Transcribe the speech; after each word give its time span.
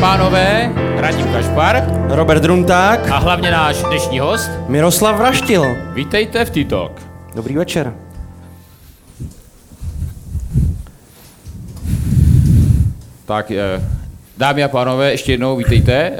Pánové, 0.00 0.72
Radim 0.96 1.26
Kašpar 1.32 1.84
Robert 2.08 2.42
Drunták 2.42 3.08
a 3.10 3.18
hlavně 3.18 3.50
náš 3.50 3.82
dnešní 3.82 4.18
host. 4.18 4.50
Miroslav 4.68 5.16
Vraštil. 5.16 5.76
Vítejte 5.92 6.44
v 6.44 6.50
T-Talk. 6.50 6.92
Dobrý 7.34 7.56
večer. 7.56 7.94
Tak, 13.24 13.50
eh, 13.50 13.82
dámy 14.36 14.64
a 14.64 14.68
pánové, 14.68 15.10
ještě 15.10 15.32
jednou 15.32 15.56
vítejte 15.56 15.92
eh, 15.92 16.16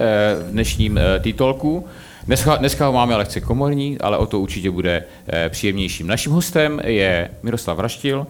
v 0.48 0.50
dnešním 0.50 0.98
eh, 0.98 1.20
T-Talku. 1.20 1.84
Dneska, 2.26 2.56
dneska 2.56 2.86
ho 2.86 2.92
máme 2.92 3.16
lehce 3.16 3.40
komorní, 3.40 3.98
ale 4.00 4.18
o 4.18 4.26
to 4.26 4.40
určitě 4.40 4.70
bude 4.70 5.04
příjemnějším. 5.48 6.06
Naším 6.06 6.32
hostem 6.32 6.80
je 6.84 7.30
Miroslav 7.42 7.78
Raštil, 7.78 8.26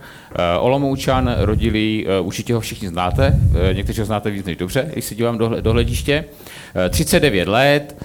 Olomoučan, 0.61 1.35
rodilý, 1.39 2.07
určitě 2.21 2.55
ho 2.55 2.61
všichni 2.61 2.89
znáte, 2.89 3.39
někteří 3.73 4.01
ho 4.01 4.07
znáte 4.07 4.31
víc 4.31 4.47
než 4.47 4.57
dobře, 4.57 4.91
když 4.93 5.05
se 5.05 5.15
dívám 5.15 5.39
do, 5.39 5.61
do 5.61 5.73
hlediště. 5.73 6.25
39 6.91 7.49
let, 7.49 7.97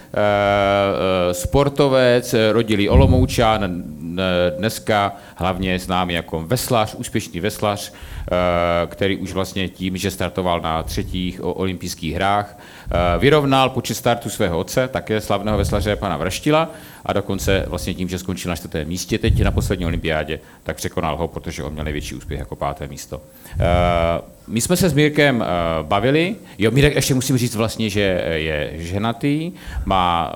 sportovec, 1.31 2.35
rodilý 2.51 2.89
Olomoučan, 2.89 3.83
dneska 4.57 5.15
hlavně 5.35 5.79
známý 5.79 6.13
jako 6.13 6.43
veslař, 6.47 6.95
úspěšný 6.95 7.39
veslař, 7.39 7.93
Eh, 8.20 8.20
který 8.85 9.17
už 9.17 9.33
vlastně 9.33 9.69
tím, 9.69 9.97
že 9.97 10.11
startoval 10.11 10.61
na 10.61 10.83
třetích 10.83 11.39
olympijských 11.43 12.15
hrách, 12.15 12.57
eh, 12.57 13.19
vyrovnal 13.19 13.69
počet 13.69 13.95
startů 13.95 14.29
svého 14.29 14.59
otce, 14.59 14.87
také 14.87 15.21
slavného 15.21 15.57
veslaře 15.57 15.95
pana 15.95 16.17
Vraštila, 16.17 16.69
a 17.05 17.13
dokonce 17.13 17.65
vlastně 17.67 17.93
tím, 17.93 18.09
že 18.09 18.19
skončil 18.19 18.49
na 18.49 18.55
čtvrtém 18.55 18.87
místě 18.87 19.19
teď 19.19 19.43
na 19.43 19.51
poslední 19.51 19.85
olympiádě, 19.85 20.39
tak 20.63 20.75
překonal 20.75 21.17
ho, 21.17 21.27
protože 21.27 21.63
on 21.63 21.73
měl 21.73 21.83
největší 21.83 22.15
úspěch 22.15 22.39
jako 22.39 22.55
páté 22.55 22.87
místo. 22.87 23.21
Eh, 23.59 24.21
my 24.47 24.61
jsme 24.61 24.77
se 24.77 24.89
s 24.89 24.93
Mírkem 24.93 25.45
bavili, 25.81 26.35
jo, 26.57 26.71
Mírek 26.71 26.95
ještě 26.95 27.13
musím 27.13 27.37
říct 27.37 27.55
vlastně, 27.55 27.89
že 27.89 28.23
je 28.33 28.71
ženatý, 28.75 29.51
má 29.85 30.33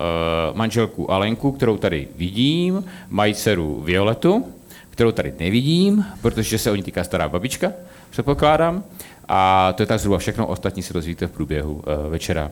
manželku 0.54 1.10
Alenku, 1.10 1.52
kterou 1.52 1.76
tady 1.76 2.08
vidím, 2.16 2.84
mají 3.08 3.34
dceru 3.34 3.80
Violetu, 3.84 4.44
kterou 4.96 5.12
tady 5.12 5.34
nevidím, 5.40 6.04
protože 6.22 6.58
se 6.58 6.70
o 6.70 6.74
ní 6.74 6.82
týká 6.82 7.04
stará 7.04 7.28
babička, 7.28 7.72
předpokládám. 8.10 8.84
A 9.28 9.72
to 9.72 9.82
je 9.82 9.86
tak 9.86 10.00
zhruba 10.00 10.18
všechno, 10.18 10.46
ostatní 10.46 10.82
si 10.82 10.94
dozvíte 10.94 11.26
v 11.26 11.30
průběhu 11.30 11.72
uh, 11.74 11.82
večera. 12.10 12.50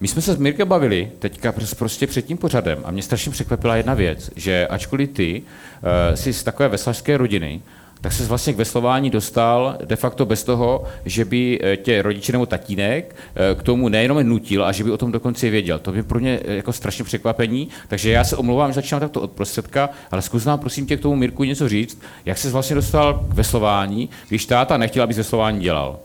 My 0.00 0.08
jsme 0.08 0.22
se 0.22 0.34
s 0.34 0.36
Mirkem 0.36 0.68
bavili 0.68 1.10
teďka 1.18 1.54
prostě 1.78 2.06
před 2.06 2.22
tím 2.22 2.38
pořadem 2.38 2.78
a 2.84 2.90
mě 2.90 3.02
strašně 3.02 3.32
překvapila 3.32 3.76
jedna 3.76 3.94
věc, 3.94 4.30
že 4.36 4.66
ačkoliv 4.66 5.10
ty 5.10 5.42
uh, 5.42 6.14
jsi 6.14 6.32
z 6.32 6.42
takové 6.42 6.68
veslařské 6.68 7.16
rodiny, 7.16 7.60
tak 8.00 8.12
se 8.12 8.26
vlastně 8.26 8.52
k 8.52 8.56
veslování 8.56 9.10
dostal 9.10 9.78
de 9.84 9.96
facto 9.96 10.26
bez 10.26 10.44
toho, 10.44 10.84
že 11.04 11.24
by 11.24 11.58
eh, 11.62 11.76
tě 11.76 12.02
rodiče 12.02 12.32
nebo 12.32 12.46
tatínek 12.46 13.16
eh, 13.34 13.54
k 13.54 13.62
tomu 13.62 13.88
nejenom 13.88 14.28
nutil, 14.28 14.64
a 14.64 14.72
že 14.72 14.84
by 14.84 14.90
o 14.90 14.96
tom 14.96 15.12
dokonce 15.12 15.50
věděl. 15.50 15.78
To 15.78 15.92
by 15.92 16.02
pro 16.02 16.20
mě 16.20 16.40
eh, 16.44 16.54
jako 16.54 16.72
strašně 16.72 17.04
překvapení, 17.04 17.68
takže 17.88 18.10
já 18.10 18.24
se 18.24 18.36
omlouvám, 18.36 18.70
že 18.70 18.74
začínám 18.74 19.00
takto 19.00 19.20
od 19.20 19.30
prostředka, 19.30 19.90
ale 20.10 20.22
zkus 20.22 20.44
nám 20.44 20.58
prosím 20.58 20.86
tě 20.86 20.96
k 20.96 21.00
tomu 21.00 21.16
Mirku 21.16 21.44
něco 21.44 21.68
říct, 21.68 22.00
jak 22.24 22.38
se 22.38 22.50
vlastně 22.50 22.76
dostal 22.76 23.26
k 23.30 23.34
veslování, 23.34 24.08
když 24.28 24.46
táta 24.46 24.76
nechtěl, 24.76 25.02
aby 25.02 25.14
veslování 25.14 25.60
dělal. 25.60 25.98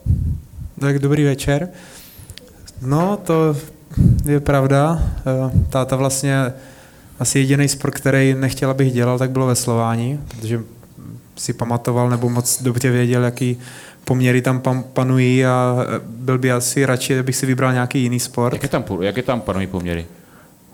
Tak 0.80 1.00
dobrý 1.00 1.24
večer. 1.24 1.70
No, 2.82 3.18
to 3.24 3.56
je 4.26 4.40
pravda. 4.40 5.04
Táta 5.70 5.96
vlastně 5.96 6.54
asi 7.20 7.40
jediný 7.40 7.68
sport, 7.68 7.94
který 7.94 8.34
nechtěl, 8.34 8.70
abych 8.70 8.94
dělal, 8.94 9.20
tak 9.20 9.32
bylo 9.32 9.48
veslování, 9.48 10.20
protože 10.28 10.60
si 11.36 11.54
pamatoval 11.54 12.10
nebo 12.10 12.30
moc 12.30 12.62
dobře 12.62 12.92
věděl, 12.92 13.24
jaký 13.24 13.60
poměry 14.06 14.42
tam 14.42 14.62
panují 14.94 15.46
a 15.46 15.78
byl 16.06 16.38
by 16.38 16.52
asi 16.52 16.86
radši, 16.86 17.20
abych 17.20 17.36
si 17.36 17.46
vybral 17.46 17.74
nějaký 17.74 18.02
jiný 18.02 18.20
sport. 18.20 18.54
Jak 18.54 18.64
je 18.64 18.70
tam, 18.70 18.84
jak 19.02 19.18
je 19.18 19.24
tam 19.24 19.42
panují 19.42 19.68
poměry? 19.68 20.06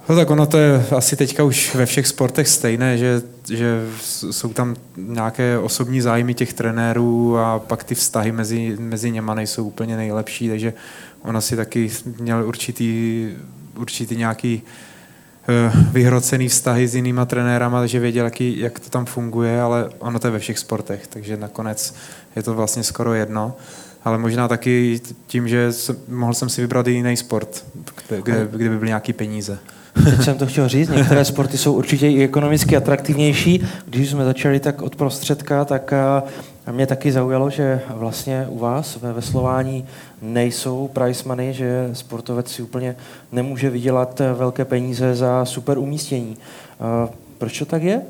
No 0.09 0.15
tak 0.15 0.29
ono 0.29 0.45
to 0.45 0.57
je 0.57 0.85
asi 0.97 1.15
teďka 1.15 1.43
už 1.43 1.75
ve 1.75 1.85
všech 1.85 2.07
sportech 2.07 2.47
stejné, 2.47 2.97
že, 2.97 3.21
že 3.49 3.85
jsou 4.31 4.53
tam 4.53 4.75
nějaké 4.97 5.57
osobní 5.59 6.01
zájmy 6.01 6.33
těch 6.33 6.53
trenérů 6.53 7.37
a 7.37 7.59
pak 7.59 7.83
ty 7.83 7.95
vztahy 7.95 8.31
mezi, 8.31 8.75
mezi 8.79 9.11
něma 9.11 9.33
nejsou 9.33 9.65
úplně 9.65 9.97
nejlepší, 9.97 10.49
takže 10.49 10.73
on 11.21 11.37
asi 11.37 11.55
taky 11.55 11.91
měl 12.19 12.47
určitý, 12.47 13.27
určitý 13.75 14.15
nějaký 14.15 14.61
Eh, 14.61 14.88
vyhrocený 15.91 16.47
vztahy 16.47 16.87
s 16.87 16.95
jinýma 16.95 17.25
trenérama, 17.25 17.79
takže 17.79 17.99
věděl, 17.99 18.25
jaký, 18.25 18.59
jak 18.59 18.79
to 18.79 18.89
tam 18.89 19.05
funguje, 19.05 19.61
ale 19.61 19.89
ono 19.99 20.19
to 20.19 20.27
je 20.27 20.31
ve 20.31 20.39
všech 20.39 20.59
sportech, 20.59 21.07
takže 21.07 21.37
nakonec 21.37 21.93
je 22.35 22.43
to 22.43 22.53
vlastně 22.53 22.83
skoro 22.83 23.13
jedno. 23.13 23.53
Ale 24.03 24.17
možná 24.17 24.47
taky 24.47 25.01
tím, 25.27 25.47
že 25.47 25.73
jsem, 25.73 25.95
mohl 26.07 26.33
jsem 26.33 26.49
si 26.49 26.61
vybrat 26.61 26.87
i 26.87 26.91
jiný 26.91 27.17
sport, 27.17 27.65
kde, 28.07 28.21
kde, 28.21 28.47
kde 28.51 28.69
by 28.69 28.77
byly 28.77 28.87
nějaké 28.87 29.13
peníze. 29.13 29.59
Teď 30.03 30.23
jsem 30.23 30.37
to 30.37 30.47
chtěl 30.47 30.67
říct, 30.67 30.89
některé 30.89 31.25
sporty 31.25 31.57
jsou 31.57 31.73
určitě 31.73 32.09
i 32.09 32.23
ekonomicky 32.23 32.77
atraktivnější. 32.77 33.67
Když 33.85 34.09
jsme 34.09 34.25
začali 34.25 34.59
tak 34.59 34.81
od 34.81 34.95
prostředka, 34.95 35.65
tak 35.65 35.93
a 36.69 36.71
mě 36.71 36.87
taky 36.87 37.11
zaujalo, 37.11 37.49
že 37.49 37.81
vlastně 37.89 38.47
u 38.49 38.59
vás 38.59 38.97
ve 39.01 39.13
veslování 39.13 39.85
nejsou 40.21 40.87
price 40.87 41.27
money, 41.27 41.53
že 41.53 41.89
sportovec 41.93 42.51
si 42.51 42.61
úplně 42.61 42.95
nemůže 43.31 43.69
vydělat 43.69 44.21
velké 44.35 44.65
peníze 44.65 45.15
za 45.15 45.45
super 45.45 45.77
umístění. 45.77 46.37
Proč 47.37 47.59
to 47.59 47.65
tak 47.65 47.83
je? 47.83 48.01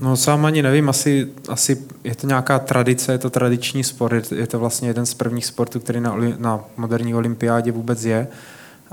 No 0.00 0.16
sám 0.16 0.44
ani 0.44 0.62
nevím, 0.62 0.88
asi, 0.88 1.28
asi 1.48 1.84
je 2.04 2.14
to 2.14 2.26
nějaká 2.26 2.58
tradice, 2.58 3.12
je 3.12 3.18
to 3.18 3.30
tradiční 3.30 3.84
sport, 3.84 4.32
je 4.32 4.46
to 4.46 4.58
vlastně 4.58 4.88
jeden 4.88 5.06
z 5.06 5.14
prvních 5.14 5.46
sportů, 5.46 5.80
který 5.80 6.00
na, 6.00 6.16
na 6.38 6.64
moderní 6.76 7.14
olympiádě 7.14 7.72
vůbec 7.72 8.04
je 8.04 8.28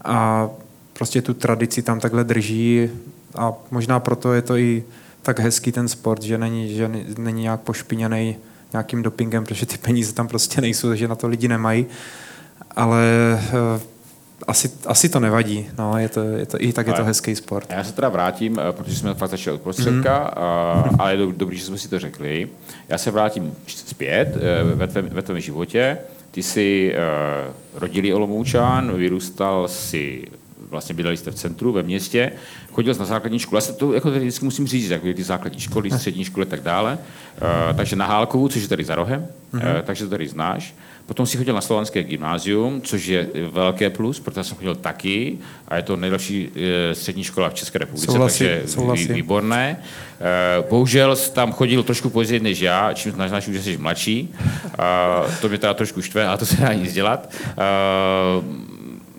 a 0.04 0.50
prostě 0.94 1.22
tu 1.22 1.34
tradici 1.34 1.82
tam 1.82 2.00
takhle 2.00 2.24
drží 2.24 2.90
a 3.36 3.54
možná 3.72 4.00
proto 4.00 4.34
je 4.34 4.42
to 4.42 4.58
i 4.58 4.84
tak 5.22 5.40
hezký 5.40 5.72
ten 5.72 5.88
sport, 5.88 6.22
že 6.22 6.38
není, 6.38 6.76
že 6.76 6.92
není 7.18 7.42
nějak 7.42 7.60
pošpiněný 7.60 8.36
nějakým 8.74 9.04
dopingem, 9.04 9.44
protože 9.44 9.66
ty 9.66 9.78
peníze 9.78 10.14
tam 10.14 10.28
prostě 10.28 10.62
nejsou, 10.62 10.90
takže 10.90 11.08
na 11.08 11.16
to 11.16 11.28
lidi 11.28 11.48
nemají. 11.48 11.86
Ale 12.76 13.04
uh, 13.76 13.82
asi, 14.48 14.72
asi 14.86 15.10
to 15.10 15.20
nevadí, 15.20 15.70
no, 15.78 15.98
je 15.98 16.10
to, 16.10 16.22
je 16.22 16.46
to, 16.46 16.58
i 16.60 16.74
tak 16.74 16.88
je 16.88 16.94
to 16.94 17.04
hezký 17.04 17.36
sport. 17.36 17.72
Já 17.72 17.84
se 17.84 17.94
teda 17.94 18.10
vrátím, 18.10 18.60
eh, 18.60 18.72
protože 18.72 18.96
jsme 18.96 19.14
fakt 19.14 19.30
začali 19.30 19.56
od 19.56 19.62
prostředka, 19.62 20.20
mm. 20.20 20.44
a, 20.44 20.90
ale 21.00 21.16
je 21.16 21.18
dobrý, 21.38 21.58
že 21.58 21.66
jsme 21.66 21.78
si 21.78 21.88
to 21.88 22.00
řekli. 22.00 22.50
Já 22.90 22.98
se 22.98 23.12
vrátím 23.12 23.56
zpět 23.68 24.38
eh, 24.38 24.76
ve 24.76 24.88
tvém, 24.88 25.10
ve 25.12 25.22
tvém 25.22 25.40
životě. 25.40 25.98
Ty 26.32 26.44
jsi 26.44 26.96
rodilý 27.74 28.14
Olomoučan, 28.14 28.98
vyrůstal 28.98 29.68
si 29.68 30.24
vlastně 30.74 30.96
bydleli 30.96 31.18
jste 31.18 31.32
v 31.32 31.36
centru, 31.36 31.72
ve 31.72 31.84
městě, 31.84 32.32
chodil 32.72 32.94
jsi 32.94 33.00
na 33.00 33.06
základní 33.06 33.40
školu, 33.40 33.58
já 33.58 33.62
se 33.62 33.74
to 33.74 33.94
jako 33.94 34.10
tady 34.10 34.20
vždycky 34.20 34.46
musím 34.46 34.68
říct, 34.68 34.90
jak 34.90 35.02
ty 35.02 35.24
základní 35.24 35.60
školy, 35.60 35.92
střední 35.92 36.26
školy 36.26 36.46
a 36.46 36.50
tak 36.50 36.62
dále, 36.62 36.98
uh, 36.98 37.78
takže 37.78 37.96
na 37.96 38.06
Hálkovu, 38.06 38.48
což 38.48 38.62
je 38.62 38.68
tady 38.68 38.84
za 38.84 38.96
rohem, 38.96 39.28
uh, 39.54 39.62
takže 39.84 40.04
to 40.04 40.10
tady 40.10 40.28
znáš. 40.28 40.76
Potom 41.06 41.26
si 41.26 41.38
chodil 41.38 41.56
na 41.56 41.62
Slovanské 41.62 42.04
gymnázium, 42.04 42.82
což 42.82 43.06
je 43.06 43.28
velké 43.52 43.90
plus, 43.90 44.20
protože 44.20 44.44
jsem 44.44 44.58
chodil 44.58 44.76
taky 44.76 45.38
a 45.68 45.76
je 45.76 45.82
to 45.82 45.96
nejlepší 45.96 46.48
uh, 46.48 46.54
střední 46.94 47.24
škola 47.24 47.50
v 47.50 47.54
České 47.54 47.80
republice, 47.80 48.06
souhlasím, 48.06 48.48
takže 48.48 48.68
souhlasím. 48.68 49.14
výborné. 49.14 49.78
Bohužel 50.70 51.16
tam 51.16 51.52
chodil 51.52 51.84
trošku 51.84 52.10
později 52.10 52.40
než 52.40 52.60
já, 52.60 52.94
čím 52.94 53.12
znamená, 53.12 53.40
že 53.40 53.64
jsi 53.64 53.78
mladší. 53.78 54.34
To 55.42 55.50
mě 55.50 55.58
teda 55.58 55.74
trošku 55.74 56.02
štve, 56.02 56.28
ale 56.28 56.38
to 56.38 56.46
se 56.46 56.56
dá 56.56 56.74
nic 56.74 56.94
dělat. 56.94 57.34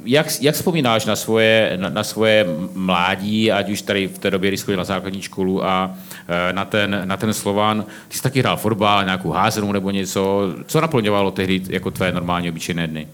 Jak, 0.04 0.26
jak 0.40 0.54
vzpomínáš 0.54 1.06
na 1.06 1.16
svoje, 1.16 1.72
na, 1.76 1.88
na 1.88 2.04
svoje 2.04 2.46
mládí, 2.74 3.52
ať 3.52 3.70
už 3.70 3.82
tady 3.82 4.08
v 4.08 4.18
té 4.18 4.30
době, 4.30 4.50
když 4.50 4.62
chodil 4.62 4.78
na 4.78 4.84
základní 4.84 5.22
školu 5.22 5.64
a 5.64 5.94
e, 6.28 6.52
na 6.52 6.64
ten, 6.64 7.02
na 7.04 7.16
ten 7.16 7.32
Slovan, 7.32 7.84
ty 8.08 8.16
jsi 8.16 8.22
taky 8.22 8.40
hrál 8.40 8.56
fotbal, 8.56 9.04
nějakou 9.04 9.30
házenou 9.30 9.72
nebo 9.72 9.90
něco, 9.90 10.54
co 10.66 10.80
naplňovalo 10.80 11.30
tehdy 11.30 11.62
jako 11.68 11.90
tvé 11.90 12.12
normální 12.12 12.48
obyčejné 12.50 12.86
dny? 12.86 13.08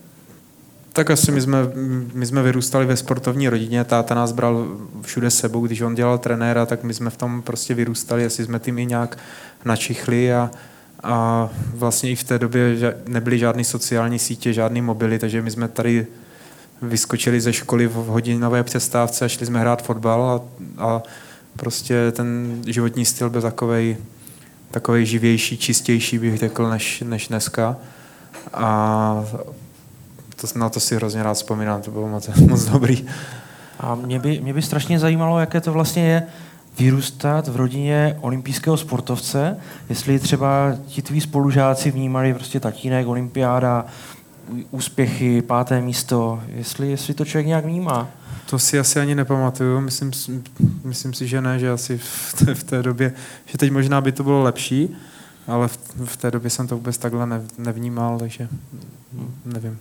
Tak 0.93 1.11
asi 1.11 1.33
my 1.33 1.41
jsme, 1.41 1.59
my 2.15 2.27
jsme 2.27 2.43
vyrůstali 2.43 2.87
ve 2.87 2.97
sportovní 2.97 3.49
rodině, 3.49 3.85
táta 3.85 4.15
nás 4.15 4.33
bral 4.33 4.67
všude 5.03 5.31
sebou, 5.31 5.67
když 5.67 5.81
on 5.81 5.95
dělal 5.95 6.19
trenéra, 6.19 6.67
tak 6.67 6.85
my 6.85 6.95
jsme 6.95 7.11
v 7.11 7.17
tom 7.17 7.43
prostě 7.43 7.75
vyrůstali, 7.75 8.27
asi 8.27 8.45
jsme 8.45 8.59
tím 8.59 8.79
i 8.79 8.87
nějak 8.87 9.19
načichli 9.65 10.33
a, 10.33 10.51
a 11.03 11.49
vlastně 11.75 12.11
i 12.11 12.15
v 12.15 12.25
té 12.25 12.39
době 12.39 12.77
nebyly 13.09 13.39
žádné 13.39 13.65
sociální 13.65 14.19
sítě, 14.19 14.53
žádné 14.53 14.83
mobily, 14.83 15.19
takže 15.19 15.43
my 15.43 15.51
jsme 15.51 15.69
tady 15.69 16.07
vyskočili 16.83 17.41
ze 17.41 17.53
školy 17.53 17.87
v 17.87 17.95
hodinové 17.95 18.65
přestávce 18.65 19.25
a 19.25 19.29
šli 19.29 19.47
jsme 19.47 19.61
hrát 19.61 19.83
fotbal 19.83 20.23
a, 20.23 20.41
a 20.85 21.03
prostě 21.57 22.13
ten 22.13 22.59
životní 22.67 23.05
styl 23.05 23.31
byl 23.31 23.43
takovej, 23.43 23.97
takovej 24.71 25.07
živější, 25.07 25.59
čistější, 25.59 26.19
bych 26.19 26.39
řekl, 26.39 26.71
než, 26.71 27.01
než 27.07 27.29
dneska. 27.29 27.77
A 28.55 29.25
to, 30.37 30.59
na 30.59 30.69
to 30.69 30.81
si 30.81 30.97
hrozně 30.97 31.23
rád 31.23 31.35
vzpomínám, 31.35 31.83
to 31.83 31.91
bylo 31.91 32.09
moc, 32.09 32.29
moc 32.49 32.65
dobrý. 32.65 33.07
A 33.81 33.95
mě 33.95 34.19
by, 34.19 34.41
mě 34.41 34.55
by 34.55 34.63
strašně 34.63 34.99
zajímalo, 34.99 35.41
jaké 35.41 35.61
to 35.61 35.73
vlastně 35.73 36.07
je 36.09 36.27
vyrůstat 36.79 37.49
v 37.49 37.57
rodině 37.57 38.19
olympijského 38.21 38.77
sportovce, 38.77 39.57
jestli 39.89 40.19
třeba 40.19 40.77
ti 40.87 41.03
tví 41.03 41.21
spolužáci 41.21 41.91
vnímali 41.91 42.35
prostě 42.35 42.61
tatínek, 42.61 43.07
olympiáda, 43.07 43.87
úspěchy, 44.71 45.43
páté 45.43 45.81
místo, 45.81 46.43
jestli, 46.49 46.91
jestli 46.91 47.15
to 47.15 47.25
člověk 47.25 47.47
nějak 47.47 47.65
vnímá. 47.65 48.09
To 48.51 48.59
si 48.59 48.79
asi 48.79 49.01
ani 49.01 49.15
nepamatuju, 49.15 49.81
myslím, 49.81 50.13
myslím 50.85 51.15
si, 51.15 51.29
že 51.29 51.41
ne, 51.41 51.59
že 51.59 51.71
asi 51.71 51.99
v 51.99 52.35
té, 52.39 52.55
v 52.55 52.65
té 52.65 52.83
době, 52.83 53.13
že 53.47 53.59
teď 53.59 53.73
možná 53.73 54.01
by 54.01 54.13
to 54.13 54.23
bylo 54.25 54.43
lepší, 54.43 54.97
ale 55.47 55.69
v, 55.69 55.79
v 56.05 56.17
té 56.17 56.31
době 56.31 56.51
jsem 56.51 56.69
to 56.69 56.77
vůbec 56.77 56.99
takhle 56.99 57.27
ne, 57.27 57.43
nevnímal, 57.59 58.19
takže 58.19 58.49
nevím. 59.45 59.79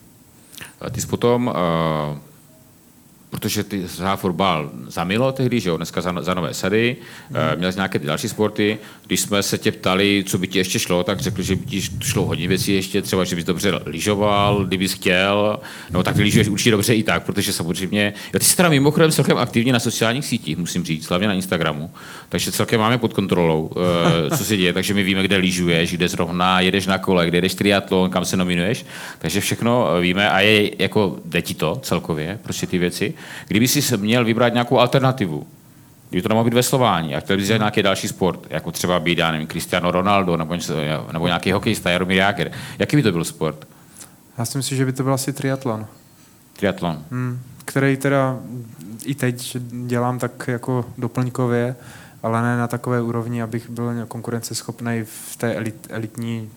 Ty 0.91 1.01
jsi 1.01 1.07
potom 1.07 1.47
uh 1.47 2.28
protože 3.29 3.63
ty 3.63 3.85
hrál 3.99 4.17
fotbal 4.17 4.71
za 4.87 5.03
Milo 5.03 5.31
tehdy, 5.31 5.59
že 5.59 5.69
jo, 5.69 5.77
dneska 5.77 6.01
za, 6.01 6.21
za 6.21 6.33
Nové 6.33 6.53
Sady, 6.53 6.95
mm. 7.29 7.37
měl 7.57 7.71
jsi 7.71 7.77
nějaké 7.77 7.99
další 7.99 8.29
sporty. 8.29 8.77
Když 9.07 9.19
jsme 9.19 9.43
se 9.43 9.57
tě 9.57 9.71
ptali, 9.71 10.23
co 10.27 10.37
by 10.37 10.47
ti 10.47 10.57
ještě 10.57 10.79
šlo, 10.79 11.03
tak 11.03 11.19
řekl, 11.19 11.41
že 11.41 11.55
by 11.55 11.65
ti 11.65 11.81
šlo 11.81 12.25
hodně 12.25 12.47
věcí 12.47 12.73
ještě, 12.73 13.01
třeba, 13.01 13.23
že 13.23 13.35
bys 13.35 13.45
dobře 13.45 13.79
lyžoval, 13.85 14.65
kdybys 14.65 14.93
chtěl, 14.93 15.59
no 15.91 16.03
tak 16.03 16.15
ty 16.15 16.21
lyžuješ 16.21 16.47
určitě 16.47 16.71
dobře 16.71 16.95
i 16.95 17.03
tak, 17.03 17.23
protože 17.23 17.53
samozřejmě, 17.53 18.13
jo, 18.33 18.39
ty 18.39 18.45
jsi 18.45 18.57
teda 18.57 18.69
mimochodem 18.69 19.11
celkem 19.11 19.37
aktivní 19.37 19.71
na 19.71 19.79
sociálních 19.79 20.25
sítích, 20.25 20.57
musím 20.57 20.83
říct, 20.83 21.09
hlavně 21.09 21.27
na 21.27 21.33
Instagramu, 21.33 21.91
takže 22.29 22.51
celkem 22.51 22.79
máme 22.79 22.97
pod 22.97 23.13
kontrolou, 23.13 23.61
uh, 23.61 24.37
co 24.37 24.45
se 24.45 24.57
děje, 24.57 24.73
takže 24.73 24.93
my 24.93 25.03
víme, 25.03 25.23
kde 25.23 25.37
lyžuješ, 25.37 25.91
kde 25.91 26.07
zrovna 26.07 26.59
jedeš 26.59 26.87
na 26.87 26.97
kole, 26.97 27.27
kde 27.27 27.37
jedeš 27.37 27.53
triatlon, 27.53 28.09
kam 28.09 28.25
se 28.25 28.37
nominuješ, 28.37 28.85
takže 29.19 29.41
všechno 29.41 29.87
víme 30.01 30.29
a 30.29 30.39
je 30.39 30.71
jako, 30.81 31.17
jde 31.25 31.41
ti 31.41 31.53
to 31.53 31.79
celkově, 31.83 32.39
prostě 32.43 32.67
ty 32.67 32.77
věci. 32.77 33.13
Kdyby 33.47 33.67
si 33.67 33.97
měl 33.97 34.25
vybrat 34.25 34.53
nějakou 34.53 34.79
alternativu, 34.79 35.47
kdyby 36.09 36.21
to 36.21 36.29
nemohlo 36.29 36.49
být 36.49 36.55
veslování 36.55 37.15
a 37.15 37.19
chtěl 37.19 37.37
bys 37.37 37.49
nějaký 37.49 37.83
další 37.83 38.07
sport, 38.07 38.47
jako 38.49 38.71
třeba 38.71 38.99
být, 38.99 39.17
já 39.17 39.31
nevím, 39.31 39.47
Cristiano 39.47 39.91
Ronaldo 39.91 40.37
nebo, 40.37 40.55
něco, 40.55 40.73
nebo 41.13 41.27
nějaký 41.27 41.51
hokejista, 41.51 41.89
Jaromír 41.89 42.17
Jágr, 42.17 42.51
jaký 42.79 42.95
by 42.95 43.03
to 43.03 43.11
byl 43.11 43.23
sport? 43.23 43.67
Já 44.37 44.45
si 44.45 44.57
myslím, 44.57 44.77
že 44.77 44.85
by 44.85 44.93
to 44.93 45.03
byl 45.03 45.13
asi 45.13 45.33
triatlon. 45.33 45.87
Triatlon. 46.53 47.03
Hmm, 47.11 47.39
který 47.65 47.97
teda 47.97 48.39
i 49.05 49.15
teď 49.15 49.57
dělám 49.85 50.19
tak 50.19 50.47
jako 50.47 50.85
doplňkově, 50.97 51.75
ale 52.23 52.41
ne 52.41 52.57
na 52.57 52.67
takové 52.67 53.01
úrovni, 53.01 53.41
abych 53.41 53.69
byl 53.69 54.05
konkurenceschopný 54.07 55.03
v 55.03 55.35
té 55.37 55.53
elit, 55.53 55.87
elitní 55.89 56.49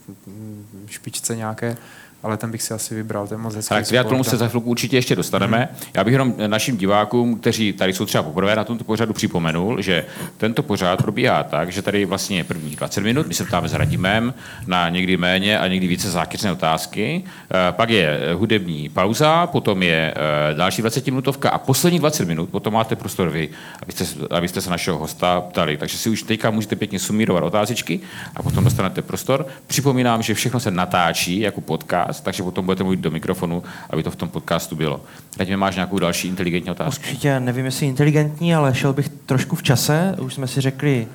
špičce 0.87 1.37
nějaké 1.37 1.77
ale 2.23 2.37
ten 2.37 2.51
bych 2.51 2.63
si 2.63 2.75
asi 2.75 2.95
vybral, 2.95 3.27
ten 3.29 3.41
moc 3.41 3.55
hezký 3.55 3.69
Tak 3.69 3.87
triatlonu 3.87 4.25
se 4.25 4.37
za 4.37 4.49
chvilku 4.49 4.71
určitě 4.71 4.97
ještě 4.97 5.17
dostaneme. 5.17 5.57
Hmm. 5.57 5.91
Já 5.95 6.05
bych 6.05 6.13
jenom 6.13 6.35
našim 6.47 6.77
divákům, 6.77 7.39
kteří 7.39 7.73
tady 7.73 7.93
jsou 7.93 8.07
třeba 8.07 8.23
poprvé 8.23 8.57
na 8.57 8.65
tomto 8.65 8.85
pořadu, 8.85 9.13
připomenul, 9.13 9.83
že 9.83 10.05
tento 10.37 10.63
pořád 10.63 11.03
probíhá 11.03 11.43
tak, 11.43 11.73
že 11.73 11.83
tady 11.83 12.05
vlastně 12.05 12.37
je 12.37 12.45
první 12.45 12.77
20 12.77 13.01
minut, 13.01 13.27
my 13.27 13.35
se 13.35 13.45
ptáme 13.45 13.69
s 13.69 13.75
Radimem 13.75 14.35
na 14.67 14.89
někdy 14.89 15.17
méně 15.17 15.59
a 15.59 15.69
někdy 15.69 15.87
více 15.87 16.11
zákeřné 16.11 16.53
otázky, 16.53 17.25
eh, 17.25 17.73
pak 17.73 17.91
je 17.91 18.21
eh, 18.21 18.35
hudební 18.35 18.89
pauza, 18.89 19.47
potom 19.47 19.83
je 19.83 20.15
eh, 20.17 20.55
další 20.55 20.83
20 20.83 21.07
minutovka 21.07 21.51
a 21.51 21.59
poslední 21.59 21.99
20 21.99 22.29
minut, 22.29 22.51
potom 22.51 22.75
máte 22.75 22.97
prostor 22.97 23.29
vy, 23.29 23.49
abyste, 23.83 24.05
abyste 24.31 24.61
se 24.61 24.71
našeho 24.71 24.99
hosta 24.99 25.41
ptali. 25.41 25.77
Takže 25.77 25.99
si 25.99 26.11
už 26.11 26.23
teďka 26.23 26.51
můžete 26.51 26.77
pěkně 26.77 26.99
sumírovat 26.99 27.45
otázečky 27.45 28.01
a 28.37 28.43
potom 28.43 28.65
dostanete 28.65 29.03
prostor. 29.03 29.47
Připomínám, 29.67 30.23
že 30.23 30.35
všechno 30.35 30.61
se 30.61 30.71
natáčí 30.71 31.41
jako 31.41 31.61
podcast, 31.61 32.12
podcast, 32.13 32.25
takže 32.25 32.43
potom 32.43 32.65
budete 32.65 32.83
mluvit 32.83 33.01
do 33.01 33.11
mikrofonu, 33.11 33.63
aby 33.91 34.03
to 34.03 34.11
v 34.11 34.17
tom 34.17 34.29
podcastu 34.29 34.77
bylo. 34.77 35.01
Teď 35.37 35.57
máš 35.57 35.75
nějakou 35.75 35.99
další 35.99 36.29
inteligentní 36.29 36.71
otázku? 36.71 37.03
Určitě, 37.03 37.41
nevím, 37.41 37.65
jestli 37.65 37.87
inteligentní, 37.87 38.55
ale 38.55 38.75
šel 38.75 38.93
bych 38.93 39.09
trošku 39.09 39.57
v 39.57 39.63
čase. 39.63 40.17
Už 40.21 40.35
jsme 40.35 40.47
si 40.47 40.61
řekli 40.61 41.07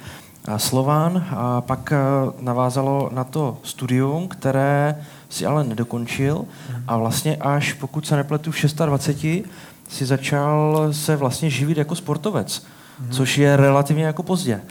Slován 0.58 1.26
a 1.30 1.62
pak 1.62 1.94
navázalo 2.40 3.10
na 3.14 3.24
to 3.24 3.58
studium, 3.64 4.28
které 4.28 4.96
si 5.30 5.46
ale 5.46 5.64
nedokončil 5.64 6.46
a 6.88 6.98
vlastně 6.98 7.36
až, 7.36 7.74
pokud 7.74 8.08
se 8.08 8.16
nepletu, 8.16 8.52
v 8.52 8.62
26 8.86 9.46
si 9.90 10.06
začal 10.06 10.88
se 10.92 11.16
vlastně 11.16 11.50
živit 11.50 11.78
jako 11.78 11.96
sportovec, 11.96 12.66
mhm. 13.00 13.12
což 13.12 13.38
je 13.38 13.58
relativně 13.58 14.06
jako 14.06 14.24
pozdě 14.24 14.62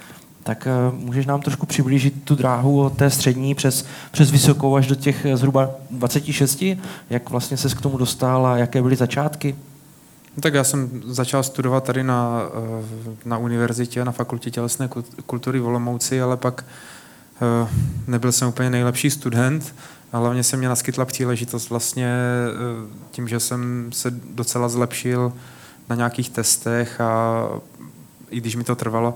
tak 0.46 0.68
uh, 0.90 0.98
můžeš 0.98 1.26
nám 1.26 1.40
trošku 1.40 1.66
přiblížit 1.66 2.24
tu 2.24 2.34
dráhu 2.34 2.82
od 2.82 2.96
té 2.96 3.10
střední 3.10 3.54
přes, 3.54 3.86
přes 4.10 4.30
vysokou 4.30 4.76
až 4.76 4.86
do 4.86 4.94
těch 4.94 5.24
eh, 5.24 5.36
zhruba 5.36 5.70
26, 5.90 6.64
jak 7.10 7.30
vlastně 7.30 7.56
se 7.56 7.68
k 7.68 7.80
tomu 7.80 7.98
dostal 7.98 8.46
a 8.46 8.56
jaké 8.56 8.82
byly 8.82 8.96
začátky? 8.96 9.56
No 10.36 10.42
tak 10.42 10.54
já 10.54 10.64
jsem 10.64 11.02
začal 11.06 11.42
studovat 11.42 11.84
tady 11.84 12.02
na, 12.02 12.42
eh, 12.48 13.16
na 13.24 13.38
univerzitě, 13.38 14.04
na 14.04 14.12
fakultě 14.12 14.50
tělesné 14.50 14.88
kultury 15.26 15.60
v 15.60 15.66
Olomouci, 15.66 16.22
ale 16.22 16.36
pak 16.36 16.64
nebyl 18.06 18.32
jsem 18.32 18.48
úplně 18.48 18.70
nejlepší 18.70 19.10
student 19.10 19.74
a 20.12 20.18
hlavně 20.18 20.42
se 20.42 20.56
mě 20.56 20.68
naskytla 20.68 21.04
příležitost 21.04 21.70
vlastně 21.70 22.14
tím, 23.10 23.28
že 23.28 23.40
jsem 23.40 23.90
se 23.92 24.10
docela 24.10 24.68
zlepšil 24.68 25.32
na 25.88 25.96
nějakých 25.96 26.30
testech 26.30 27.00
a 27.00 27.44
i 28.30 28.40
když 28.40 28.56
mi 28.56 28.64
to 28.64 28.76
trvalo, 28.76 29.14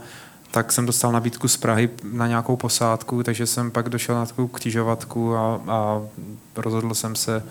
tak 0.50 0.73
jsem 0.73 0.87
dostal 0.87 1.12
nabídku 1.12 1.49
z 1.49 1.56
Prahy 1.56 1.91
na 2.12 2.26
nějakou 2.26 2.56
posádku, 2.56 3.23
takže 3.23 3.47
jsem 3.47 3.70
pak 3.70 3.88
došel 3.88 4.14
na 4.14 4.26
takovou 4.26 4.49
křižovatku 4.49 5.37
a, 5.37 5.61
a 5.69 6.02
rozhodl 6.56 6.94
jsem 6.94 7.17
se 7.17 7.43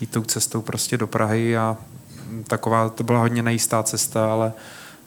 jít 0.00 0.10
tou 0.10 0.22
cestou 0.22 0.62
prostě 0.62 0.96
do 0.96 1.06
Prahy 1.06 1.56
a 1.56 1.76
taková, 2.46 2.88
to 2.88 3.04
byla 3.04 3.20
hodně 3.20 3.42
nejistá 3.42 3.82
cesta, 3.82 4.32
ale, 4.32 4.52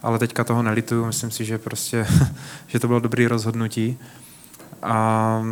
ale 0.04 0.20
teďka 0.20 0.44
toho 0.44 0.64
nelituju, 0.64 1.06
myslím 1.06 1.32
si, 1.32 1.46
že 1.46 1.58
prostě, 1.58 2.08
že 2.68 2.80
to 2.80 2.88
bylo 2.88 3.00
dobrý 3.00 3.28
rozhodnutí. 3.28 3.98
A 4.82 5.44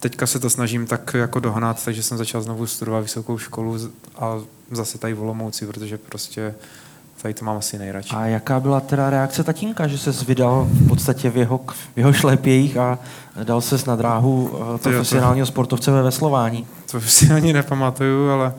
teďka 0.00 0.26
se 0.26 0.38
to 0.38 0.50
snažím 0.50 0.86
tak 0.86 1.14
jako 1.14 1.40
dohnat, 1.40 1.84
takže 1.84 2.02
jsem 2.02 2.18
začal 2.18 2.42
znovu 2.42 2.66
studovat 2.66 3.00
vysokou 3.00 3.38
školu 3.38 3.76
a 4.16 4.40
zase 4.70 4.98
tady 4.98 5.14
v 5.14 5.22
Olomouci, 5.22 5.66
protože 5.66 5.98
prostě 5.98 6.54
Tady 7.22 7.34
to 7.34 7.44
mám 7.44 7.56
asi 7.56 7.78
nejradši. 7.78 8.14
A 8.14 8.26
jaká 8.26 8.60
byla 8.60 8.80
teda 8.80 9.10
reakce 9.10 9.44
tatínka, 9.44 9.86
že 9.86 9.98
se 9.98 10.24
vydal 10.24 10.68
v 10.70 10.88
podstatě 10.88 11.30
v 11.30 11.36
jeho, 11.36 11.58
v 11.94 11.98
jeho 11.98 12.12
šlépějích 12.12 12.76
a 12.76 12.98
dal 13.44 13.60
se 13.60 13.76
na 13.86 13.96
dráhu 13.96 14.50
eh, 14.74 14.78
profesionálního 14.78 15.46
sportovce 15.46 15.90
ve 15.90 16.02
veslování? 16.02 16.66
To 16.90 17.00
si 17.00 17.32
ani 17.32 17.52
nepamatuju, 17.52 18.30
ale 18.30 18.54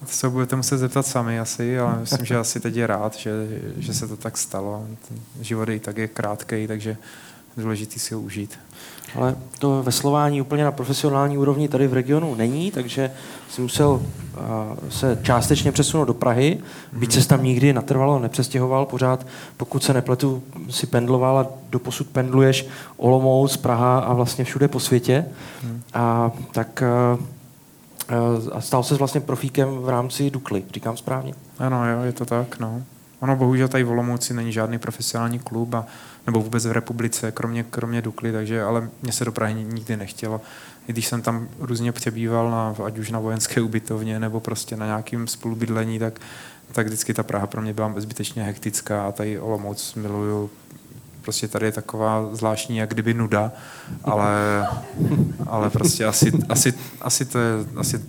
to 0.00 0.12
se 0.12 0.28
budete 0.28 0.56
muset 0.56 0.78
zeptat 0.78 1.06
sami 1.06 1.40
asi, 1.40 1.78
ale 1.78 1.98
myslím, 2.00 2.26
že 2.26 2.36
asi 2.36 2.60
teď 2.60 2.76
je 2.76 2.86
rád, 2.86 3.14
že, 3.14 3.30
že 3.76 3.94
se 3.94 4.08
to 4.08 4.16
tak 4.16 4.38
stalo. 4.38 4.86
Život 5.40 5.68
i 5.68 5.80
tak 5.80 5.96
je 5.96 6.08
krátký, 6.08 6.66
takže 6.66 6.96
důležitý 7.56 8.00
si 8.00 8.14
ho 8.14 8.20
užít. 8.20 8.58
Ale 9.14 9.36
to 9.58 9.82
veslování 9.82 10.40
úplně 10.40 10.64
na 10.64 10.72
profesionální 10.72 11.38
úrovni 11.38 11.68
tady 11.68 11.86
v 11.86 11.94
regionu 11.94 12.34
není, 12.34 12.70
takže 12.70 13.10
jsem 13.48 13.64
musel 13.64 13.90
uh, 13.90 14.00
se 14.88 15.18
částečně 15.22 15.72
přesunout 15.72 16.04
do 16.04 16.14
Prahy, 16.14 16.58
byť 16.92 17.12
se 17.12 17.28
tam 17.28 17.44
nikdy 17.44 17.72
natrvalo, 17.72 18.18
nepřestěhoval, 18.18 18.86
pořád, 18.86 19.26
pokud 19.56 19.84
se 19.84 19.94
nepletu, 19.94 20.42
si 20.70 20.86
pendloval 20.86 21.38
a 21.38 21.46
doposud 21.70 22.06
pendluješ 22.06 22.66
Olomouc, 22.96 23.56
Praha 23.56 23.98
a 23.98 24.12
vlastně 24.12 24.44
všude 24.44 24.68
po 24.68 24.80
světě. 24.80 25.24
A 25.94 26.30
tak 26.52 26.82
uh, 27.16 27.20
a 28.52 28.60
stal 28.60 28.82
se 28.82 28.94
vlastně 28.94 29.20
profíkem 29.20 29.78
v 29.78 29.88
rámci 29.88 30.30
Dukly, 30.30 30.64
říkám 30.74 30.96
správně? 30.96 31.34
Ano, 31.58 31.90
jo, 31.90 32.02
je 32.02 32.12
to 32.12 32.24
tak, 32.24 32.58
no. 32.58 32.82
Ono 33.20 33.36
bohužel 33.36 33.68
tady 33.68 33.84
v 33.84 33.90
Olomouci 33.90 34.34
není 34.34 34.52
žádný 34.52 34.78
profesionální 34.78 35.38
klub 35.38 35.74
a 35.74 35.86
nebo 36.26 36.40
vůbec 36.40 36.66
v 36.66 36.72
republice, 36.72 37.32
kromě, 37.32 37.62
kromě 37.62 38.02
Dukly, 38.02 38.32
takže, 38.32 38.62
ale 38.62 38.88
mě 39.02 39.12
se 39.12 39.24
do 39.24 39.32
Prahy 39.32 39.54
nikdy 39.54 39.96
nechtělo. 39.96 40.40
I 40.88 40.92
když 40.92 41.06
jsem 41.06 41.22
tam 41.22 41.48
různě 41.58 41.92
přebýval, 41.92 42.50
na, 42.50 42.84
ať 42.84 42.98
už 42.98 43.10
na 43.10 43.18
vojenské 43.18 43.60
ubytovně, 43.60 44.20
nebo 44.20 44.40
prostě 44.40 44.76
na 44.76 44.86
nějakým 44.86 45.26
spolubydlení, 45.26 45.98
tak, 45.98 46.20
tak 46.72 46.86
vždycky 46.86 47.14
ta 47.14 47.22
Praha 47.22 47.46
pro 47.46 47.62
mě 47.62 47.72
byla 47.72 47.94
zbytečně 47.96 48.42
hektická 48.42 49.06
a 49.06 49.12
tady 49.12 49.40
Olomouc 49.40 49.94
miluju. 49.94 50.50
Prostě 51.22 51.48
tady 51.48 51.66
je 51.66 51.72
taková 51.72 52.28
zvláštní, 52.32 52.76
jak 52.76 52.90
kdyby 52.90 53.14
nuda, 53.14 53.52
ale, 54.04 54.66
ale 55.46 55.70
prostě 55.70 56.04
asi, 56.04 56.32
asi, 56.48 56.74
asi, 57.00 57.24
to 57.24 57.38
je, 57.38 57.52
asi 57.76 58.04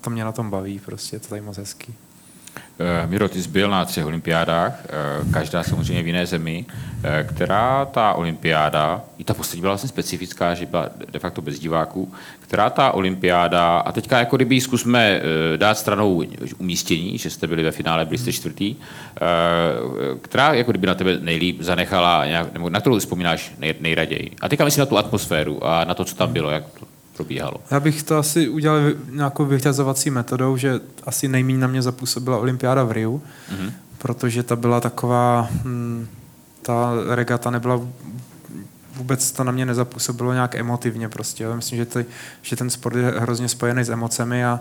to 0.00 0.10
mě 0.10 0.24
na 0.24 0.32
tom 0.32 0.50
baví, 0.50 0.78
prostě 0.78 1.16
je 1.16 1.20
to 1.20 1.28
tady 1.28 1.40
moc 1.40 1.56
hezký. 1.56 1.94
Eh, 2.80 3.06
Miro, 3.06 3.28
ty 3.28 3.42
jsi 3.42 3.48
byl 3.48 3.70
na 3.70 3.84
třech 3.84 4.06
olympiádách, 4.06 4.82
eh, 4.84 5.32
každá 5.32 5.62
samozřejmě 5.62 6.02
v 6.02 6.06
jiné 6.06 6.26
zemi, 6.26 6.64
eh, 7.02 7.24
která 7.28 7.84
ta 7.84 8.12
olympiáda, 8.12 9.02
i 9.18 9.24
ta 9.24 9.34
poslední 9.34 9.60
byla 9.60 9.70
vlastně 9.70 9.88
specifická, 9.88 10.54
že 10.54 10.66
byla 10.66 10.88
de 11.10 11.18
facto 11.18 11.42
bez 11.42 11.58
diváků, 11.58 12.12
která 12.40 12.70
ta 12.70 12.90
olympiáda, 12.90 13.78
a 13.78 13.92
teďka 13.92 14.18
jako 14.18 14.36
kdyby 14.36 14.60
zkusme 14.60 15.20
dát 15.56 15.78
stranou 15.78 16.24
umístění, 16.58 17.18
že 17.18 17.30
jste 17.30 17.46
byli 17.46 17.62
ve 17.62 17.70
finále, 17.70 18.04
byli 18.04 18.18
jste 18.18 18.32
čtvrtý, 18.32 18.76
která 20.22 20.52
jako 20.54 20.72
kdyby 20.72 20.86
na 20.86 20.94
tebe 20.94 21.18
nejlíp 21.20 21.60
zanechala, 21.60 22.24
nebo 22.52 22.70
na 22.70 22.80
kterou 22.80 22.98
vzpomínáš 22.98 23.52
nej, 23.58 23.74
nejraději. 23.80 24.30
A 24.40 24.48
teďka 24.48 24.64
myslím 24.64 24.82
na 24.82 24.86
tu 24.86 24.98
atmosféru 24.98 25.66
a 25.66 25.84
na 25.84 25.94
to, 25.94 26.04
co 26.04 26.14
tam 26.14 26.32
bylo, 26.32 26.50
jak 26.50 26.64
to 26.80 26.89
probíhalo? 27.16 27.56
Já 27.70 27.80
bych 27.80 28.02
to 28.02 28.18
asi 28.18 28.48
udělal 28.48 28.80
nějakou 29.10 29.44
vyřazovací 29.44 30.10
metodou, 30.10 30.56
že 30.56 30.80
asi 31.04 31.28
nejméně 31.28 31.58
na 31.58 31.66
mě 31.66 31.82
zapůsobila 31.82 32.38
olympiáda 32.38 32.84
v 32.84 32.92
Riu, 32.92 33.22
mm-hmm. 33.50 33.72
protože 33.98 34.42
ta 34.42 34.56
byla 34.56 34.80
taková, 34.80 35.48
hm, 35.64 36.08
ta 36.62 36.92
regata 37.14 37.50
nebyla 37.50 37.80
vůbec 38.96 39.32
to 39.32 39.44
na 39.44 39.52
mě 39.52 39.66
nezapůsobilo 39.66 40.32
nějak 40.32 40.54
emotivně 40.54 41.08
prostě. 41.08 41.44
Já 41.44 41.56
myslím, 41.56 41.78
že, 41.78 41.86
ty, 41.86 42.06
že 42.42 42.56
ten 42.56 42.70
sport 42.70 42.96
je 42.96 43.10
hrozně 43.10 43.48
spojený 43.48 43.84
s 43.84 43.88
emocemi 43.88 44.44
a, 44.44 44.60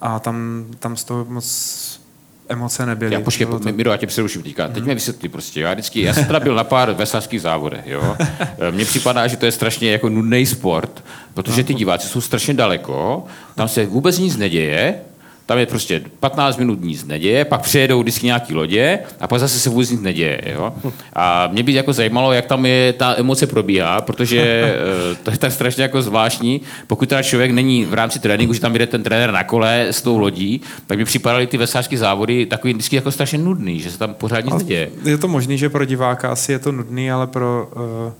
a 0.00 0.18
tam, 0.18 0.66
tam 0.78 0.96
z 0.96 1.04
toho 1.04 1.24
moc 1.24 2.05
emoce 2.48 2.86
nebyly. 2.86 3.14
Já 3.14 3.20
počkej, 3.20 3.46
to... 3.46 3.60
Miro, 3.72 3.90
já 3.90 3.96
tě 3.96 4.06
přeruším 4.06 4.42
teďka. 4.42 4.68
Teď 4.68 4.84
mi 4.84 4.94
vysvětli 4.94 5.28
prostě. 5.28 5.60
Já 5.60 5.72
vždycky, 5.72 6.00
já 6.00 6.14
jsem 6.14 6.24
teda 6.24 6.40
byl 6.40 6.54
na 6.54 6.64
pár 6.64 6.92
veslařských 6.92 7.40
závodech, 7.40 7.86
jo. 7.86 8.16
Mně 8.70 8.84
připadá, 8.84 9.26
že 9.26 9.36
to 9.36 9.46
je 9.46 9.52
strašně 9.52 9.90
jako 9.90 10.08
nudný 10.08 10.46
sport, 10.46 11.04
protože 11.34 11.64
ty 11.64 11.74
diváci 11.74 12.08
jsou 12.08 12.20
strašně 12.20 12.54
daleko, 12.54 13.24
tam 13.54 13.68
se 13.68 13.86
vůbec 13.86 14.18
nic 14.18 14.36
neděje, 14.36 15.00
tam 15.46 15.58
je 15.58 15.66
prostě 15.66 16.02
15 16.20 16.56
minut 16.56 16.84
nic 16.84 17.04
neděje, 17.04 17.44
pak 17.44 17.60
přijedou 17.60 18.00
vždycky 18.00 18.26
nějaký 18.26 18.54
lodě 18.54 18.98
a 19.20 19.26
pak 19.26 19.40
zase 19.40 19.58
se 19.58 19.70
vůbec 19.70 19.90
nic 19.90 20.00
neděje. 20.00 20.40
Jo? 20.46 20.72
A 21.12 21.48
mě 21.52 21.62
by 21.62 21.72
jako 21.72 21.92
zajímalo, 21.92 22.32
jak 22.32 22.46
tam 22.46 22.66
je 22.66 22.92
ta 22.92 23.14
emoce 23.18 23.46
probíhá, 23.46 24.00
protože 24.00 24.40
eh, 25.12 25.14
to 25.22 25.30
je 25.30 25.38
tak 25.38 25.52
strašně 25.52 25.82
jako 25.82 26.02
zvláštní. 26.02 26.60
Pokud 26.86 27.08
teda 27.08 27.22
člověk 27.22 27.50
není 27.50 27.84
v 27.84 27.94
rámci 27.94 28.18
tréninku, 28.18 28.54
že 28.54 28.60
tam 28.60 28.72
jde 28.72 28.86
ten 28.86 29.02
trenér 29.02 29.32
na 29.32 29.44
kole 29.44 29.86
s 29.90 30.02
tou 30.02 30.18
lodí, 30.18 30.60
tak 30.86 30.98
mi 30.98 31.04
připadaly 31.04 31.46
ty 31.46 31.56
vesářské 31.56 31.98
závody 31.98 32.46
takový 32.46 32.72
vždycky 32.72 32.96
jako 32.96 33.10
strašně 33.10 33.38
nudný, 33.38 33.80
že 33.80 33.90
se 33.90 33.98
tam 33.98 34.14
pořád 34.14 34.44
nic 34.44 34.54
neděje. 34.54 34.90
Je 35.04 35.18
to 35.18 35.28
možný, 35.28 35.58
že 35.58 35.68
pro 35.68 35.84
diváka 35.84 36.28
asi 36.28 36.52
je 36.52 36.58
to 36.58 36.72
nudný, 36.72 37.10
ale 37.10 37.26
pro, 37.26 37.68
uh, 38.06 38.12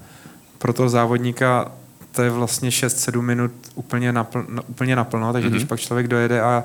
pro 0.58 0.72
toho 0.72 0.88
závodníka 0.88 1.72
to 2.12 2.22
je 2.22 2.30
vlastně 2.30 2.70
6-7 2.70 3.20
minut 3.20 3.52
úplně, 3.74 4.12
napl, 4.12 4.46
úplně 4.68 4.96
naplno, 4.96 5.32
takže 5.32 5.48
mm-hmm. 5.48 5.52
když 5.52 5.64
pak 5.64 5.80
člověk 5.80 6.08
dojede 6.08 6.40
a 6.40 6.64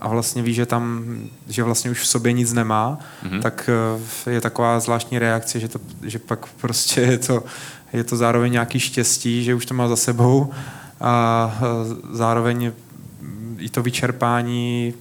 a 0.00 0.08
vlastně 0.08 0.42
ví, 0.42 0.54
že 0.54 0.66
tam, 0.66 1.04
že 1.48 1.62
vlastně 1.62 1.90
už 1.90 2.00
v 2.00 2.06
sobě 2.06 2.32
nic 2.32 2.52
nemá, 2.52 2.98
mm-hmm. 3.24 3.42
tak 3.42 3.70
eh, 4.26 4.30
je 4.30 4.40
taková 4.40 4.80
zvláštní 4.80 5.18
reakce, 5.18 5.60
že, 5.60 5.68
to, 5.68 5.78
že 6.02 6.18
pak 6.18 6.46
prostě 6.46 7.00
je 7.00 7.18
to, 7.18 7.44
je 7.92 8.04
to 8.04 8.16
zároveň 8.16 8.52
nějaký 8.52 8.80
štěstí, 8.80 9.44
že 9.44 9.54
už 9.54 9.66
to 9.66 9.74
má 9.74 9.88
za 9.88 9.96
sebou 9.96 10.52
a 11.00 11.58
zároveň 12.12 12.72
i 13.58 13.68
to 13.68 13.82
vyčerpání 13.82 14.94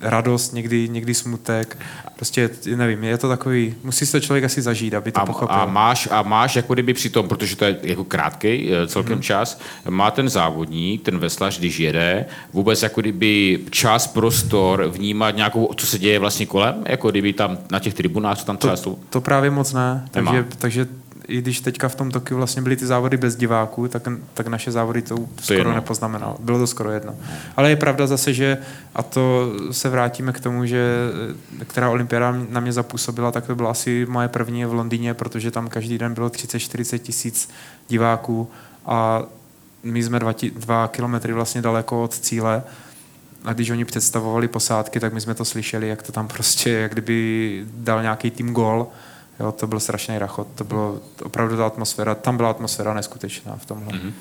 radost, 0.00 0.52
někdy, 0.52 0.88
někdy 0.88 1.14
smutek. 1.14 1.78
Prostě 2.20 2.50
nevím, 2.76 3.04
je 3.04 3.18
to 3.18 3.28
takový, 3.28 3.74
musí 3.84 4.06
se 4.06 4.12
to 4.12 4.20
člověk 4.20 4.44
asi 4.44 4.62
zažít, 4.62 4.94
aby 4.94 5.12
to 5.12 5.20
a, 5.20 5.26
pochopil. 5.26 5.56
A 5.56 5.66
máš, 5.66 6.08
a 6.10 6.22
máš 6.22 6.56
jako 6.56 6.74
kdyby 6.74 6.94
při 6.94 7.10
tom, 7.10 7.28
protože 7.28 7.56
to 7.56 7.64
je 7.64 7.78
jako 7.82 8.04
krátký 8.04 8.70
eh, 8.72 8.86
celkem 8.86 9.12
hmm. 9.12 9.22
čas, 9.22 9.60
má 9.88 10.10
ten 10.10 10.28
závodník, 10.28 11.02
ten 11.02 11.18
veslař, 11.18 11.58
když 11.58 11.78
jede, 11.78 12.26
vůbec 12.52 12.82
jako 12.82 13.00
kdyby 13.00 13.60
čas, 13.70 14.06
prostor 14.06 14.84
vnímat 14.88 15.36
nějakou, 15.36 15.70
co 15.76 15.86
se 15.86 15.98
děje 15.98 16.18
vlastně 16.18 16.46
kolem, 16.46 16.84
jako 16.86 17.10
kdyby 17.10 17.32
tam 17.32 17.58
na 17.70 17.78
těch 17.78 17.94
tribunách, 17.94 18.38
co 18.38 18.44
tam 18.44 18.56
třeba 18.56 18.76
to, 18.76 18.98
to 19.10 19.20
právě 19.20 19.50
moc 19.50 19.72
ne, 19.72 20.04
takže, 20.10 20.44
takže 20.58 20.86
i 21.30 21.42
když 21.42 21.60
teďka 21.60 21.88
v 21.88 21.94
tom 21.94 22.10
Tokiu 22.10 22.36
vlastně 22.36 22.62
byly 22.62 22.76
ty 22.76 22.86
závody 22.86 23.16
bez 23.16 23.36
diváků, 23.36 23.88
tak, 23.88 24.02
tak 24.34 24.46
naše 24.46 24.72
závody 24.72 25.02
to, 25.02 25.16
to 25.16 25.42
skoro 25.42 25.58
jedno. 25.58 25.74
nepoznamenalo. 25.74 26.36
Bylo 26.40 26.58
to 26.58 26.66
skoro 26.66 26.90
jedno. 26.90 27.14
Ale 27.56 27.70
je 27.70 27.76
pravda 27.76 28.06
zase, 28.06 28.34
že, 28.34 28.58
a 28.94 29.02
to 29.02 29.52
se 29.70 29.88
vrátíme 29.88 30.32
k 30.32 30.40
tomu, 30.40 30.66
že 30.66 31.10
která 31.66 31.90
olympiáda 31.90 32.34
na 32.50 32.60
mě 32.60 32.72
zapůsobila, 32.72 33.32
tak 33.32 33.46
to 33.46 33.54
byla 33.54 33.70
asi 33.70 34.06
moje 34.08 34.28
první 34.28 34.64
v 34.64 34.74
Londýně, 34.74 35.14
protože 35.14 35.50
tam 35.50 35.68
každý 35.68 35.98
den 35.98 36.14
bylo 36.14 36.28
30-40 36.28 36.98
tisíc 36.98 37.50
diváků 37.88 38.50
a 38.86 39.22
my 39.82 40.02
jsme 40.02 40.18
dva, 40.18 40.34
dva 40.56 40.88
kilometry 40.88 41.32
vlastně 41.32 41.62
daleko 41.62 42.02
od 42.02 42.18
cíle 42.18 42.62
a 43.44 43.52
když 43.52 43.70
oni 43.70 43.84
představovali 43.84 44.48
posádky, 44.48 45.00
tak 45.00 45.12
my 45.12 45.20
jsme 45.20 45.34
to 45.34 45.44
slyšeli, 45.44 45.88
jak 45.88 46.02
to 46.02 46.12
tam 46.12 46.28
prostě, 46.28 46.70
jak 46.70 46.92
kdyby 46.92 47.64
dal 47.74 48.02
nějaký 48.02 48.30
tým 48.30 48.52
gol 48.52 48.86
Jo, 49.40 49.52
to 49.52 49.66
byl 49.66 49.80
strašný 49.80 50.18
rachot, 50.18 50.46
to 50.54 50.64
bylo 50.64 50.98
opravdu 51.24 51.56
ta 51.56 51.66
atmosféra, 51.66 52.14
tam 52.14 52.36
byla 52.36 52.50
atmosféra 52.50 52.94
neskutečná 52.94 53.56
v 53.56 53.66
tomhle. 53.66 53.92
Mm-hmm. 53.92 54.12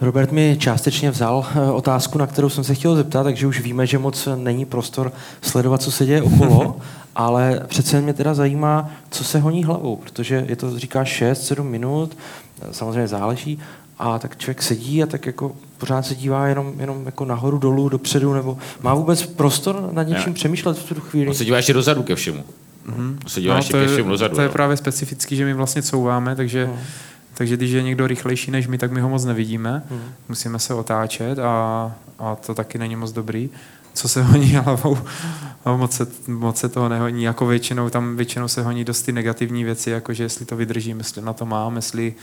Robert 0.00 0.32
mi 0.32 0.56
částečně 0.60 1.10
vzal 1.10 1.46
eh, 1.54 1.70
otázku, 1.70 2.18
na 2.18 2.26
kterou 2.26 2.48
jsem 2.48 2.64
se 2.64 2.74
chtěl 2.74 2.96
zeptat, 2.96 3.22
takže 3.22 3.46
už 3.46 3.60
víme, 3.60 3.86
že 3.86 3.98
moc 3.98 4.28
není 4.36 4.64
prostor 4.64 5.12
sledovat, 5.42 5.82
co 5.82 5.92
se 5.92 6.06
děje 6.06 6.22
okolo, 6.22 6.76
ale 7.14 7.60
přece 7.66 8.00
mě 8.00 8.14
teda 8.14 8.34
zajímá, 8.34 8.90
co 9.10 9.24
se 9.24 9.38
honí 9.38 9.64
hlavou, 9.64 9.96
protože 9.96 10.44
je 10.48 10.56
to, 10.56 10.78
říká 10.78 11.02
6-7 11.02 11.62
minut, 11.62 12.16
samozřejmě 12.70 13.08
záleží, 13.08 13.60
a 13.98 14.18
tak 14.18 14.36
člověk 14.36 14.62
sedí 14.62 15.02
a 15.02 15.06
tak 15.06 15.26
jako 15.26 15.56
pořád 15.78 16.06
se 16.06 16.14
dívá 16.14 16.46
jenom, 16.46 16.72
jenom 16.80 17.06
jako 17.06 17.24
nahoru, 17.24 17.58
dolů, 17.58 17.88
dopředu, 17.88 18.34
nebo 18.34 18.58
má 18.82 18.94
vůbec 18.94 19.26
prostor 19.26 19.88
nad 19.92 20.02
něčím 20.02 20.34
přemýšlet 20.34 20.78
v 20.78 20.94
tu 20.94 21.00
chvíli? 21.00 21.28
On 21.28 21.34
se 21.34 21.44
dívá 21.44 21.56
ještě 21.56 21.72
dozadu 21.72 22.02
ke 22.02 22.14
všemu. 22.14 22.44
Mm-hmm. 22.88 23.18
To 23.18 23.28
se 23.28 23.40
no, 23.40 23.64
to, 23.70 23.76
je, 23.76 24.02
dozadu, 24.02 24.34
to 24.34 24.40
je 24.40 24.48
právě 24.48 24.76
specifický, 24.76 25.36
že 25.36 25.44
my 25.44 25.54
vlastně 25.54 25.82
couváme, 25.82 26.36
takže, 26.36 26.66
mm. 26.66 26.78
takže 27.34 27.56
když 27.56 27.70
je 27.70 27.82
někdo 27.82 28.06
rychlejší 28.06 28.50
než 28.50 28.66
my, 28.66 28.78
tak 28.78 28.92
my 28.92 29.00
ho 29.00 29.08
moc 29.08 29.24
nevidíme. 29.24 29.82
Mm. 29.90 30.00
Musíme 30.28 30.58
se 30.58 30.74
otáčet 30.74 31.38
a, 31.38 31.92
a 32.18 32.36
to 32.36 32.54
taky 32.54 32.78
není 32.78 32.96
moc 32.96 33.12
dobrý. 33.12 33.50
Co 33.94 34.08
se 34.08 34.22
honí 34.22 34.46
hlavou, 34.54 34.98
no, 35.66 35.78
moc 35.78 35.92
se, 35.92 36.06
moc 36.26 36.56
se 36.56 36.68
toho 36.68 36.88
nehoní. 36.88 37.24
Jako 37.24 37.46
většinou, 37.46 37.90
tam 37.90 38.16
většinou 38.16 38.48
se 38.48 38.62
honí 38.62 38.84
dost 38.84 39.02
ty 39.02 39.12
negativní 39.12 39.64
věci, 39.64 39.90
jako 39.90 40.12
že 40.12 40.22
jestli 40.22 40.44
to 40.44 40.56
vydržím, 40.56 40.98
jestli 40.98 41.22
na 41.22 41.32
to 41.32 41.46
mám, 41.46 41.76
jestli, 41.76 42.14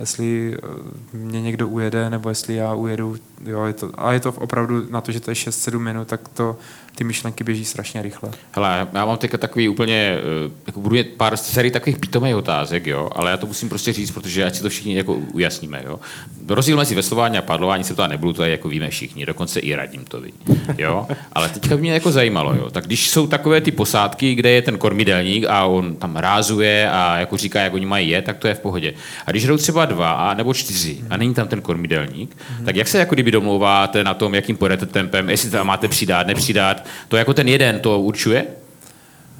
jestli 0.00 0.56
eh, 0.56 1.16
mě 1.16 1.42
někdo 1.42 1.68
ujede, 1.68 2.10
nebo 2.10 2.28
jestli 2.28 2.54
já 2.54 2.74
ujedu. 2.74 3.16
Jo, 3.44 3.64
je 3.64 3.72
to, 3.72 3.90
a 3.94 4.12
je 4.12 4.20
to 4.20 4.32
opravdu 4.32 4.86
na 4.90 5.00
to, 5.00 5.12
že 5.12 5.20
to 5.20 5.30
je 5.30 5.34
6-7 5.34 5.78
minut, 5.78 6.08
tak 6.08 6.28
to 6.28 6.56
ty 6.94 7.04
myšlenky 7.04 7.44
běží 7.44 7.64
strašně 7.64 8.02
rychle. 8.02 8.30
Hele, 8.52 8.88
já 8.92 9.04
mám 9.06 9.16
teďka 9.16 9.38
takový 9.38 9.68
úplně, 9.68 10.18
eh, 10.18 10.50
jako 10.66 10.80
budu 10.80 10.96
mít 10.96 11.08
pár 11.16 11.36
sérii 11.36 11.70
takových 11.70 11.98
pitomých 11.98 12.36
otázek, 12.36 12.86
jo, 12.86 13.10
ale 13.12 13.30
já 13.30 13.36
to 13.36 13.46
musím 13.46 13.68
prostě 13.68 13.92
říct, 13.92 14.10
protože 14.10 14.44
ať 14.44 14.54
si 14.54 14.62
to 14.62 14.68
všichni 14.68 14.96
jako 14.96 15.14
ujasníme, 15.14 15.82
jo. 15.86 16.00
Rozdíl 16.48 16.76
mezi 16.76 16.94
veslování 16.94 17.38
a 17.38 17.42
padlování 17.42 17.84
se 17.84 17.94
to 17.94 18.08
nebudu, 18.08 18.32
to 18.32 18.44
je 18.44 18.50
jako 18.50 18.68
víme 18.68 18.90
všichni, 18.90 19.26
dokonce 19.26 19.60
i 19.60 19.74
radím 19.74 20.04
to 20.04 20.20
ví, 20.20 20.32
jo. 20.78 21.06
Ale 21.32 21.48
teďka 21.48 21.76
mě 21.76 21.92
jako 21.92 22.12
zajímalo, 22.12 22.54
jo. 22.54 22.70
Tak 22.70 22.86
když 22.86 23.10
jsou 23.10 23.26
takové 23.26 23.60
ty 23.60 23.70
posádky, 23.70 24.34
kde 24.34 24.50
je 24.50 24.62
ten 24.62 24.78
kormidelník 24.78 25.44
a 25.48 25.64
on 25.64 25.96
tam 25.96 26.16
rázuje 26.16 26.90
a 26.90 27.18
jako 27.18 27.36
říká, 27.36 27.60
jak 27.60 27.74
oni 27.74 27.86
mají 27.86 28.08
je, 28.08 28.22
tak 28.22 28.38
to 28.38 28.48
je 28.48 28.54
v 28.54 28.60
pohodě. 28.60 28.94
A 29.26 29.30
když 29.30 29.46
jdou 29.46 29.56
třeba 29.56 29.84
dva 29.84 30.12
a 30.12 30.34
nebo 30.34 30.54
čtyři 30.54 30.98
a 31.10 31.16
není 31.16 31.34
tam 31.34 31.48
ten 31.48 31.60
kormidelník, 31.60 32.36
tak 32.64 32.76
jak 32.76 32.88
se 32.88 32.98
jako 32.98 33.14
kdyby 33.14 33.30
domlouváte 33.30 34.04
na 34.04 34.14
tom, 34.14 34.34
jakým 34.34 34.56
pojedete 34.56 34.86
tempem, 34.86 35.30
jestli 35.30 35.50
tam 35.50 35.66
máte 35.66 35.88
přidat, 35.88 36.26
nepřidat, 36.26 36.83
to 37.08 37.16
jako 37.16 37.34
ten 37.34 37.48
jeden 37.48 37.80
to 37.80 38.00
určuje? 38.00 38.46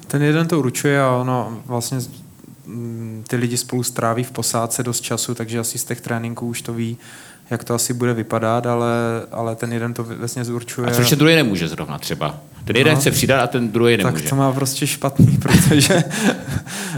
Ten 0.07 0.21
jeden 0.21 0.47
to 0.47 0.59
určuje 0.59 1.01
a 1.01 1.11
ono 1.11 1.61
vlastně 1.65 1.97
mm, 2.65 3.23
ty 3.27 3.35
lidi 3.35 3.57
spolu 3.57 3.83
stráví 3.83 4.23
v 4.23 4.31
posádce 4.31 4.83
dost 4.83 5.01
času, 5.01 5.35
takže 5.35 5.59
asi 5.59 5.77
z 5.77 5.85
těch 5.85 6.01
tréninků 6.01 6.47
už 6.47 6.61
to 6.61 6.73
ví, 6.73 6.97
jak 7.49 7.63
to 7.63 7.73
asi 7.73 7.93
bude 7.93 8.13
vypadat, 8.13 8.65
ale, 8.65 8.93
ale 9.31 9.55
ten 9.55 9.73
jeden 9.73 9.93
to 9.93 10.03
vlastně 10.03 10.45
zurčuje. 10.45 10.87
A 10.87 10.91
což 10.91 11.09
ten 11.09 11.19
druhý 11.19 11.35
nemůže 11.35 11.67
zrovna 11.67 11.97
třeba? 11.97 12.35
Ten 12.65 12.75
jeden 12.75 12.93
no, 12.93 12.99
chce 12.99 13.11
přidat 13.11 13.43
a 13.43 13.47
ten 13.47 13.71
druhý 13.71 13.97
nemůže. 13.97 14.21
Tak 14.23 14.29
to 14.29 14.35
má 14.35 14.51
prostě 14.51 14.87
špatný, 14.87 15.37
protože 15.41 16.03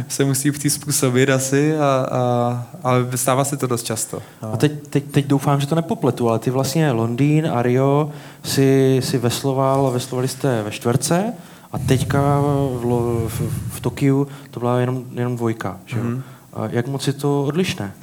se 0.08 0.26
musí 0.26 0.52
přizpůsobit 0.52 1.30
asi, 1.30 1.78
a, 1.78 2.08
a, 2.12 2.66
ale 2.84 3.08
stává 3.16 3.44
se 3.44 3.58
to 3.58 3.68
dost 3.68 3.84
často. 3.84 4.22
No. 4.44 4.54
A 4.54 4.58
teď, 4.58 4.88
teď, 4.90 5.04
teď 5.04 5.26
doufám, 5.26 5.62
že 5.62 5.68
to 5.68 5.76
nepopletu, 5.76 6.30
ale 6.30 6.40
ty 6.40 6.52
vlastně 6.52 6.92
Londýn 6.92 7.48
a 7.54 7.62
Rio 7.62 8.12
si, 8.44 9.00
si 9.04 9.18
vesloval, 9.18 9.92
veslovali 9.92 10.28
jste 10.28 10.64
ve 10.64 10.72
čtverce 10.72 11.34
a 11.72 11.78
teďka 11.78 12.42
v, 12.42 13.28
v, 13.28 13.42
v 13.70 13.80
Tokiu 13.80 14.28
to 14.52 14.60
byla 14.60 14.80
jenom, 14.80 15.04
jenom 15.12 15.36
dvojka. 15.36 15.80
Že? 15.86 15.98
Mm-hmm. 15.98 16.22
A 16.54 16.68
jak 16.70 16.88
moc 16.88 17.08
je 17.08 17.14
to 17.14 17.44
odlišné? 17.44 17.94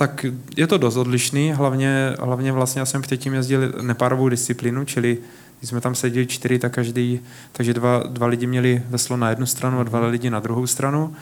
Tak 0.00 0.26
je 0.56 0.66
to 0.66 0.78
dost 0.78 0.96
odlišný, 0.96 1.52
hlavně, 1.52 2.16
hlavně 2.20 2.52
vlastně 2.52 2.80
já 2.80 2.86
jsem 2.86 3.02
předtím 3.02 3.34
jezdil 3.34 3.72
nepárovou 3.82 4.28
disciplínu, 4.28 4.84
čili 4.84 5.18
když 5.58 5.70
jsme 5.70 5.80
tam 5.80 5.94
seděli 5.94 6.26
čtyři, 6.26 6.58
tak 6.58 6.72
každý, 6.72 7.20
takže 7.52 7.74
dva, 7.74 8.02
dva 8.08 8.26
lidi 8.26 8.46
měli 8.46 8.82
veslo 8.88 9.16
na 9.16 9.30
jednu 9.30 9.46
stranu 9.46 9.80
a 9.80 9.82
dva 9.82 10.06
lidi 10.06 10.30
na 10.30 10.40
druhou 10.40 10.66
stranu. 10.66 11.14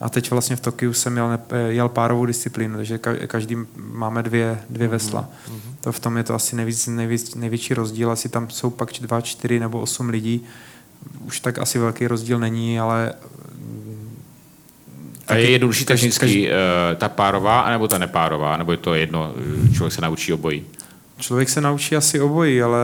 A 0.00 0.08
teď 0.08 0.30
vlastně 0.30 0.56
v 0.56 0.60
Tokiu 0.60 0.92
jsem 0.92 1.16
jel, 1.16 1.38
jel 1.68 1.88
párovou 1.88 2.26
disciplínu, 2.26 2.76
takže 2.76 2.98
každý 3.26 3.56
máme 3.76 4.22
dvě, 4.22 4.58
dvě 4.70 4.88
vesla. 4.88 5.22
Mm-hmm. 5.22 5.74
To 5.80 5.92
v 5.92 6.00
tom 6.00 6.16
je 6.16 6.22
to 6.22 6.34
asi 6.34 6.56
nejvíc, 6.56 6.86
nejvíc, 6.86 7.34
největší 7.34 7.74
rozdíl. 7.74 8.10
Asi 8.10 8.28
tam 8.28 8.50
jsou 8.50 8.70
pak 8.70 8.88
dva, 9.00 9.20
čtyři 9.20 9.60
nebo 9.60 9.80
osm 9.80 10.08
lidí. 10.08 10.44
Už 11.26 11.40
tak 11.40 11.58
asi 11.58 11.78
velký 11.78 12.06
rozdíl 12.06 12.38
není, 12.38 12.80
ale 12.80 13.12
a 15.28 15.34
je 15.34 15.50
jednodušší 15.50 15.84
technicky 15.84 16.20
každý... 16.20 16.48
Eh, 16.48 16.52
ta 16.96 17.08
párová, 17.08 17.60
anebo 17.60 17.88
ta 17.88 17.98
nepárová, 17.98 18.56
nebo 18.56 18.72
je 18.72 18.78
to 18.78 18.94
jedno, 18.94 19.34
eh, 19.36 19.74
člověk 19.74 19.92
se 19.92 20.00
naučí 20.00 20.32
obojí? 20.32 20.64
Člověk 21.18 21.48
se 21.48 21.60
naučí 21.60 21.96
asi 21.96 22.20
obojí, 22.20 22.62
ale 22.62 22.78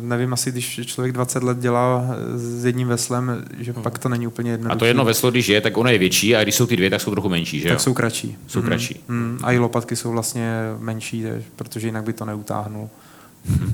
nevím, 0.00 0.32
asi 0.32 0.52
když 0.52 0.80
člověk 0.86 1.12
20 1.12 1.42
let 1.42 1.58
dělá 1.58 2.04
s 2.34 2.64
jedním 2.64 2.88
veslem, 2.88 3.44
že 3.58 3.72
hmm. 3.72 3.82
pak 3.82 3.98
to 3.98 4.08
není 4.08 4.26
úplně 4.26 4.50
jednoduché. 4.50 4.76
A 4.76 4.78
to 4.78 4.84
jedno 4.84 5.04
veslo, 5.04 5.30
když 5.30 5.48
je, 5.48 5.60
tak 5.60 5.76
ono 5.76 5.90
je 5.90 5.98
větší, 5.98 6.36
a 6.36 6.42
když 6.42 6.54
jsou 6.54 6.66
ty 6.66 6.76
dvě, 6.76 6.90
tak 6.90 7.00
jsou 7.00 7.10
trochu 7.10 7.28
menší, 7.28 7.60
že 7.60 7.68
Tak 7.68 7.72
jo? 7.72 7.78
jsou 7.78 7.94
kratší. 7.94 8.36
Jsou 8.46 8.60
hmm. 8.60 8.68
kratší. 8.68 9.00
Hmm. 9.08 9.38
A 9.42 9.52
i 9.52 9.58
lopatky 9.58 9.96
jsou 9.96 10.10
vlastně 10.10 10.52
menší, 10.78 11.24
protože 11.56 11.88
jinak 11.88 12.04
by 12.04 12.12
to 12.12 12.24
neutáhnul. 12.24 12.88
Hmm. 13.48 13.72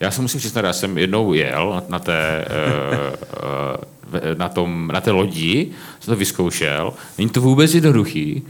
Já 0.00 0.10
se 0.10 0.22
musím 0.22 0.40
přiznat, 0.40 0.64
já 0.64 0.72
jsem 0.72 0.98
jednou 0.98 1.32
jel 1.32 1.82
na 1.88 1.98
té, 1.98 2.44
uh, 2.48 3.38
uh, 3.42 3.84
na, 4.38 4.48
tom, 4.48 4.90
na 4.92 5.00
té 5.00 5.10
lodi, 5.10 5.70
jsem 6.00 6.14
to 6.14 6.18
vyzkoušel. 6.18 6.92
Není 7.18 7.30
to 7.30 7.40
vůbec 7.40 7.74
jednoduchý. 7.74 8.42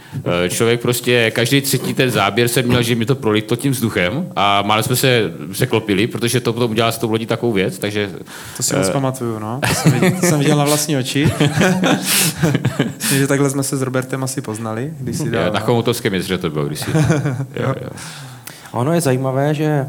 Eh, 0.44 0.48
člověk 0.48 0.80
prostě, 0.80 1.30
každý 1.30 1.60
třetí 1.60 1.94
ten 1.94 2.10
záběr 2.10 2.48
jsem 2.48 2.66
měl, 2.66 2.82
že 2.82 2.94
mi 2.94 3.06
to 3.06 3.14
prolitlo 3.14 3.56
tím 3.56 3.72
vzduchem 3.72 4.26
a 4.36 4.62
málo 4.62 4.82
jsme 4.82 4.96
se, 4.96 5.32
se 5.52 5.66
klopili, 5.66 6.06
protože 6.06 6.40
to 6.40 6.52
potom 6.52 6.70
udělal 6.70 6.92
s 6.92 6.98
tou 6.98 7.10
lodí 7.10 7.26
takovou 7.26 7.52
věc, 7.52 7.78
takže... 7.78 8.10
To 8.56 8.62
si 8.62 8.76
moc 8.76 8.86
uh, 8.86 8.92
pamatuju, 8.92 9.38
no. 9.38 9.60
To 9.68 9.74
jsem, 9.74 9.92
viděl, 9.92 10.20
to 10.20 10.26
jsem 10.26 10.38
viděl 10.38 10.56
na 10.56 10.64
vlastní 10.64 10.96
oči. 10.96 11.24
Myslím, 12.96 13.18
že 13.18 13.26
takhle 13.26 13.50
jsme 13.50 13.62
se 13.62 13.76
s 13.76 13.82
Robertem 13.82 14.24
asi 14.24 14.40
poznali. 14.40 14.94
Když 15.00 15.16
si 15.16 15.30
dal, 15.30 15.52
na 15.52 15.60
Chomutovském 15.60 16.14
jezeře 16.14 16.38
to 16.38 16.50
bylo 16.50 16.66
když 16.66 16.80
si... 16.80 16.90
jo, 17.60 17.74
jo. 17.82 17.90
Ono 18.72 18.92
je 18.92 19.00
zajímavé, 19.00 19.54
že 19.54 19.86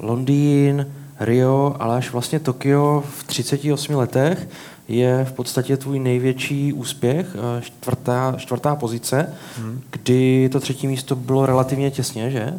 Londýn, 0.00 0.86
Rio, 1.20 1.76
ale 1.78 1.96
až 1.96 2.12
vlastně 2.12 2.40
Tokio 2.40 3.04
v 3.18 3.24
38 3.24 3.96
letech 3.96 4.48
je 4.88 5.24
v 5.24 5.32
podstatě 5.32 5.76
tvůj 5.76 5.98
největší 5.98 6.72
úspěch, 6.72 7.26
čtvrtá, 7.60 8.34
čtvrtá 8.36 8.76
pozice, 8.76 9.34
hmm. 9.58 9.80
kdy 9.90 10.48
to 10.48 10.60
třetí 10.60 10.86
místo 10.86 11.16
bylo 11.16 11.46
relativně 11.46 11.90
těsně, 11.90 12.30
že? 12.30 12.54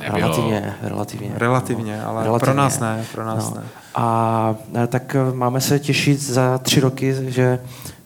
Nebylo. 0.00 0.18
Relativně, 0.18 0.74
relativně. 0.82 1.32
Relativně, 1.34 1.96
no. 1.96 2.08
ale 2.08 2.24
relativně. 2.24 2.52
pro 2.52 2.54
nás 2.54 2.80
ne, 2.80 3.04
pro 3.12 3.24
nás 3.24 3.50
no. 3.50 3.56
ne. 3.56 3.62
A 3.94 4.54
tak 4.86 5.14
e, 5.14 5.32
máme 5.32 5.60
se 5.60 5.78
těšit 5.78 6.20
za 6.20 6.58
tři 6.58 6.80
roky, 6.80 7.14
že 7.28 7.58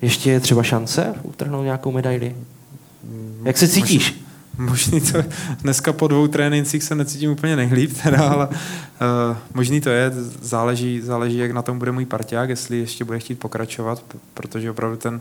ještě 0.03 0.31
je 0.31 0.41
třeba 0.41 0.63
šance 0.63 1.15
utrhnout 1.23 1.65
nějakou 1.65 1.93
medaili. 1.93 2.37
Jak 3.45 3.59
se 3.59 3.69
cítíš? 3.69 4.24
Možný 4.59 5.01
to, 5.01 5.25
dneska 5.63 5.93
po 5.93 6.09
dvou 6.09 6.27
trénincích 6.27 6.83
se 6.83 6.95
necítím 6.95 7.31
úplně 7.31 7.57
nejlíp, 7.57 7.93
teda, 8.03 8.29
ale 8.29 8.49
uh, 8.49 8.57
možný 9.55 9.81
to 9.81 9.91
je, 9.91 10.11
záleží, 10.43 11.01
záleží, 11.01 11.39
jak 11.39 11.51
na 11.51 11.63
tom 11.63 11.79
bude 11.79 11.93
můj 11.93 12.07
parťák, 12.07 12.49
jestli 12.49 12.79
ještě 12.79 13.05
bude 13.05 13.19
chtít 13.19 13.35
pokračovat, 13.35 14.03
protože 14.35 14.71
opravdu 14.71 14.97
ten 14.97 15.21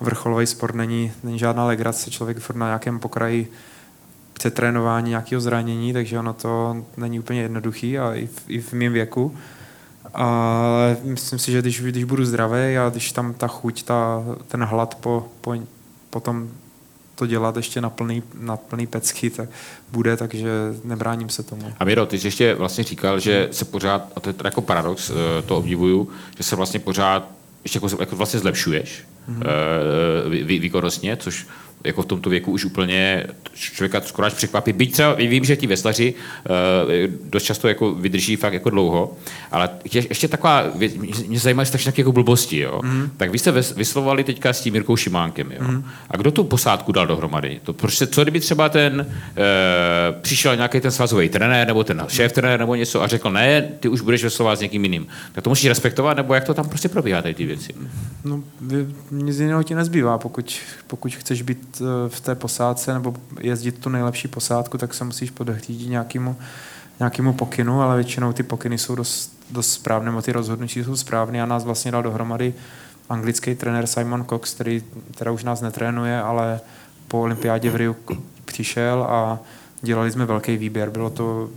vrcholový 0.00 0.46
sport 0.46 0.74
není, 0.74 1.12
není 1.24 1.38
žádná 1.38 1.64
legrace, 1.64 2.10
člověk 2.10 2.38
furt 2.38 2.56
na 2.56 2.66
nějakém 2.66 2.98
pokraji 2.98 3.52
přetrénování 4.32 5.10
nějakého 5.10 5.40
zranění, 5.40 5.92
takže 5.92 6.18
ono 6.18 6.32
to 6.32 6.84
není 6.96 7.18
úplně 7.18 7.42
jednoduchý 7.42 7.98
a 7.98 8.14
i 8.14 8.26
v, 8.26 8.42
i 8.48 8.60
v 8.60 8.72
mém 8.72 8.92
věku. 8.92 9.34
Ale 10.14 10.96
myslím 11.04 11.38
si, 11.38 11.52
že 11.52 11.62
když, 11.62 11.80
když 11.80 12.04
budu 12.04 12.24
zdravý 12.24 12.78
a 12.78 12.88
když 12.88 13.12
tam 13.12 13.34
ta 13.34 13.48
chuť, 13.48 13.82
ta, 13.82 14.24
ten 14.48 14.64
hlad 14.64 14.94
po, 14.94 15.28
po, 15.40 15.54
po 16.10 16.20
tom 16.20 16.48
to 17.16 17.26
dělat 17.26 17.56
ještě 17.56 17.80
na 17.80 17.90
plný, 17.90 18.22
na 18.40 18.56
plný 18.56 18.86
pecky, 18.86 19.30
tak 19.30 19.48
bude, 19.92 20.16
takže 20.16 20.48
nebráním 20.84 21.28
se 21.28 21.42
tomu. 21.42 21.72
A 21.78 21.84
Miro, 21.84 22.06
ty 22.06 22.18
jsi 22.18 22.26
ještě 22.26 22.54
vlastně 22.54 22.84
říkal, 22.84 23.20
že 23.20 23.48
se 23.50 23.64
pořád, 23.64 24.12
a 24.16 24.20
to 24.20 24.28
je 24.28 24.34
jako 24.44 24.60
paradox, 24.60 25.10
eh, 25.10 25.42
to 25.42 25.56
obdivuju, 25.56 26.08
že 26.36 26.42
se 26.42 26.56
vlastně 26.56 26.80
pořád 26.80 27.30
ještě 27.64 27.76
jako, 27.76 27.88
jako 28.00 28.16
vlastně 28.16 28.40
zlepšuješ 28.40 29.04
mm-hmm. 29.28 30.60
výkonnostně, 30.60 31.16
což 31.16 31.46
jako 31.86 32.02
v 32.02 32.06
tomto 32.06 32.30
věku 32.30 32.52
už 32.52 32.64
úplně 32.64 33.26
člověka 33.54 34.00
skoro 34.00 34.26
až 34.26 34.34
překvapí. 34.34 34.72
Byť 34.72 34.92
třeba 34.92 35.14
vím, 35.14 35.44
že 35.44 35.56
ti 35.56 35.66
veslaři 35.66 36.14
uh, 36.14 37.14
dost 37.30 37.42
často 37.42 37.68
jako 37.68 37.94
vydrží 37.94 38.36
fakt 38.36 38.52
jako 38.52 38.70
dlouho, 38.70 39.16
ale 39.52 39.70
je, 39.92 40.02
ještě 40.08 40.28
taková 40.28 40.64
věc, 40.74 40.94
mě 41.26 41.38
zajímají 41.38 41.66
strašně 41.66 41.92
jako 41.96 42.12
blbosti, 42.12 42.58
jo. 42.58 42.80
Mm. 42.82 43.10
Tak 43.16 43.30
vy 43.30 43.38
jste 43.38 43.52
vyslovovali 43.76 44.24
teďka 44.24 44.52
s 44.52 44.60
tím 44.60 44.72
Mirkou 44.72 44.96
Šimánkem, 44.96 45.52
jo. 45.52 45.68
Mm. 45.68 45.84
A 46.10 46.16
kdo 46.16 46.30
tu 46.30 46.44
posádku 46.44 46.92
dal 46.92 47.06
dohromady? 47.06 47.60
To 47.62 47.72
prostě, 47.72 48.06
co 48.06 48.22
kdyby 48.22 48.40
třeba 48.40 48.68
ten 48.68 49.06
uh, 49.08 50.20
přišel 50.20 50.56
nějaký 50.56 50.80
ten 50.80 50.90
svazový 50.90 51.28
trenér 51.28 51.66
nebo 51.66 51.84
ten 51.84 52.04
šéf 52.08 52.32
trenér 52.32 52.60
nebo 52.60 52.74
něco 52.74 53.02
a 53.02 53.06
řekl, 53.06 53.30
ne, 53.30 53.62
ty 53.80 53.88
už 53.88 54.00
budeš 54.00 54.24
veslovat 54.24 54.58
s 54.58 54.60
někým 54.60 54.82
jiným. 54.82 55.06
Tak 55.32 55.44
to 55.44 55.50
musíš 55.50 55.68
respektovat, 55.68 56.16
nebo 56.16 56.34
jak 56.34 56.44
to 56.44 56.54
tam 56.54 56.68
prostě 56.68 56.88
probíhá 56.88 57.22
tady 57.22 57.34
ty 57.34 57.44
věci? 57.44 57.74
No, 58.24 58.42
nic 59.10 59.38
jiného 59.38 59.62
ti 59.62 59.74
nezbývá, 59.74 60.18
pokud, 60.18 60.54
pokud 60.86 61.14
chceš 61.14 61.42
být 61.42 61.75
Eh, 61.80 62.08
v 62.08 62.20
té 62.20 62.34
posádce 62.34 62.94
nebo 62.94 63.14
jezdit 63.40 63.78
tu 63.78 63.88
nejlepší 63.88 64.28
posádku, 64.28 64.78
tak 64.78 64.94
se 64.94 65.04
musíš 65.04 65.30
podhlídit 65.30 65.90
nějakému, 65.90 66.36
nějakému 66.98 67.32
pokynu, 67.32 67.82
ale 67.82 67.96
většinou 67.96 68.32
ty 68.32 68.42
pokyny 68.42 68.78
jsou 68.78 68.94
dost, 68.94 69.38
dost 69.50 69.72
správné, 69.72 70.10
nebo 70.10 70.22
ty 70.22 70.32
rozhodnutí 70.32 70.84
jsou 70.84 70.96
správné 70.96 71.42
a 71.42 71.46
nás 71.46 71.64
vlastně 71.64 71.92
dal 71.92 72.02
dohromady 72.02 72.54
anglický 73.08 73.54
trenér 73.54 73.86
Simon 73.86 74.24
Cox, 74.24 74.54
který 74.54 74.82
teda 75.14 75.30
už 75.30 75.44
nás 75.44 75.60
netrénuje, 75.60 76.20
ale 76.20 76.60
po 77.08 77.20
olympiádě 77.20 77.70
v 77.70 77.76
Riu 77.76 77.96
přišel 78.44 79.02
a 79.02 79.38
dělali 79.82 80.12
jsme 80.12 80.26
velký 80.26 80.56
výběr. 80.56 80.90
Bylo 80.90 81.10
to, 81.10 81.50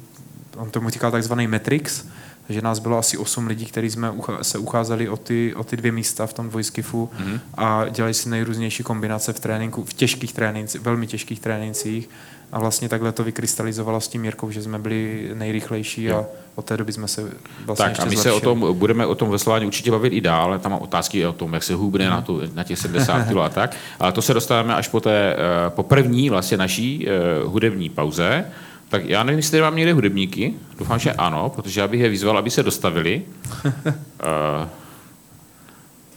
on 0.58 0.70
tomu 0.70 0.90
říkal 0.90 1.12
takzvaný 1.12 1.48
Matrix, 1.48 2.06
že 2.50 2.62
nás 2.62 2.80
bylo 2.80 2.98
asi 2.98 3.18
8 3.18 3.48
lidí, 3.48 3.66
kteří 3.66 3.90
jsme 3.90 4.14
se 4.42 4.58
ucházeli 4.58 5.10
o 5.10 5.18
ty, 5.18 5.56
o 5.56 5.64
ty 5.64 5.78
dvě 5.78 5.92
místa 5.92 6.28
v 6.28 6.34
tom 6.34 6.50
dvojskifu 6.50 7.10
mm-hmm. 7.20 7.40
a 7.54 7.90
dělali 7.90 8.14
si 8.14 8.30
nejrůznější 8.30 8.84
kombinace 8.84 9.34
v 9.34 9.40
tréninku, 9.40 9.86
v 9.86 9.94
těžkých 9.94 10.34
trénincích, 10.34 10.82
velmi 10.82 11.08
těžkých 11.08 11.40
trénincích 11.40 12.10
a 12.52 12.60
vlastně 12.60 12.90
takhle 12.90 13.12
to 13.12 13.24
vykrystalizovalo 13.24 14.02
s 14.02 14.08
tím 14.08 14.26
Jirkou, 14.26 14.52
že 14.52 14.62
jsme 14.62 14.80
byli 14.80 15.32
nejrychlejší 15.34 16.04
jo. 16.04 16.18
a 16.18 16.26
od 16.56 16.66
té 16.66 16.78
doby 16.78 16.94
jsme 16.94 17.08
se 17.08 17.32
vlastně 17.66 17.86
Tak 17.86 18.00
a 18.00 18.06
my 18.06 18.12
zlepšili. 18.12 18.24
se 18.24 18.32
o 18.32 18.40
tom, 18.40 18.78
budeme 18.78 19.06
o 19.06 19.16
tom 19.16 19.30
veslování 19.30 19.66
určitě 19.66 19.92
bavit 19.92 20.14
i 20.14 20.22
dál, 20.22 20.60
tam 20.60 20.72
mám 20.72 20.82
otázky 20.82 21.26
o 21.26 21.34
tom, 21.34 21.54
jak 21.54 21.64
se 21.64 21.74
hubne 21.74 22.06
mm. 22.06 22.12
na, 22.12 22.22
tu, 22.22 22.42
na 22.54 22.64
těch 22.64 22.80
70 22.80 23.24
kg 23.24 23.38
a 23.38 23.50
tak, 23.50 23.76
ale 24.00 24.12
to 24.12 24.22
se 24.22 24.34
dostáváme 24.34 24.76
až 24.76 24.88
po 24.88 25.00
té, 25.00 25.36
eh, 25.36 25.70
po 25.70 25.84
první 25.84 26.30
vlastně 26.30 26.58
naší 26.58 27.08
uh, 27.08 27.52
hudební 27.52 27.90
pauze, 27.90 28.46
tak 28.90 29.06
já 29.06 29.24
nevím, 29.24 29.40
jestli 29.40 29.62
mám 29.62 29.76
někde 29.76 29.94
hudebníky. 29.94 30.54
Doufám, 30.78 31.00
že 31.00 31.14
ano, 31.14 31.50
protože 31.50 31.82
já 31.82 31.88
bych 31.88 32.00
je 32.00 32.10
vyzval, 32.10 32.38
aby 32.38 32.50
se 32.50 32.64
dostavili. 32.64 33.24
uh, 33.66 33.72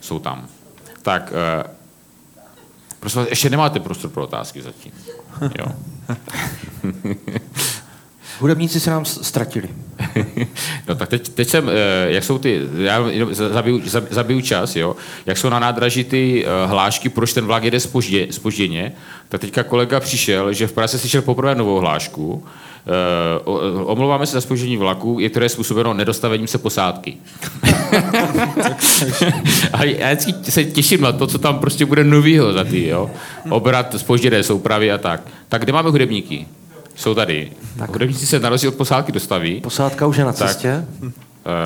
jsou 0.00 0.18
tam. 0.18 0.48
Tak, 1.02 1.32
uh, 1.32 1.70
prosím 3.00 3.20
vás, 3.20 3.28
ještě 3.28 3.50
nemáte 3.50 3.80
prostor 3.80 4.10
pro 4.10 4.24
otázky 4.24 4.62
zatím. 4.62 4.92
Jo. 5.58 5.66
Hudebníci 8.38 8.80
se 8.80 8.90
nám 8.90 9.04
ztratili. 9.04 9.68
no 10.88 10.94
tak 10.94 11.08
teď, 11.08 11.28
teď 11.28 11.48
jsem, 11.48 11.68
eh, 11.68 11.72
jak 12.08 12.24
jsou 12.24 12.38
ty, 12.38 12.60
já 12.76 13.04
zabiju, 13.30 13.82
zabiju 14.10 14.40
čas, 14.40 14.76
jo, 14.76 14.96
jak 15.26 15.38
jsou 15.38 15.48
na 15.48 15.58
nádraží 15.58 16.04
ty 16.04 16.46
hlášky, 16.66 17.08
proč 17.08 17.32
ten 17.32 17.46
vlak 17.46 17.64
jede 17.64 17.80
spoždě, 17.80 18.26
spožděně, 18.30 18.92
tak 19.28 19.40
teďka 19.40 19.62
kolega 19.62 20.00
přišel, 20.00 20.52
že 20.52 20.66
v 20.66 20.72
Praze 20.72 20.98
slyšel 20.98 21.22
poprvé 21.22 21.54
novou 21.54 21.78
hlášku, 21.78 22.44
Uh, 22.86 23.90
omlouváme 23.90 24.26
se 24.26 24.32
za 24.32 24.40
spoždění 24.40 24.76
vlaku, 24.76 25.16
je 25.20 25.30
které 25.30 25.44
je 25.46 25.48
způsobeno 25.48 25.94
nedostavením 25.94 26.46
se 26.46 26.58
posádky. 26.58 27.16
a 29.72 29.84
já 29.84 30.16
se 30.42 30.64
těším 30.64 31.00
na 31.00 31.12
to, 31.12 31.26
co 31.26 31.38
tam 31.38 31.58
prostě 31.58 31.86
bude 31.86 32.04
novýho 32.04 32.52
za 32.52 32.64
ty, 32.64 32.88
jo. 32.88 33.10
Obrat, 33.50 33.94
spožděné 33.98 34.42
soupravy 34.42 34.92
a 34.92 34.98
tak. 34.98 35.20
Tak 35.48 35.62
kde 35.62 35.72
máme 35.72 35.90
hudebníky? 35.90 36.46
Jsou 36.94 37.14
tady. 37.14 37.52
Tak. 37.78 37.90
Hudebníci 37.90 38.26
se 38.26 38.40
na 38.40 38.48
rozdíl 38.48 38.70
od 38.70 38.76
posádky 38.76 39.12
dostaví. 39.12 39.60
Posádka 39.60 40.06
už 40.06 40.16
je 40.16 40.24
na 40.24 40.32
cestě. 40.32 40.86
Tak, 41.00 41.10
uh, 41.10 41.12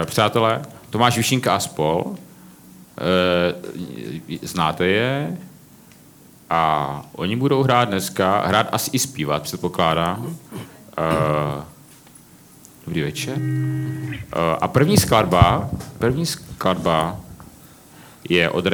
přátelé, 0.05 0.63
Tomáš 0.91 1.17
Višinka 1.17 1.55
a 1.55 1.61
spol. 1.61 2.05
Uh, 2.07 2.17
znáte 4.43 4.87
je? 4.87 5.37
A 6.51 7.03
oni 7.13 7.37
budou 7.37 7.63
hrát 7.63 7.85
dneska, 7.89 8.47
hrát 8.47 8.69
asi 8.73 8.91
i 8.93 8.99
zpívat, 8.99 9.43
předpokládám. 9.43 10.27
Uh, 10.27 11.65
dobrý 12.87 13.03
večer. 13.03 13.39
Uh, 13.39 14.19
a 14.61 14.69
první 14.69 14.97
skladba, 14.97 15.71
první 15.99 16.27
skladba 16.27 17.21
je 18.29 18.51
od 18.51 18.67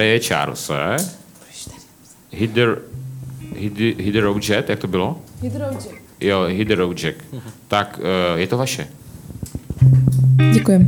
hit, 3.55 3.75
the, 3.75 4.03
hit 4.03 4.13
the 4.13 4.21
Road 4.21 4.49
Jet, 4.49 4.69
jak 4.69 4.79
to 4.79 4.87
bylo? 4.87 5.21
Road 5.55 5.85
Jack. 5.87 6.02
Jo, 6.23 6.47
Road 6.75 7.05
Jack. 7.05 7.17
Tak 7.69 8.01
uh, 8.03 8.39
je 8.41 8.47
to 8.47 8.57
vaše. 8.57 8.89
Děkujeme. 10.53 10.87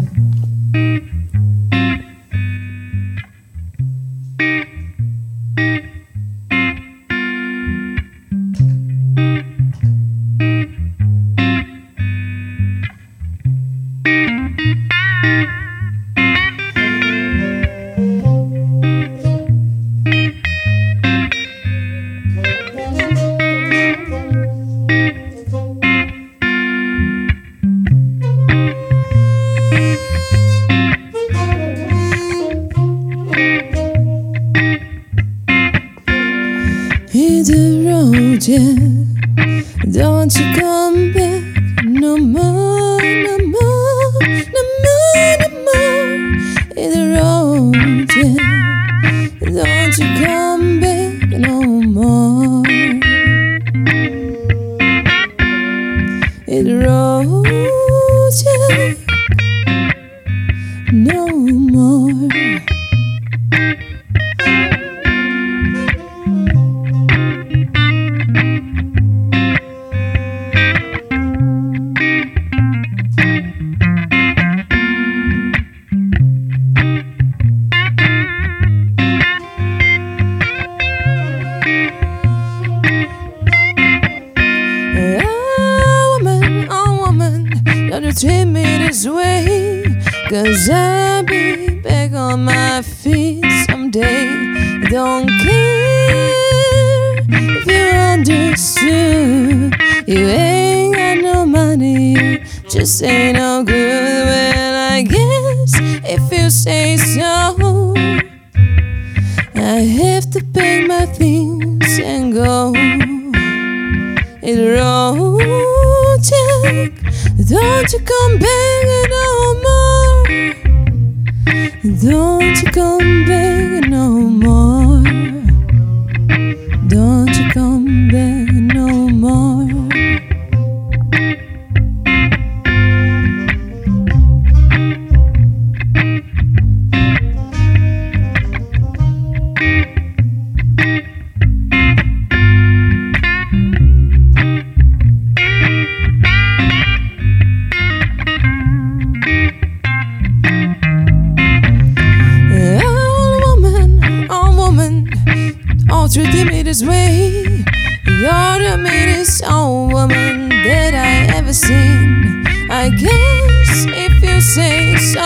Treating 156.34 156.52
me 156.52 156.62
this 156.62 156.82
way. 156.82 157.64
You're 158.06 158.58
the 158.58 158.76
meanest 158.76 159.44
old 159.44 159.92
woman 159.92 160.48
that 160.48 160.92
I 160.94 161.36
ever 161.36 161.52
seen. 161.52 162.44
I 162.70 162.88
guess 162.90 163.86
if 163.86 164.22
you 164.22 164.40
say 164.40 164.96
so, 164.96 165.20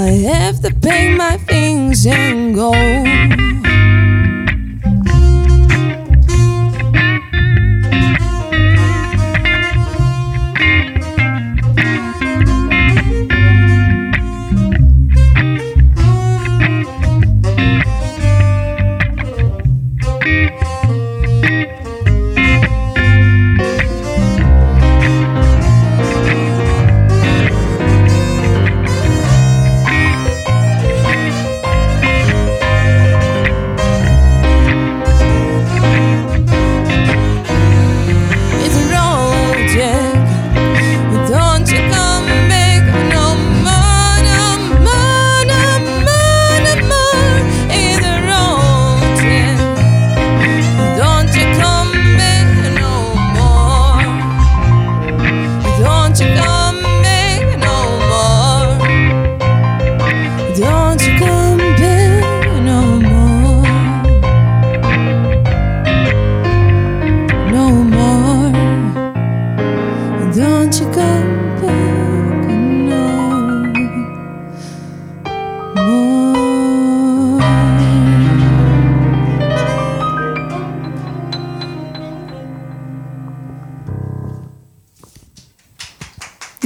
I 0.00 0.10
have 0.30 0.60
to 0.62 0.72
pack 0.74 1.16
my 1.16 1.36
things 1.38 2.06
and 2.06 2.54
go. 2.54 2.72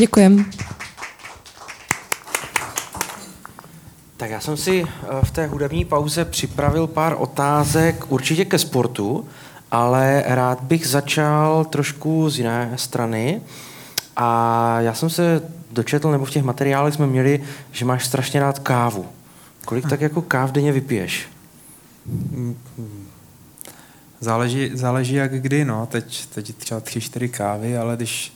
Děkujem. 0.04 0.50
Tak 4.16 4.30
já 4.30 4.40
jsem 4.40 4.56
si 4.56 4.84
eh, 4.84 5.24
v 5.24 5.30
té 5.30 5.46
hudební 5.46 5.84
pauze 5.84 6.24
připravil 6.24 6.86
pár 6.86 7.16
otázek 7.18 8.12
určitě 8.12 8.44
ke 8.44 8.58
sportu, 8.58 9.28
ale 9.70 10.24
rád 10.26 10.60
bych 10.60 10.86
začal 10.86 11.64
trošku 11.64 12.30
z 12.30 12.38
jiné 12.38 12.72
strany. 12.76 13.40
A 14.16 14.80
já 14.80 14.94
jsem 14.94 15.10
se 15.10 15.42
dočetl, 15.70 16.10
nebo 16.10 16.24
v 16.24 16.30
těch 16.30 16.42
materiálech 16.42 16.94
jsme 16.94 17.06
měli, 17.06 17.44
že 17.72 17.84
máš 17.84 18.06
strašně 18.06 18.40
rád 18.40 18.58
kávu. 18.58 19.06
Kolik 19.64 19.88
tak 19.88 20.00
jako 20.00 20.22
káv 20.22 20.52
denně 20.52 20.72
vypiješ? 20.72 21.28
Záleží, 24.20 24.70
záleží 24.74 25.14
jak 25.14 25.42
kdy, 25.42 25.64
no. 25.64 25.86
Teď, 25.86 26.26
teď 26.26 26.54
třeba 26.54 26.80
tři, 26.80 27.00
čtyři 27.00 27.28
kávy, 27.28 27.76
ale 27.76 27.96
když, 27.96 28.32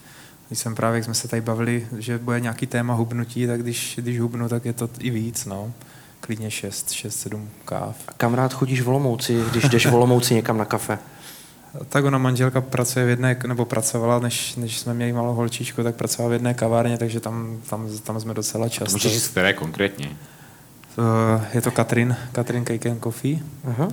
když 0.49 0.59
jsem 0.59 0.75
právě, 0.75 0.97
jak 0.97 1.05
jsme 1.05 1.13
se 1.13 1.27
tady 1.27 1.41
bavili, 1.41 1.87
že 1.97 2.17
bude 2.17 2.39
nějaký 2.39 2.67
téma 2.67 2.93
hubnutí, 2.93 3.47
tak 3.47 3.61
když, 3.61 3.99
když 4.01 4.19
hubnu, 4.19 4.49
tak 4.49 4.65
je 4.65 4.73
to 4.73 4.89
i 4.99 5.09
víc, 5.09 5.45
no. 5.45 5.73
Klidně 6.21 6.51
šest, 6.51 6.91
šest, 6.91 7.19
sedm 7.19 7.49
káv. 7.65 7.95
A 8.07 8.11
kam 8.17 8.33
rád 8.33 8.53
chodíš 8.53 8.81
v 8.81 8.89
Olomouci, 8.89 9.43
když 9.51 9.63
jdeš 9.69 9.85
v 9.87 9.93
Olomouci 9.93 10.33
někam 10.33 10.57
na 10.57 10.65
kafe? 10.65 10.99
Tak 11.89 12.05
ona 12.05 12.17
manželka 12.17 12.61
pracuje 12.61 13.05
v 13.05 13.09
jedné, 13.09 13.37
nebo 13.47 13.65
pracovala, 13.65 14.19
než, 14.19 14.55
než 14.55 14.79
jsme 14.79 14.93
měli 14.93 15.13
malou 15.13 15.33
holčičku, 15.33 15.83
tak 15.83 15.95
pracovala 15.95 16.29
v 16.29 16.33
jedné 16.33 16.53
kavárně, 16.53 16.97
takže 16.97 17.19
tam, 17.19 17.57
tam, 17.69 17.89
tam 18.03 18.19
jsme 18.19 18.33
docela 18.33 18.65
To 18.65 18.69
často. 18.69 18.91
můžeš 18.91 19.13
říct, 19.13 19.27
které 19.27 19.53
konkrétně. 19.53 20.09
Eh, 21.39 21.47
Je 21.53 21.61
to 21.61 21.71
Katrin, 21.71 22.15
Katrin 22.31 22.65
Cake 22.65 22.85
and 22.89 23.03
Coffee. 23.03 23.39
Aha. 23.67 23.87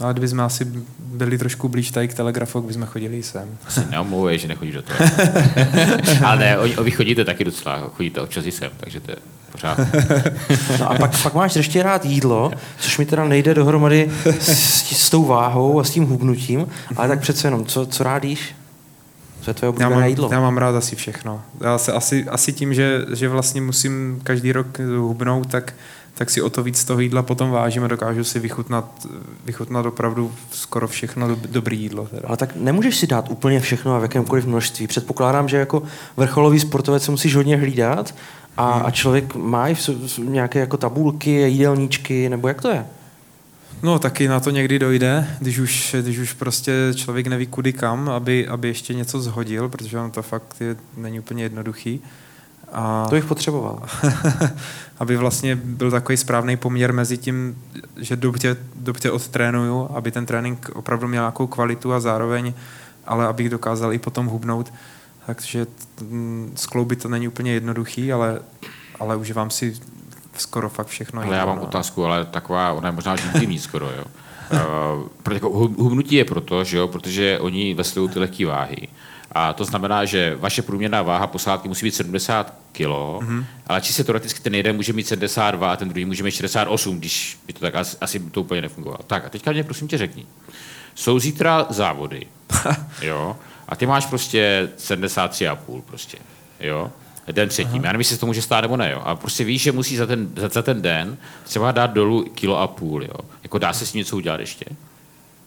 No 0.00 0.06
a 0.06 0.12
kdybychom 0.12 0.40
asi 0.40 0.66
byli 0.98 1.38
trošku 1.38 1.68
blíž 1.68 1.90
tady 1.90 2.08
k 2.08 2.14
telegrafu, 2.14 2.60
bychom 2.60 2.86
chodili 2.86 3.18
i 3.18 3.22
sem. 3.22 3.48
Se 3.68 3.86
neomlouvej, 3.90 4.38
že 4.38 4.48
nechodíš 4.48 4.74
do 4.74 4.82
toho. 4.82 4.98
Ale 6.24 6.38
ne, 6.38 6.58
o, 6.58 6.84
vy 6.84 6.90
chodíte 6.90 7.24
taky 7.24 7.44
docela, 7.44 7.90
chodíte 7.96 8.20
občas 8.20 8.46
i 8.46 8.52
sem, 8.52 8.70
takže 8.76 9.00
to 9.00 9.10
je 9.10 9.16
pořád. 9.52 9.78
No 10.80 10.90
a 10.90 10.94
pak, 10.94 11.22
pak 11.22 11.34
máš 11.34 11.56
ještě 11.56 11.82
rád 11.82 12.04
jídlo, 12.04 12.52
což 12.78 12.98
mi 12.98 13.06
teda 13.06 13.24
nejde 13.24 13.54
dohromady 13.54 14.10
s, 14.38 14.50
s 15.06 15.10
tou 15.10 15.24
váhou 15.24 15.80
a 15.80 15.84
s 15.84 15.90
tím 15.90 16.06
hubnutím, 16.06 16.66
ale 16.96 17.08
tak 17.08 17.20
přece 17.20 17.46
jenom, 17.46 17.66
co, 17.66 17.86
co 17.86 18.04
rád 18.04 18.24
jíš? 18.24 18.54
Co 19.40 19.50
je 19.50 19.54
tvoje 19.54 19.66
Já 19.66 19.70
oblíbené 19.70 20.00
mám, 20.00 20.08
jídlo? 20.08 20.28
já 20.32 20.40
mám 20.40 20.58
rád 20.58 20.74
asi 20.76 20.96
všechno. 20.96 21.42
Já 21.60 21.78
se 21.78 21.92
asi, 21.92 22.24
asi 22.28 22.52
tím, 22.52 22.74
že, 22.74 23.04
že 23.14 23.28
vlastně 23.28 23.60
musím 23.60 24.20
každý 24.24 24.52
rok 24.52 24.78
hubnout, 24.78 25.46
tak, 25.50 25.74
tak 26.20 26.30
si 26.30 26.42
o 26.42 26.50
to 26.50 26.62
víc 26.62 26.84
toho 26.84 27.00
jídla 27.00 27.22
potom 27.22 27.50
vážím 27.50 27.84
a 27.84 27.88
dokážu 27.88 28.24
si 28.24 28.38
vychutnat, 28.38 29.06
vychutnat 29.44 29.86
opravdu 29.86 30.32
skoro 30.50 30.88
všechno 30.88 31.28
dob, 31.28 31.38
dobrý 31.38 31.80
jídlo. 31.80 32.06
Teda. 32.06 32.28
Ale 32.28 32.36
tak 32.36 32.56
nemůžeš 32.56 32.96
si 32.96 33.06
dát 33.06 33.30
úplně 33.30 33.60
všechno 33.60 33.94
a 33.94 33.98
v 33.98 34.02
jakémkoliv 34.02 34.46
množství. 34.46 34.86
Předpokládám, 34.86 35.48
že 35.48 35.56
jako 35.56 35.82
vrcholový 36.16 36.60
sportovec 36.60 37.02
se 37.02 37.10
musíš 37.10 37.36
hodně 37.36 37.56
hlídat 37.56 38.14
a, 38.56 38.70
a 38.70 38.90
člověk 38.90 39.34
má 39.34 39.68
i 39.68 39.76
nějaké 40.18 40.58
jako 40.58 40.76
tabulky, 40.76 41.30
jídelníčky, 41.30 42.28
nebo 42.28 42.48
jak 42.48 42.62
to 42.62 42.68
je? 42.68 42.86
No 43.82 43.98
taky 43.98 44.28
na 44.28 44.40
to 44.40 44.50
někdy 44.50 44.78
dojde, 44.78 45.36
když 45.38 45.58
už, 45.58 45.96
když 46.02 46.18
už 46.18 46.32
prostě 46.32 46.72
člověk 46.94 47.26
neví 47.26 47.46
kudy 47.46 47.72
kam, 47.72 48.08
aby, 48.08 48.48
aby 48.48 48.68
ještě 48.68 48.94
něco 48.94 49.20
zhodil, 49.20 49.68
protože 49.68 49.98
on 49.98 50.10
to 50.10 50.22
fakt 50.22 50.56
je, 50.60 50.76
není 50.96 51.20
úplně 51.20 51.42
jednoduchý. 51.42 52.00
A 52.72 53.06
To 53.08 53.14
bych 53.14 53.24
potřeboval. 53.24 53.82
aby 54.98 55.16
vlastně 55.16 55.56
byl 55.56 55.90
takový 55.90 56.16
správný 56.16 56.56
poměr 56.56 56.92
mezi 56.92 57.18
tím, 57.18 57.62
že 57.96 58.16
dobře, 58.16 58.56
dobře 58.76 59.10
odtrénuju, 59.10 59.88
aby 59.94 60.10
ten 60.10 60.26
trénink 60.26 60.70
opravdu 60.74 61.08
měl 61.08 61.22
nějakou 61.22 61.46
kvalitu 61.46 61.92
a 61.92 62.00
zároveň, 62.00 62.54
ale 63.06 63.26
abych 63.26 63.48
dokázal 63.48 63.92
i 63.92 63.98
potom 63.98 64.26
hubnout. 64.26 64.72
Takže 65.26 65.66
mm, 66.00 66.52
skloubit 66.54 67.02
to 67.02 67.08
není 67.08 67.28
úplně 67.28 67.52
jednoduchý, 67.52 68.12
ale, 68.12 68.40
ale 69.00 69.16
užívám 69.16 69.50
si 69.50 69.76
skoro 70.36 70.68
fakt 70.68 70.86
všechno. 70.86 71.22
Ale 71.22 71.36
já 71.36 71.46
mám 71.46 71.56
no. 71.56 71.62
otázku, 71.62 72.04
ale 72.04 72.24
taková, 72.24 72.72
ona 72.72 72.88
je 72.88 72.92
možná 72.92 73.16
intimní 73.16 73.58
skoro, 73.58 73.90
jo. 73.90 74.04
Uh, 74.50 75.08
protože 75.22 75.36
jako 75.36 75.50
hu- 75.50 75.74
hubnutí 75.78 76.14
je 76.14 76.24
proto, 76.24 76.64
že 76.64 76.76
jo, 76.76 76.88
protože 76.88 77.38
oni 77.38 77.74
veslují 77.74 78.08
ty 78.08 78.18
lehké 78.18 78.46
váhy. 78.46 78.88
A 79.32 79.52
to 79.52 79.64
znamená, 79.64 80.04
že 80.04 80.36
vaše 80.36 80.62
průměrná 80.62 81.02
váha 81.02 81.26
posádky 81.26 81.68
musí 81.68 81.86
být 81.86 81.94
70 81.94 82.54
kg, 82.72 82.80
mm-hmm. 82.80 83.44
ale 83.66 83.80
čistě 83.80 84.04
teoreticky 84.04 84.40
ten 84.40 84.54
jeden 84.54 84.76
může 84.76 84.92
mít 84.92 85.08
72 85.08 85.72
a 85.72 85.76
ten 85.76 85.88
druhý 85.88 86.04
může 86.04 86.22
mít 86.22 86.30
68, 86.30 86.98
když 86.98 87.38
by 87.46 87.52
to 87.52 87.60
tak 87.60 87.74
asi, 87.74 87.96
asi 88.00 88.18
by 88.18 88.30
to 88.30 88.40
úplně 88.40 88.62
nefungovalo. 88.62 89.02
Tak 89.06 89.24
a 89.24 89.28
teďka 89.28 89.52
mě 89.52 89.64
prosím 89.64 89.88
tě 89.88 89.98
řekni. 89.98 90.26
Jsou 90.94 91.18
zítra 91.18 91.66
závody, 91.70 92.26
jo, 93.02 93.36
a 93.68 93.76
ty 93.76 93.86
máš 93.86 94.06
prostě 94.06 94.68
73,5 94.78 95.82
prostě, 95.82 96.18
jo, 96.60 96.90
den 97.32 97.48
předtím. 97.48 97.84
Já 97.84 97.92
nevím, 97.92 98.00
jestli 98.00 98.14
se 98.14 98.20
to 98.20 98.26
může 98.26 98.42
stát 98.42 98.60
nebo 98.60 98.76
ne, 98.76 98.90
jo. 98.90 99.02
A 99.04 99.16
prostě 99.16 99.44
víš, 99.44 99.62
že 99.62 99.72
musí 99.72 99.96
za 99.96 100.06
ten, 100.06 100.30
za, 100.36 100.48
za 100.48 100.62
ten 100.62 100.82
den 100.82 101.16
třeba 101.44 101.72
dát 101.72 101.92
dolů 101.92 102.24
kilo 102.34 102.58
a 102.58 102.66
půl, 102.66 103.02
jo. 103.02 103.14
Jako 103.42 103.58
dá 103.58 103.72
se 103.72 103.86
s 103.86 103.92
tím 103.92 103.98
něco 103.98 104.16
udělat 104.16 104.40
ještě? 104.40 104.64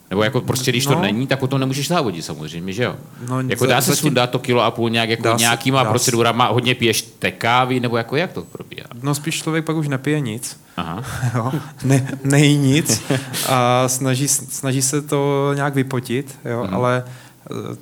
Nebo 0.10 0.24
jako 0.24 0.42
prostě, 0.42 0.72
když 0.72 0.86
to 0.86 0.96
No. 0.96 1.02
není, 1.02 1.28
tak 1.28 1.40
potom 1.40 1.60
nemůžeš 1.60 1.88
závodit 1.88 2.26
samozřejmě, 2.26 2.74
že 2.74 2.84
jo? 2.84 2.96
No, 3.30 3.42
jako 3.42 3.66
za- 3.66 3.70
dá 3.72 3.82
se 3.82 3.92
zatím- 3.92 4.02
sundat 4.02 4.30
to 4.30 4.40
kilo 4.40 4.62
a 4.62 4.72
půl 4.72 4.90
nějak 4.90 5.10
jako 5.10 5.24
Dá 5.24 5.36
nějakýma 5.40 5.80
dá 5.84 5.84
se. 5.86 5.90
procedurama, 5.90 6.48
hodně 6.48 6.76
piješ 6.76 7.02
tekávy, 7.02 7.80
nebo 7.80 7.98
jako 7.98 8.16
jak 8.16 8.32
to 8.32 8.42
probíhá? 8.42 8.86
No 9.02 9.16
spíš 9.16 9.42
člověk 9.44 9.66
pak 9.66 9.76
už 9.76 9.88
nepije 9.88 10.20
nic, 10.20 10.60
Aha. 10.78 11.04
jo. 11.36 11.52
Ne, 11.84 12.08
nejí 12.24 12.58
nic 12.58 13.02
a 13.50 13.88
snaží, 13.88 14.28
snaží 14.28 14.82
se 14.82 15.02
to 15.02 15.52
nějak 15.56 15.76
vypotit, 15.76 16.40
jo, 16.46 16.64
Mhm. 16.64 16.74
ale 16.76 17.04
eh, 17.52 17.76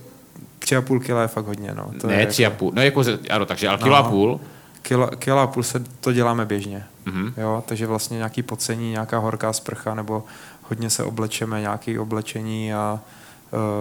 tři 0.60 0.75
a 0.75 0.81
půl 0.81 0.99
kila 0.99 1.21
je 1.21 1.27
fakt 1.27 1.45
hodně. 1.45 1.73
No. 1.73 1.91
To 2.01 2.07
ne, 2.07 2.13
je 2.13 2.25
tři 2.25 2.45
a 2.45 2.49
půl. 2.49 2.71
No 2.75 2.81
jako, 2.81 3.03
ano, 3.29 3.45
takže, 3.45 3.67
ale 3.67 3.77
kilo 3.77 3.95
a 3.95 4.01
No. 4.01 4.10
půl. 4.10 4.39
Kilo, 4.81 5.07
kilo 5.07 5.39
a 5.39 5.47
půl 5.47 5.63
se 5.63 5.84
to 5.99 6.13
děláme 6.13 6.45
běžně. 6.45 6.84
Mhm. 7.05 7.34
Jo, 7.38 7.63
takže 7.67 7.88
vlastně 7.88 8.17
nějaký 8.17 8.43
pocení, 8.43 8.91
nějaká 8.91 9.17
horká 9.17 9.53
sprcha, 9.53 9.95
nebo 9.95 10.23
hodně 10.71 10.89
se 10.89 11.03
oblečeme, 11.03 11.62
nějaké 11.62 11.99
oblečení 11.99 12.73
a 12.73 12.99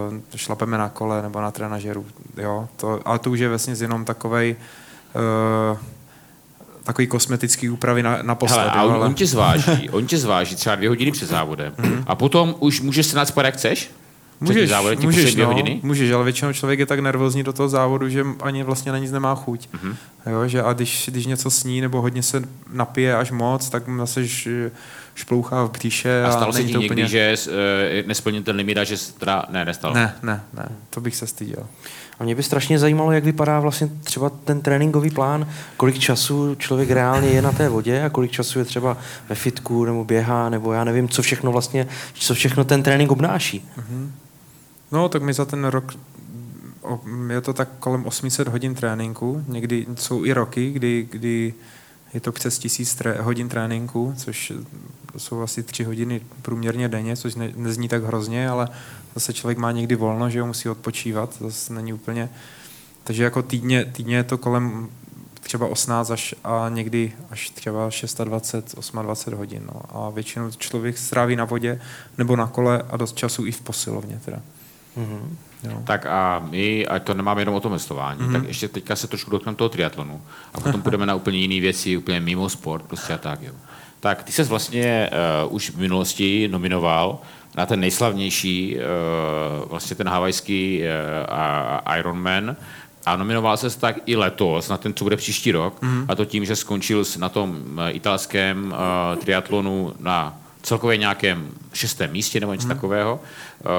uh, 0.09 0.17
šlapeme 0.35 0.77
na 0.77 0.89
kole 0.89 1.21
nebo 1.21 1.41
na 1.41 1.51
trenažeru. 1.51 2.05
Jo, 2.37 2.69
to, 2.75 2.99
ale 3.05 3.19
to 3.19 3.31
už 3.31 3.39
je 3.39 3.49
vlastně 3.49 3.75
jenom 3.79 4.05
takovej 4.05 4.55
uh, 5.71 5.77
takový 6.83 7.07
kosmetický 7.07 7.69
úpravy 7.69 8.03
na, 8.03 8.19
na 8.21 8.35
posled. 8.35 8.59
Hele, 8.59 8.71
a 8.71 8.83
on, 8.83 8.93
ale- 8.93 9.05
on 9.05 9.13
tě 9.13 9.27
zváží, 9.27 9.89
on 9.91 10.05
tě 10.05 10.17
zváží 10.17 10.55
třeba 10.55 10.75
dvě 10.75 10.89
hodiny 10.89 11.11
před 11.11 11.29
závodem. 11.29 11.73
A 12.07 12.15
potom 12.15 12.55
už 12.59 12.81
můžeš 12.81 13.05
se 13.05 13.17
nadspat, 13.17 13.45
jak 13.45 13.53
chceš? 13.53 13.91
Můžeš, 14.39 14.69
závodem, 14.69 14.97
ty 14.97 15.05
můžeš, 15.05 15.33
dvě 15.33 15.45
no, 15.45 15.51
hodiny? 15.51 15.79
můžeš, 15.83 16.11
ale 16.11 16.23
většinou 16.23 16.53
člověk 16.53 16.79
je 16.79 16.85
tak 16.85 16.99
nervózní 16.99 17.43
do 17.43 17.53
toho 17.53 17.69
závodu, 17.69 18.09
že 18.09 18.25
ani 18.43 18.63
vlastně 18.63 18.91
na 18.91 18.97
nic 18.97 19.11
nemá 19.11 19.35
chuť. 19.35 19.69
Mhm. 19.73 19.95
Jo, 20.31 20.47
že 20.47 20.63
a 20.63 20.73
když, 20.73 21.09
když 21.11 21.25
něco 21.25 21.51
sní 21.51 21.81
nebo 21.81 22.01
hodně 22.01 22.23
se 22.23 22.43
napije 22.71 23.15
až 23.15 23.31
moc, 23.31 23.69
tak 23.69 23.83
zase 23.97 24.21
šplouchá 25.15 25.63
v 25.63 25.71
bříše. 25.71 26.23
A 26.23 26.31
stalo 26.31 26.53
se 26.53 26.59
není 26.59 26.67
ti 26.67 26.73
to 26.73 26.79
někdy, 26.79 26.93
úplně... 26.93 27.07
že 27.07 27.35
uh, 27.47 28.07
nesplnil 28.07 28.43
ten 28.43 28.55
limit 28.55 28.77
a 28.77 28.83
že 28.83 28.95
teda... 29.17 29.45
Ne, 29.49 29.65
nestalo. 29.65 29.93
Ne, 29.93 30.15
ne, 30.23 30.41
ne, 30.53 30.69
to 30.89 31.01
bych 31.01 31.15
se 31.15 31.27
styděl. 31.27 31.67
A 32.19 32.23
mě 32.23 32.35
by 32.35 32.43
strašně 32.43 32.79
zajímalo, 32.79 33.11
jak 33.11 33.23
vypadá 33.23 33.59
vlastně 33.59 33.89
třeba 34.03 34.29
ten 34.29 34.61
tréninkový 34.61 35.09
plán, 35.09 35.47
kolik 35.77 35.99
času 35.99 36.55
člověk 36.55 36.91
reálně 36.91 37.27
je 37.29 37.41
na 37.41 37.51
té 37.51 37.69
vodě 37.69 38.03
a 38.03 38.09
kolik 38.09 38.31
času 38.31 38.59
je 38.59 38.65
třeba 38.65 38.97
ve 39.29 39.35
fitku 39.35 39.85
nebo 39.85 40.05
běhá, 40.05 40.49
nebo 40.49 40.73
já 40.73 40.83
nevím, 40.83 41.09
co 41.09 41.21
všechno 41.21 41.51
vlastně, 41.51 41.87
co 42.13 42.33
všechno 42.33 42.63
ten 42.63 42.83
trénink 42.83 43.11
obnáší. 43.11 43.69
No, 44.91 45.09
tak 45.09 45.21
my 45.21 45.33
za 45.33 45.45
ten 45.45 45.65
rok, 45.65 45.93
je 47.29 47.41
to 47.41 47.53
tak 47.53 47.69
kolem 47.79 48.05
800 48.05 48.47
hodin 48.47 48.75
tréninku, 48.75 49.43
někdy 49.47 49.85
jsou 49.95 50.25
i 50.25 50.33
roky, 50.33 50.71
kdy, 50.71 51.07
kdy 51.11 51.53
je 52.13 52.19
to 52.19 52.31
přes 52.31 52.59
1000 52.59 52.95
tré, 52.95 53.17
hodin 53.21 53.49
tréninku, 53.49 54.13
což 54.17 54.53
jsou 55.17 55.41
asi 55.41 55.63
3 55.63 55.83
hodiny 55.83 56.21
průměrně 56.41 56.89
denně, 56.89 57.17
což 57.17 57.35
ne, 57.35 57.51
nezní 57.55 57.87
tak 57.87 58.03
hrozně, 58.03 58.49
ale 58.49 58.67
zase 59.15 59.33
člověk 59.33 59.57
má 59.57 59.71
někdy 59.71 59.95
volno, 59.95 60.29
že 60.29 60.39
jo, 60.39 60.45
musí 60.45 60.69
odpočívat, 60.69 61.37
to 61.39 61.45
zase 61.45 61.73
není 61.73 61.93
úplně... 61.93 62.29
Takže 63.03 63.23
jako 63.23 63.41
týdně, 63.41 63.85
týdně 63.85 64.15
je 64.15 64.23
to 64.23 64.37
kolem 64.37 64.89
třeba 65.39 65.67
18 65.67 66.11
až 66.11 66.35
a 66.43 66.69
někdy 66.69 67.11
až 67.29 67.49
třeba 67.49 67.89
26, 68.23 68.91
28 69.01 69.37
hodin. 69.37 69.63
No. 69.73 69.81
A 69.89 70.09
většinou 70.09 70.51
člověk 70.51 70.97
stráví 70.97 71.35
na 71.35 71.45
vodě 71.45 71.81
nebo 72.17 72.35
na 72.35 72.47
kole 72.47 72.83
a 72.89 72.97
dost 72.97 73.15
času 73.17 73.45
i 73.45 73.51
v 73.51 73.61
posilovně. 73.61 74.19
Teda. 74.25 74.41
Mhm. 74.95 75.37
Jo. 75.63 75.81
Tak 75.83 76.05
a 76.05 76.39
my, 76.49 76.87
a 76.87 76.99
to 76.99 77.13
nemáme 77.13 77.41
jenom 77.41 77.55
o 77.55 77.59
tom 77.59 77.71
veslování, 77.71 78.19
Mhm. 78.21 78.29
mm-hmm. 78.29 78.39
tak 78.39 78.47
ještě 78.47 78.67
teďka 78.67 78.95
se 78.95 79.07
trošku 79.07 79.31
dotkneme 79.31 79.55
toho 79.55 79.69
triatlonu 79.69 80.21
a 80.53 80.59
potom 80.59 80.81
půjdeme 80.83 81.05
na 81.05 81.15
úplně 81.15 81.37
jiné 81.37 81.61
věci, 81.61 81.97
úplně 81.97 82.19
mimo 82.19 82.49
sport, 82.49 82.85
prostě 82.85 83.13
a 83.13 83.17
tak, 83.17 83.41
jo. 83.41 83.53
Tak 84.01 84.23
ty 84.23 84.31
se 84.31 84.43
vlastně 84.43 85.09
uh, 85.45 85.55
už 85.55 85.69
v 85.69 85.77
minulosti 85.77 86.47
nominoval 86.51 87.19
na 87.57 87.65
ten 87.65 87.79
nejslavnější, 87.79 88.75
uh, 88.75 89.69
vlastně 89.69 89.95
ten 89.95 90.07
havajský 90.07 90.81
uh, 90.81 91.97
Ironman 91.97 92.55
a 93.05 93.15
nominoval 93.15 93.57
se 93.57 93.79
tak 93.79 93.95
i 94.05 94.15
letos 94.15 94.69
na 94.69 94.77
ten, 94.77 94.93
co 94.93 95.05
bude 95.05 95.17
příští 95.17 95.51
rok 95.51 95.81
mm-hmm. 95.81 96.05
a 96.07 96.15
to 96.15 96.25
tím, 96.25 96.45
že 96.45 96.55
skončil 96.55 97.05
s- 97.05 97.17
na 97.17 97.29
tom 97.29 97.59
eh, 97.79 97.91
italském 97.91 98.65
uh, 98.71 99.19
triatlonu 99.19 99.93
na 99.99 100.37
celkově 100.61 100.97
nějakém 100.97 101.51
šestém 101.73 102.11
místě 102.11 102.39
nebo 102.39 102.53
něco 102.53 102.67
hmm. 102.67 102.75
takového. 102.75 103.19
Uh, 103.65 103.69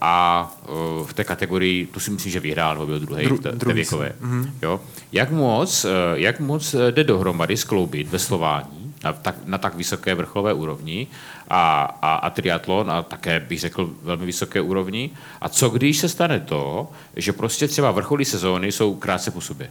a 0.00 0.50
uh, 0.68 1.06
v 1.06 1.14
té 1.14 1.24
kategorii, 1.24 1.86
tu 1.86 2.00
si 2.00 2.10
myslím, 2.10 2.32
že 2.32 2.40
vyhrál, 2.40 2.74
nebo 2.74 2.86
byl 2.86 3.00
druhý 3.00 3.26
Dru- 3.26 3.36
v 3.36 3.58
té, 3.58 3.72
věkové. 3.72 4.12
Mhm. 4.20 4.50
Jo? 4.62 4.80
Jak 5.12 5.30
moc, 5.30 5.84
uh, 5.84 5.90
jak 6.14 6.40
moc 6.40 6.74
eh, 6.74 6.92
jde 6.92 7.04
dohromady 7.04 7.56
skloubit 7.56 8.08
veslování 8.08 8.81
na 9.04 9.12
tak, 9.12 9.34
na 9.44 9.58
tak 9.58 9.74
vysoké 9.74 10.14
vrcholové 10.14 10.52
úrovni 10.52 11.06
a, 11.48 11.82
a, 12.02 12.14
a 12.14 12.30
triatlon 12.30 12.90
a 12.90 13.02
také 13.02 13.40
bych 13.40 13.60
řekl 13.60 13.90
velmi 14.02 14.26
vysoké 14.26 14.60
úrovni. 14.60 15.10
A 15.40 15.48
co 15.48 15.68
když 15.70 15.98
se 15.98 16.08
stane 16.08 16.40
to, 16.40 16.90
že 17.16 17.32
prostě 17.32 17.68
třeba 17.68 17.90
vrcholí 17.90 18.24
sezóny 18.24 18.72
jsou 18.72 18.94
krátce 18.94 19.30
po 19.30 19.40
sobě? 19.40 19.70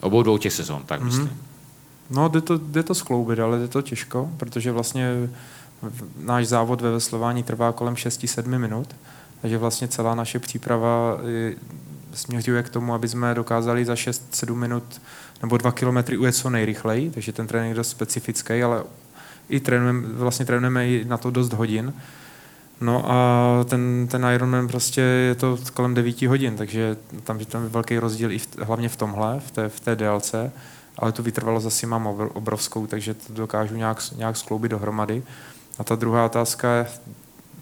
Obou 0.00 0.22
dvou 0.22 0.38
těch 0.38 0.52
sezón, 0.52 0.82
tak 0.86 1.00
Mhm. 1.00 1.08
myslím. 1.08 1.40
No, 2.10 2.28
jde 2.28 2.40
to, 2.40 2.58
jde 2.58 2.82
to 2.82 2.94
skloubit, 2.94 3.38
ale 3.38 3.58
jde 3.58 3.68
to 3.68 3.82
těžko, 3.82 4.30
protože 4.36 4.72
vlastně 4.72 5.10
náš 6.24 6.46
závod 6.46 6.80
ve 6.80 6.90
veslování 6.90 7.42
trvá 7.42 7.72
kolem 7.72 7.94
6-7 7.94 8.58
minut, 8.58 8.96
takže 9.42 9.58
vlastně 9.58 9.88
celá 9.88 10.14
naše 10.14 10.38
příprava 10.38 11.18
eh, 11.50 11.54
směřuje 12.14 12.62
k 12.62 12.68
tomu, 12.70 12.94
aby 12.94 13.08
jsme 13.08 13.34
dokázali 13.34 13.84
za 13.84 13.94
6-7 13.94 14.54
minut 14.54 15.00
nebo 15.42 15.56
2 15.56 15.72
kilometry 15.72 16.16
ujet 16.16 16.34
co 16.34 16.50
nejrychleji, 16.50 17.10
takže 17.10 17.32
ten 17.32 17.46
trénink 17.46 17.70
je 17.70 17.76
dost 17.76 17.88
specifický, 17.88 18.62
ale 18.62 18.82
i 19.48 19.60
trénujeme, 19.60 20.08
vlastně 20.08 20.46
trénujeme 20.46 20.88
i 20.88 21.04
na 21.04 21.16
to 21.16 21.30
dost 21.30 21.52
hodin. 21.52 21.94
No 22.80 23.10
a 23.10 23.64
ten, 23.64 24.08
ten 24.10 24.26
Ironman 24.34 24.68
prostě 24.68 25.00
je 25.00 25.34
to 25.34 25.58
kolem 25.74 25.94
9 25.94 26.22
hodin, 26.22 26.56
takže 26.56 26.96
tam, 27.24 27.38
tam 27.38 27.62
je 27.62 27.68
velký 27.68 27.98
rozdíl 27.98 28.32
i 28.32 28.38
v, 28.38 28.48
hlavně 28.58 28.88
v 28.88 28.96
tomhle, 28.96 29.40
v 29.40 29.50
té, 29.50 29.68
v 29.68 29.80
té 29.80 29.96
délce, 29.96 30.52
ale 30.98 31.12
tu 31.12 31.22
vytrvalost 31.22 31.64
zase 31.64 31.86
mám 31.86 32.06
obr- 32.06 32.30
obrovskou, 32.32 32.86
takže 32.86 33.14
to 33.14 33.32
dokážu 33.32 33.76
nějak, 33.76 34.02
nějak 34.16 34.36
skloubit 34.36 34.70
dohromady. 34.70 35.22
A 35.78 35.84
ta 35.84 35.94
druhá 35.94 36.26
otázka 36.26 36.74
je 36.74 36.86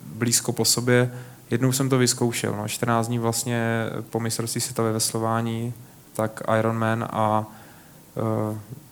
blízko 0.06 0.52
po 0.52 0.64
sobě. 0.64 1.12
Jednou 1.50 1.72
jsem 1.72 1.88
to 1.88 1.98
vyzkoušel, 1.98 2.56
no, 2.56 2.68
14 2.68 3.06
dní 3.06 3.18
vlastně 3.18 3.86
po 4.10 4.20
mistrovství 4.20 4.60
světové 4.60 4.92
veslování, 4.92 5.74
tak 6.12 6.42
Ironman 6.58 7.08
a 7.10 7.46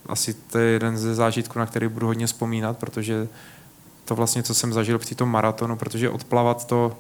asi 0.07 0.35
to 0.35 0.59
je 0.59 0.73
jeden 0.73 0.99
ze 0.99 1.15
zážitků, 1.15 1.59
na 1.59 1.67
který 1.67 1.89
budu 1.89 2.07
hodně 2.07 2.27
vzpomínat, 2.27 2.79
protože 2.79 3.29
to 4.05 4.15
vlastně, 4.15 4.43
co 4.43 4.55
jsem 4.55 4.73
zažil 4.73 4.99
při 4.99 5.15
tom 5.15 5.29
maratonu, 5.29 5.77
protože 5.77 6.11
odplavat 6.11 6.67
to 6.67 6.97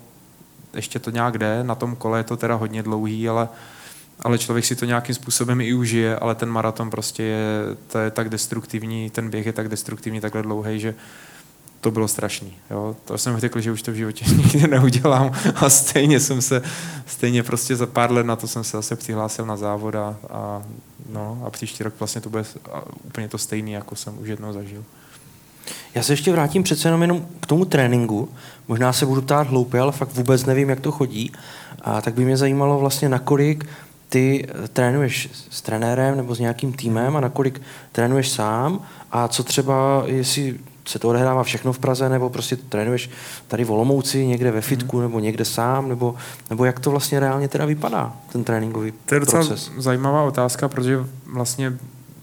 ještě 0.74 0.98
to 0.98 1.10
nějak 1.10 1.38
jde, 1.38 1.64
na 1.64 1.74
tom 1.74 1.96
kole 1.96 2.18
je 2.18 2.24
to 2.24 2.36
teda 2.36 2.54
hodně 2.54 2.82
dlouhý, 2.82 3.28
ale, 3.28 3.48
ale 4.20 4.38
člověk 4.38 4.64
si 4.64 4.76
to 4.76 4.84
nějakým 4.84 5.14
způsobem 5.14 5.60
i 5.60 5.74
užije, 5.74 6.16
ale 6.16 6.34
ten 6.34 6.48
maraton 6.48 6.90
prostě 6.90 7.22
je, 7.22 7.62
to 7.86 7.98
je 7.98 8.10
tak 8.10 8.28
destruktivní, 8.28 9.10
ten 9.10 9.30
běh 9.30 9.46
je 9.46 9.52
tak 9.52 9.68
destruktivní, 9.68 10.20
takhle 10.20 10.42
dlouhý, 10.42 10.80
že 10.80 10.94
to 11.80 11.90
bylo 11.90 12.08
strašný. 12.08 12.56
Jo? 12.70 12.96
To 13.04 13.18
jsem 13.18 13.36
řekl, 13.38 13.60
že 13.60 13.72
už 13.72 13.82
to 13.82 13.92
v 13.92 13.94
životě 13.94 14.24
nikdy 14.36 14.68
neudělám 14.68 15.32
a 15.54 15.70
stejně 15.70 16.20
jsem 16.20 16.42
se, 16.42 16.62
stejně 17.06 17.42
prostě 17.42 17.76
za 17.76 17.86
pár 17.86 18.12
let 18.12 18.26
na 18.26 18.36
to 18.36 18.48
jsem 18.48 18.64
se 18.64 18.76
zase 18.76 18.96
přihlásil 18.96 19.46
na 19.46 19.56
závod 19.56 19.94
a, 19.94 20.16
a, 20.30 20.62
no, 21.08 21.42
a 21.46 21.50
příští 21.50 21.84
rok 21.84 21.94
vlastně 21.98 22.20
to 22.20 22.30
bude 22.30 22.44
úplně 23.04 23.28
to 23.28 23.38
stejný, 23.38 23.72
jako 23.72 23.96
jsem 23.96 24.18
už 24.18 24.28
jednou 24.28 24.52
zažil. 24.52 24.84
Já 25.94 26.02
se 26.02 26.12
ještě 26.12 26.32
vrátím 26.32 26.62
přece 26.62 26.88
jenom, 26.88 27.02
jenom 27.02 27.26
k 27.40 27.46
tomu 27.46 27.64
tréninku. 27.64 28.28
Možná 28.68 28.92
se 28.92 29.06
budu 29.06 29.22
ptát 29.22 29.46
hloupě, 29.46 29.80
ale 29.80 29.92
fakt 29.92 30.14
vůbec 30.14 30.46
nevím, 30.46 30.70
jak 30.70 30.80
to 30.80 30.92
chodí. 30.92 31.32
A 31.82 32.00
tak 32.00 32.14
by 32.14 32.24
mě 32.24 32.36
zajímalo 32.36 32.78
vlastně, 32.78 33.08
nakolik 33.08 33.66
ty 34.08 34.46
eh, 34.48 34.68
trénuješ 34.68 35.28
s 35.50 35.62
trenérem 35.62 36.16
nebo 36.16 36.34
s 36.34 36.38
nějakým 36.38 36.72
týmem 36.72 37.16
a 37.16 37.20
nakolik 37.20 37.62
trénuješ 37.92 38.30
sám 38.30 38.80
a 39.10 39.28
co 39.28 39.44
třeba, 39.44 40.02
jestli 40.06 40.58
se 40.84 40.98
to 40.98 41.08
odehrává 41.08 41.42
všechno 41.42 41.72
v 41.72 41.78
Praze, 41.78 42.08
nebo 42.08 42.30
prostě 42.30 42.56
trénuješ 42.56 43.10
tady 43.48 43.64
v 43.64 43.70
Olomouci, 43.70 44.26
někde 44.26 44.50
ve 44.50 44.60
fitku, 44.60 45.00
nebo 45.00 45.20
někde 45.20 45.44
sám, 45.44 45.88
nebo, 45.88 46.14
nebo 46.50 46.64
jak 46.64 46.80
to 46.80 46.90
vlastně 46.90 47.20
reálně 47.20 47.48
teda 47.48 47.64
vypadá, 47.66 48.12
ten 48.32 48.44
tréninkový 48.44 48.92
To 49.06 49.14
je 49.14 49.20
docela 49.20 49.42
proces? 49.46 49.70
zajímavá 49.78 50.22
otázka, 50.22 50.68
protože 50.68 50.98
vlastně 51.26 51.78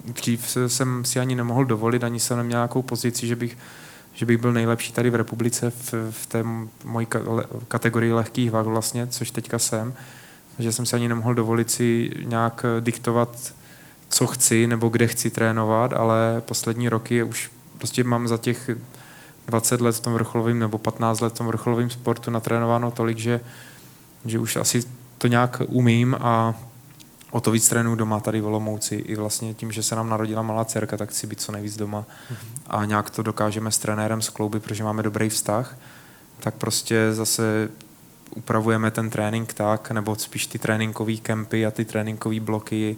dřív 0.05 0.49
se- 0.49 0.69
jsem 0.69 1.05
si 1.05 1.19
ani 1.19 1.35
nemohl 1.35 1.65
dovolit, 1.65 2.03
ani 2.03 2.19
jsem 2.19 2.37
neměl 2.37 2.57
nějakou 2.59 2.81
pozici, 2.81 3.27
že 3.27 3.35
bych, 3.35 3.57
že 4.13 4.25
bych 4.25 4.37
byl 4.37 4.53
nejlepší 4.53 4.93
tady 4.93 5.09
v 5.09 5.15
republice 5.15 5.69
v, 5.69 5.93
v 6.11 6.25
té 6.25 6.43
mojí 6.85 7.07
kategorii 7.67 8.13
lehkých 8.13 8.51
vah 8.51 8.65
vlastně, 8.65 9.07
což 9.07 9.31
teďka 9.31 9.59
jsem. 9.59 9.93
že 10.59 10.71
jsem 10.71 10.85
si 10.85 10.95
ani 10.95 11.07
nemohl 11.07 11.33
dovolit 11.33 11.71
si 11.71 12.11
nějak 12.23 12.65
diktovat, 12.79 13.53
co 14.09 14.27
chci 14.27 14.67
nebo 14.67 14.89
kde 14.89 15.07
chci 15.07 15.29
trénovat, 15.29 15.93
ale 15.93 16.41
poslední 16.45 16.89
roky 16.89 17.23
už 17.23 17.51
prostě 17.79 18.03
mám 18.03 18.27
za 18.27 18.37
těch 18.37 18.69
20 19.47 19.81
let 19.81 19.95
v 19.95 19.99
tom 19.99 20.13
vrcholovém 20.13 20.59
nebo 20.59 20.77
15 20.77 21.19
let 21.19 21.33
v 21.33 21.37
tom 21.37 21.47
vrcholovém 21.47 21.89
sportu 21.89 22.31
natrénováno 22.31 22.91
tolik, 22.91 23.17
že, 23.17 23.39
že 24.25 24.39
už 24.39 24.55
asi 24.55 24.83
to 25.17 25.27
nějak 25.27 25.61
umím 25.67 26.15
a 26.21 26.53
o 27.31 27.41
to 27.41 27.51
víc 27.51 27.69
trénuju 27.69 27.95
doma 27.95 28.19
tady 28.19 28.41
v 28.41 28.45
Olomouci. 28.45 28.95
I 28.95 29.15
vlastně 29.15 29.53
tím, 29.53 29.71
že 29.71 29.83
se 29.83 29.95
nám 29.95 30.09
narodila 30.09 30.41
malá 30.41 30.65
dcerka, 30.65 30.97
tak 30.97 31.09
chci 31.09 31.27
být 31.27 31.41
co 31.41 31.51
nejvíc 31.51 31.77
doma. 31.77 32.05
A 32.67 32.85
nějak 32.85 33.09
to 33.09 33.23
dokážeme 33.23 33.71
s 33.71 33.77
trenérem 33.77 34.21
skloubit, 34.21 34.63
protože 34.63 34.83
máme 34.83 35.03
dobrý 35.03 35.29
vztah. 35.29 35.77
Tak 36.39 36.55
prostě 36.55 37.13
zase 37.13 37.69
upravujeme 38.35 38.91
ten 38.91 39.09
trénink 39.09 39.53
tak, 39.53 39.91
nebo 39.91 40.15
spíš 40.15 40.47
ty 40.47 40.59
tréninkové 40.59 41.15
kempy 41.15 41.65
a 41.65 41.71
ty 41.71 41.85
tréninkové 41.85 42.39
bloky 42.39 42.97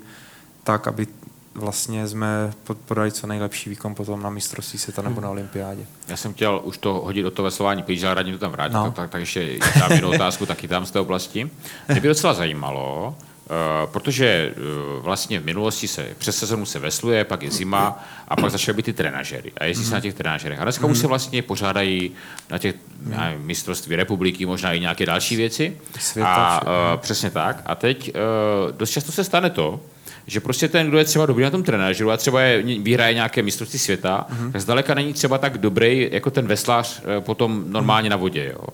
tak, 0.64 0.88
aby 0.88 1.08
vlastně 1.56 2.08
jsme 2.08 2.52
pod- 2.64 2.78
podali 2.78 3.12
co 3.12 3.28
nejlepší 3.28 3.70
výkon 3.70 3.96
potom 3.96 4.22
na 4.24 4.30
mistrovství 4.30 4.80
světa 4.80 5.02
nebo 5.02 5.22
na 5.22 5.30
olympiádě. 5.30 5.86
Já 6.08 6.18
jsem 6.18 6.34
chtěl 6.34 6.62
už 6.64 6.78
to 6.78 6.94
hodit 6.94 7.24
do 7.24 7.32
toho 7.32 7.44
veslování 7.44 7.84
ale 8.06 8.14
radím 8.14 8.34
to 8.34 8.40
tam 8.40 8.52
vrátit, 8.52 8.74
No. 8.74 8.92
tak, 8.92 9.10
tak 9.10 9.20
ještě 9.20 9.60
dám 9.80 9.92
jednu 9.92 10.10
otázku 10.10 10.46
taky 10.46 10.68
tam 10.68 10.86
z 10.86 10.92
té 10.92 11.00
oblasti. 11.00 11.50
Mě 11.88 12.02
by 12.02 12.08
docela 12.08 12.34
zajímalo, 12.34 13.16
Uh, 13.52 13.92
protože 13.92 14.54
uh, 14.58 15.04
vlastně 15.04 15.40
v 15.40 15.46
minulosti 15.46 15.88
se 15.88 16.08
přes 16.18 16.38
sezonu 16.38 16.66
se 16.66 16.80
vesluje, 16.80 17.24
pak 17.26 17.44
je 17.44 17.52
zima 17.52 18.04
a 18.28 18.36
pak 18.36 18.52
začaly 18.52 18.76
být 18.76 18.84
ty 18.84 18.94
trenažery. 18.94 19.52
A 19.58 19.66
jezdí 19.66 19.86
se 19.86 19.94
na 19.94 20.00
těch 20.02 20.14
trenažerech. 20.14 20.60
A 20.60 20.64
dneska 20.64 20.88
už 20.88 20.98
se 20.98 21.08
vlastně 21.08 21.42
pořádají 21.42 22.12
na 22.50 22.58
těch 22.58 22.76
nevím, 23.02 23.46
mistrovství 23.46 23.96
republiky, 23.96 24.46
možná 24.46 24.74
i 24.74 24.80
nějaké 24.80 25.06
další 25.06 25.36
věci. 25.36 25.78
Světa, 26.00 26.34
a 26.36 26.62
uh, 26.62 27.02
přesně 27.02 27.30
tak. 27.30 27.62
A 27.66 27.76
teď 27.76 28.14
uh, 28.16 28.78
dost 28.78 28.90
často 28.90 29.12
se 29.12 29.24
stane 29.24 29.50
to, 29.50 29.80
že 30.28 30.40
prostě 30.40 30.68
ten, 30.68 30.88
kdo 30.88 30.98
je 30.98 31.06
třeba 31.06 31.26
dobrý 31.26 31.44
na 31.44 31.50
tom 31.50 31.64
trenažeru 31.64 32.12
a 32.12 32.18
třeba 32.18 32.42
je, 32.42 32.80
vyhraje 32.80 33.14
nějaké 33.14 33.44
mistrovství 33.44 33.80
světa, 33.80 34.26
mm-hmm. 34.30 34.52
tak 34.52 34.62
zdaleka 34.62 34.94
není 34.94 35.14
třeba 35.14 35.38
tak 35.38 35.58
dobrý 35.58 36.10
jako 36.12 36.32
ten 36.32 36.48
veslař 36.48 37.02
eh, 37.18 37.22
potom 37.22 37.64
normálně 37.68 38.10
na 38.10 38.16
vodě. 38.16 38.52
Jo. 38.54 38.68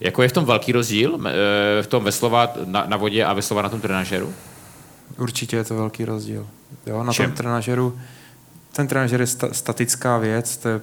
Jako 0.00 0.22
je 0.22 0.28
v 0.28 0.32
tom 0.32 0.44
velký 0.44 0.72
rozdíl 0.72 1.18
eh, 1.26 1.82
v 1.82 1.86
tom 1.86 2.04
veslovat 2.04 2.58
na, 2.64 2.84
na 2.88 2.96
vodě 2.96 3.24
a 3.24 3.32
veslovat 3.32 3.62
na 3.62 3.68
tom 3.68 3.80
trenažeru? 3.80 4.34
Určitě 5.18 5.56
je 5.56 5.64
to 5.64 5.74
velký 5.74 6.04
rozdíl. 6.04 6.46
Jo, 6.86 7.04
na 7.04 7.12
Čem? 7.12 7.26
tom 7.26 7.36
trenažeru, 7.36 7.98
ten 8.72 8.88
trenažer 8.88 9.20
je 9.20 9.26
sta, 9.26 9.48
statická 9.52 10.18
věc, 10.18 10.56
to 10.56 10.68
je, 10.68 10.80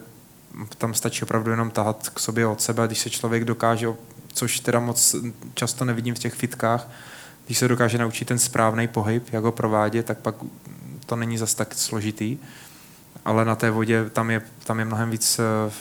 tam 0.77 0.93
stačí 0.93 1.23
opravdu 1.23 1.51
jenom 1.51 1.71
tahat 1.71 2.09
k 2.09 2.19
sobě 2.19 2.47
od 2.47 2.61
sebe, 2.61 2.87
když 2.87 2.99
se 2.99 3.09
člověk 3.09 3.45
dokáže, 3.45 3.87
což 4.33 4.59
teda 4.59 4.79
moc 4.79 5.15
často 5.53 5.85
nevidím 5.85 6.15
v 6.15 6.19
těch 6.19 6.33
fitkách, 6.33 6.87
když 7.51 7.59
se 7.59 7.67
dokáže 7.67 7.97
naučit 7.97 8.25
ten 8.25 8.39
správný 8.39 8.87
pohyb, 8.87 9.23
jak 9.31 9.43
ho 9.43 9.51
provádět, 9.51 10.05
tak 10.05 10.17
pak 10.17 10.35
to 11.05 11.15
není 11.15 11.37
zas 11.37 11.53
tak 11.53 11.73
složitý. 11.73 12.37
Ale 13.25 13.45
na 13.45 13.55
té 13.55 13.71
vodě 13.71 14.09
tam 14.09 14.31
je, 14.31 14.41
tam 14.63 14.79
je 14.79 14.85
mnohem 14.85 15.09
víc 15.09 15.39
eh, 15.39 15.71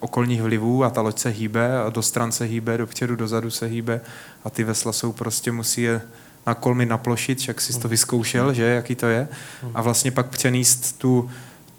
okolních 0.00 0.42
vlivů 0.42 0.84
a 0.84 0.90
ta 0.90 1.00
loď 1.00 1.18
se 1.18 1.28
hýbe 1.28 1.82
a 1.82 1.90
do 1.90 2.02
stran 2.02 2.32
se 2.32 2.44
hýbe, 2.44 2.78
dopředu, 2.78 3.16
dozadu 3.16 3.50
se 3.50 3.66
hýbe 3.66 4.00
a 4.44 4.50
ty 4.50 4.64
vesla 4.64 4.92
jsou 4.92 5.12
prostě, 5.12 5.52
musí 5.52 5.82
je 5.82 6.00
na 6.46 6.54
kolmy 6.54 6.86
naplošit, 6.86 7.38
však 7.38 7.60
jsi 7.60 7.80
to 7.80 7.88
vyzkoušel, 7.88 8.54
že, 8.54 8.64
jaký 8.64 8.94
to 8.94 9.06
je. 9.06 9.28
A 9.74 9.82
vlastně 9.82 10.10
pak 10.10 10.26
přenést 10.26 10.98
tu, 10.98 11.30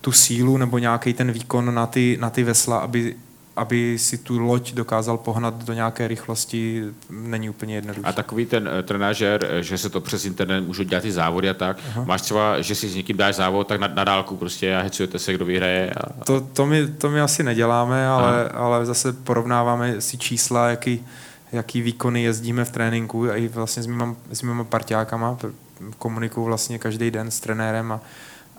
tu 0.01 0.11
sílu 0.11 0.57
nebo 0.57 0.77
nějaký 0.77 1.13
ten 1.13 1.31
výkon 1.31 1.75
na 1.75 1.87
ty, 1.87 2.17
na 2.21 2.29
ty 2.29 2.43
vesla, 2.43 2.77
aby, 2.77 3.15
aby 3.55 3.97
si 3.99 4.17
tu 4.17 4.39
loď 4.39 4.73
dokázal 4.73 5.17
pohnat 5.17 5.63
do 5.63 5.73
nějaké 5.73 6.07
rychlosti, 6.07 6.83
není 7.09 7.49
úplně 7.49 7.75
jednoduché. 7.75 8.07
A 8.07 8.11
takový 8.13 8.45
ten 8.45 8.69
eh, 8.79 8.83
trenažer, 8.83 9.47
eh, 9.49 9.63
že 9.63 9.77
se 9.77 9.89
to 9.89 10.01
přes 10.01 10.25
internet 10.25 10.61
můžou 10.61 10.83
dělat 10.83 11.01
ty 11.01 11.11
závody 11.11 11.49
a 11.49 11.53
tak. 11.53 11.77
Aha. 11.89 12.03
Máš 12.05 12.21
třeba, 12.21 12.61
že 12.61 12.75
si 12.75 12.89
s 12.89 12.95
někým 12.95 13.17
dáš 13.17 13.35
závod, 13.35 13.67
tak 13.67 13.79
na, 13.79 13.87
na 13.87 14.03
dálku 14.03 14.37
prostě 14.37 14.75
a 14.75 14.81
hecujete 14.81 15.19
se, 15.19 15.33
kdo 15.33 15.45
vyhraje. 15.45 15.91
A, 15.93 16.23
To, 16.25 16.41
to, 16.41 16.65
my, 16.65 16.87
to 16.87 17.09
my 17.09 17.21
asi 17.21 17.43
neděláme, 17.43 18.07
ale, 18.07 18.49
ale 18.49 18.85
zase 18.85 19.13
porovnáváme 19.13 20.01
si 20.01 20.17
čísla, 20.17 20.69
jaký, 20.69 21.05
jaký 21.51 21.81
výkony 21.81 22.23
jezdíme 22.23 22.65
v 22.65 22.71
tréninku 22.71 23.29
a 23.31 23.35
i 23.35 23.47
vlastně 23.47 23.83
s 23.83 23.85
mýma, 23.87 24.15
s 24.31 24.41
mýma 24.41 24.63
parťákama 24.63 25.35
pr- 25.35 25.53
komunikuju 25.97 26.45
vlastně 26.45 26.79
každý 26.79 27.11
den 27.11 27.31
s 27.31 27.39
trenérem 27.39 27.91
a, 27.91 28.01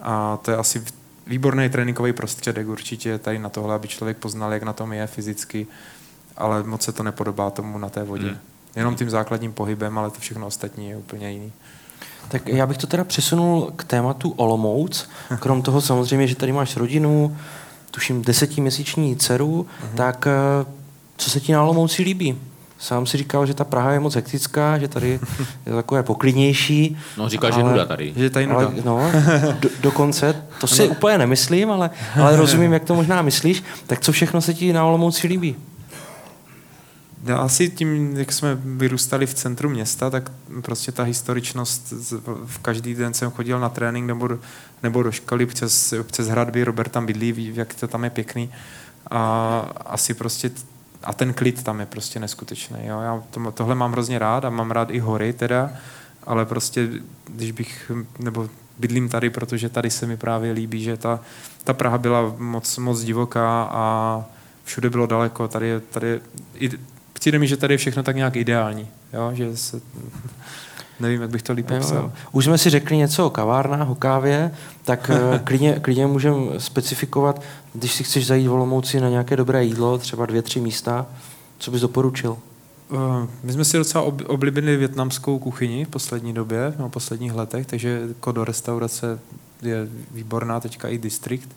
a 0.02 0.37
to 0.37 0.50
je 0.50 0.57
asi 0.57 0.83
výborný 1.26 1.68
tréninkový 1.68 2.12
prostředek 2.12 2.68
určitě 2.68 3.18
tady 3.18 3.38
na 3.38 3.48
tohle, 3.48 3.74
aby 3.74 3.88
člověk 3.88 4.16
poznal, 4.16 4.52
jak 4.52 4.62
na 4.62 4.72
tom 4.72 4.92
je 4.92 5.06
fyzicky, 5.06 5.66
ale 6.37 6.62
moc 6.62 6.82
se 6.82 6.92
to 6.92 7.02
nepodobá 7.02 7.50
tomu 7.50 7.78
na 7.78 7.88
té 7.88 8.04
vodě. 8.04 8.28
Hmm. 8.28 8.38
Jenom 8.76 8.96
tím 8.96 9.10
základním 9.10 9.52
pohybem, 9.52 9.98
ale 9.98 10.10
to 10.10 10.20
všechno 10.20 10.46
ostatní 10.46 10.88
je 10.88 10.96
úplně 10.96 11.30
jiný. 11.30 11.52
Tak 12.28 12.48
já 12.48 12.66
bych 12.66 12.78
to 12.78 12.87
teda 12.87 13.04
přesunul 13.04 13.72
k 13.76 13.84
tématu 13.84 14.30
Olomouc. 14.30 15.08
Krom 15.38 15.62
toho 15.62 15.80
samozřejmě, 15.80 16.26
že 16.26 16.37
tady 16.37 16.52
máš 16.52 16.76
rodinu, 16.76 17.37
tuším 17.90 18.22
desetiměsíční 18.22 19.16
dceru, 19.16 19.66
tak 19.94 20.26
eh, 20.26 20.66
co 21.16 21.30
se 21.30 21.40
ti 21.40 21.52
na 21.52 21.62
Olomouci 21.62 22.02
líbí? 22.02 22.38
Sám 22.84 23.06
si 23.06 23.16
říkal, 23.16 23.46
že 23.46 23.54
ta 23.54 23.64
Praha 23.64 23.92
je 23.92 24.00
moc 24.00 24.14
hektická, 24.14 24.78
že 24.78 24.88
tady 24.88 25.20
je 25.66 25.72
takové 25.74 26.02
poklidnější. 26.02 26.98
no 27.18 27.28
říkal, 27.28 27.52
že 27.52 27.58
je 27.58 27.62
Ale- 27.62 27.72
nuda 27.72 27.84
tady. 27.84 28.12
Že 28.16 28.30
tady 28.30 28.46
nuda. 28.46 28.66
Ale, 28.66 28.74
no, 28.84 29.10
do, 29.60 29.68
dokonce, 29.80 30.42
to 30.60 30.66
si 30.66 30.88
úplně 30.88 31.18
nemyslím, 31.18 31.70
ale, 31.70 31.90
ale 32.20 32.36
rozumím, 32.42 32.72
jak 32.72 32.84
to 32.84 32.94
možná 32.94 33.22
myslíš. 33.22 33.62
Tak 33.86 34.00
co 34.00 34.12
všechno 34.12 34.40
se 34.40 34.54
ti 34.54 34.72
na 34.72 34.84
Olomouci 34.84 35.26
líbí? 35.26 35.56
Já 37.24 37.36
asi 37.36 37.70
tím, 37.70 38.16
jak 38.16 38.32
jsme 38.32 38.58
vyrůstali 38.64 39.26
v 39.26 39.34
centru 39.34 39.68
města, 39.68 40.10
tak 40.10 40.32
prostě 40.62 40.92
ta 40.92 41.02
historičnost, 41.02 41.92
v 42.46 42.58
každý 42.58 42.94
den 42.94 43.14
jsem 43.14 43.30
chodil 43.30 43.60
na 43.60 43.68
trénink 43.68 44.06
nebo 44.06 44.28
do, 44.28 44.38
nebo 44.82 45.02
do 45.02 45.12
školy 45.12 45.46
přes, 45.46 45.94
přes 46.02 46.28
hradby, 46.28 46.64
Robert 46.64 46.92
tam 46.92 47.06
bydlí, 47.06 47.32
ví, 47.32 47.52
jak 47.54 47.74
to 47.74 47.88
tam 47.88 48.04
je 48.04 48.10
pěkný. 48.10 48.50
A 49.10 49.58
asi 49.86 50.14
prostě, 50.14 50.50
a 51.04 51.12
ten 51.12 51.32
klid 51.32 51.62
tam 51.62 51.80
je 51.80 51.86
prostě 51.86 52.20
neskutečný. 52.20 52.78
Jo? 52.82 53.00
Já 53.00 53.22
to, 53.30 53.52
tohle 53.52 53.74
mám 53.74 53.92
hrozně 53.92 54.18
rád 54.18 54.44
a 54.44 54.50
mám 54.50 54.70
rád 54.70 54.90
i 54.90 54.98
hory 54.98 55.32
teda, 55.32 55.70
ale 56.26 56.46
prostě, 56.46 56.88
když 57.28 57.52
bych, 57.52 57.90
nebo 58.18 58.48
bydlím 58.78 59.08
tady, 59.08 59.30
protože 59.30 59.68
tady 59.68 59.90
se 59.90 60.06
mi 60.06 60.16
právě 60.16 60.52
líbí, 60.52 60.82
že 60.82 60.96
ta, 60.96 61.20
ta 61.64 61.72
Praha 61.72 61.98
byla 61.98 62.34
moc, 62.38 62.78
moc 62.78 63.00
divoká 63.00 63.68
a 63.70 64.24
všude 64.64 64.90
bylo 64.90 65.06
daleko, 65.06 65.48
tady 65.48 65.81
tady 65.81 66.20
i, 66.54 66.70
přijde 67.12 67.38
mi, 67.38 67.48
že 67.48 67.56
tady 67.56 67.74
je 67.74 67.79
všechno 67.79 68.02
tak 68.02 68.16
nějak 68.16 68.37
ideální, 68.37 68.88
jo? 69.12 69.31
že 69.35 69.56
se, 69.56 69.81
nevím, 71.00 71.20
jak 71.22 71.30
bych 71.30 71.42
to 71.42 71.52
líp 71.52 71.66
popsal. 71.66 71.96
jo. 71.96 72.12
Už 72.32 72.44
jsme 72.44 72.58
si 72.58 72.70
řekli 72.70 72.96
něco 72.96 73.26
o 73.26 73.30
kavárnách, 73.30 73.88
o 73.90 73.94
kávě, 73.94 74.50
tak 74.84 75.10
eh, 75.14 75.38
klidně, 75.44 75.72
klidně 75.82 76.06
můžeme 76.06 76.36
specifikovat, 76.58 77.42
když 77.74 77.92
si 77.92 78.04
chceš 78.04 78.26
zajít 78.26 78.46
v 78.48 78.52
Olomouci 78.52 79.00
na 79.00 79.08
nějaké 79.08 79.36
dobré 79.36 79.64
jídlo, 79.64 79.98
třeba 79.98 80.26
dvě, 80.26 80.42
tři 80.42 80.60
místa, 80.60 81.06
co 81.58 81.70
bys 81.70 81.80
doporučil? 81.80 82.36
Eh, 82.92 83.26
My 83.42 83.52
jsme 83.52 83.64
si 83.64 83.76
docela 83.76 84.04
ob- 84.04 84.22
oblíbili 84.26 84.76
větnamskou 84.76 85.38
kuchyni 85.38 85.84
v 85.84 85.88
poslední 85.88 86.32
době, 86.32 86.74
no, 86.78 86.88
v 86.88 86.92
posledních 86.92 87.34
letech, 87.34 87.66
takže 87.66 88.00
Kodo 88.20 88.44
restaurace 88.44 89.18
je 89.62 89.88
výborná, 90.10 90.60
teďka 90.60 90.88
i 90.88 90.98
District. 90.98 91.48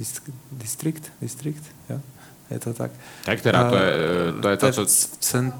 Dist- 0.00 0.32
District? 0.52 1.12
District? 1.22 1.62
Jo, 1.90 2.00
je 2.50 2.58
to 2.58 2.72
tak. 2.74 2.90
Tak 3.24 3.40
teda, 3.40 3.70
to 3.70 3.76
je, 3.76 3.92
Eh, 4.28 4.40
to 4.42 4.48
je 4.48 4.56
to, 4.56 4.72
co... 4.72 4.86
c- 4.86 5.08
cen, 5.20 5.52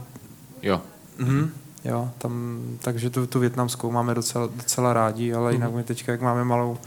Jo. 0.62 0.80
Mhm, 1.18 1.50
jo, 1.84 2.10
tam, 2.18 2.60
takže 2.80 3.10
tu, 3.10 3.26
tu 3.26 3.38
větnamskou 3.38 3.90
máme 3.90 4.14
docela, 4.14 4.48
docela 4.56 4.92
rádi, 4.92 5.34
ale 5.34 5.52
jinak 5.52 5.72
my 5.72 5.82
teďka, 5.82 6.12
jak 6.12 6.20
máme 6.20 6.44
malou, 6.44 6.78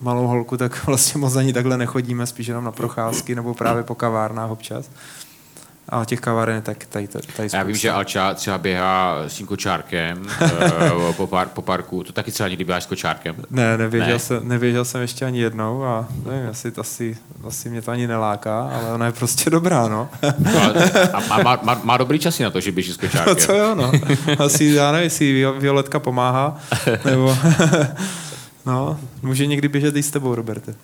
malou 0.00 0.26
holku, 0.26 0.56
tak 0.56 0.84
vlastně 0.86 1.20
moc 1.20 1.32
za 1.32 1.42
ní 1.42 1.52
takhle 1.52 1.78
nechodíme, 1.78 2.26
spíš 2.26 2.46
jenom 2.46 2.64
na 2.64 2.72
procházky 2.72 3.34
nebo 3.34 3.54
právě 3.54 3.82
po 3.82 3.94
kavárnách 3.94 4.50
občas. 4.50 4.90
A 5.88 6.04
těch 6.04 6.20
kaváren 6.20 6.62
tak 6.62 6.84
tady, 6.86 7.08
tady, 7.08 7.26
tady 7.36 7.48
Já 7.52 7.62
vím, 7.62 7.76
že 7.76 7.90
Alča 7.90 8.34
třeba 8.34 8.58
běhá 8.58 9.16
s 9.26 9.34
tím 9.34 9.46
kočárkem 9.46 10.26
eh, 10.40 11.12
po, 11.16 11.26
par, 11.26 11.48
po 11.48 11.62
parku. 11.62 12.04
To 12.04 12.12
taky 12.12 12.32
třeba 12.32 12.48
někdy 12.48 12.64
běháš 12.64 12.82
s 12.82 12.86
kočárkem. 12.86 13.36
Ne, 13.50 13.78
nevěděl, 13.78 14.08
Ne? 14.08 14.18
Jsem, 14.18 14.48
nevěděl 14.48 14.84
jsem 14.84 15.00
ještě 15.00 15.24
ani 15.24 15.40
jednou 15.40 15.84
a 15.84 16.06
nevím, 16.26 16.50
asi, 16.50 16.72
asi, 16.78 17.16
asi 17.46 17.70
mě 17.70 17.82
to 17.82 17.90
ani 17.90 18.06
neláká, 18.06 18.60
ale 18.60 18.92
ona 18.94 19.06
je 19.06 19.12
prostě 19.12 19.50
dobrá, 19.50 19.88
no. 19.88 20.08
No, 20.38 20.60
a 21.12 21.20
má, 21.28 21.38
má, 21.42 21.58
má, 21.62 21.80
má, 21.84 21.96
dobrý 21.96 22.18
časy 22.18 22.42
na 22.42 22.50
to, 22.50 22.60
že 22.60 22.72
běží 22.72 22.92
s 22.92 23.00
No 23.00 23.08
kočárkem. 23.08 23.36
co 23.36 23.52
jo, 23.52 23.74
no. 23.74 23.92
Asi, 24.44 24.64
já 24.64 24.92
nevím, 24.92 25.04
jestli 25.04 25.44
Vio- 25.44 25.58
Violetka 25.60 26.00
pomáhá, 26.00 26.56
nebo... 27.04 27.36
No, 28.66 29.00
může 29.22 29.46
někdy 29.46 29.68
běžet 29.68 29.96
i 29.96 30.02
s 30.02 30.10
tebou, 30.10 30.34
Roberte. 30.34 30.74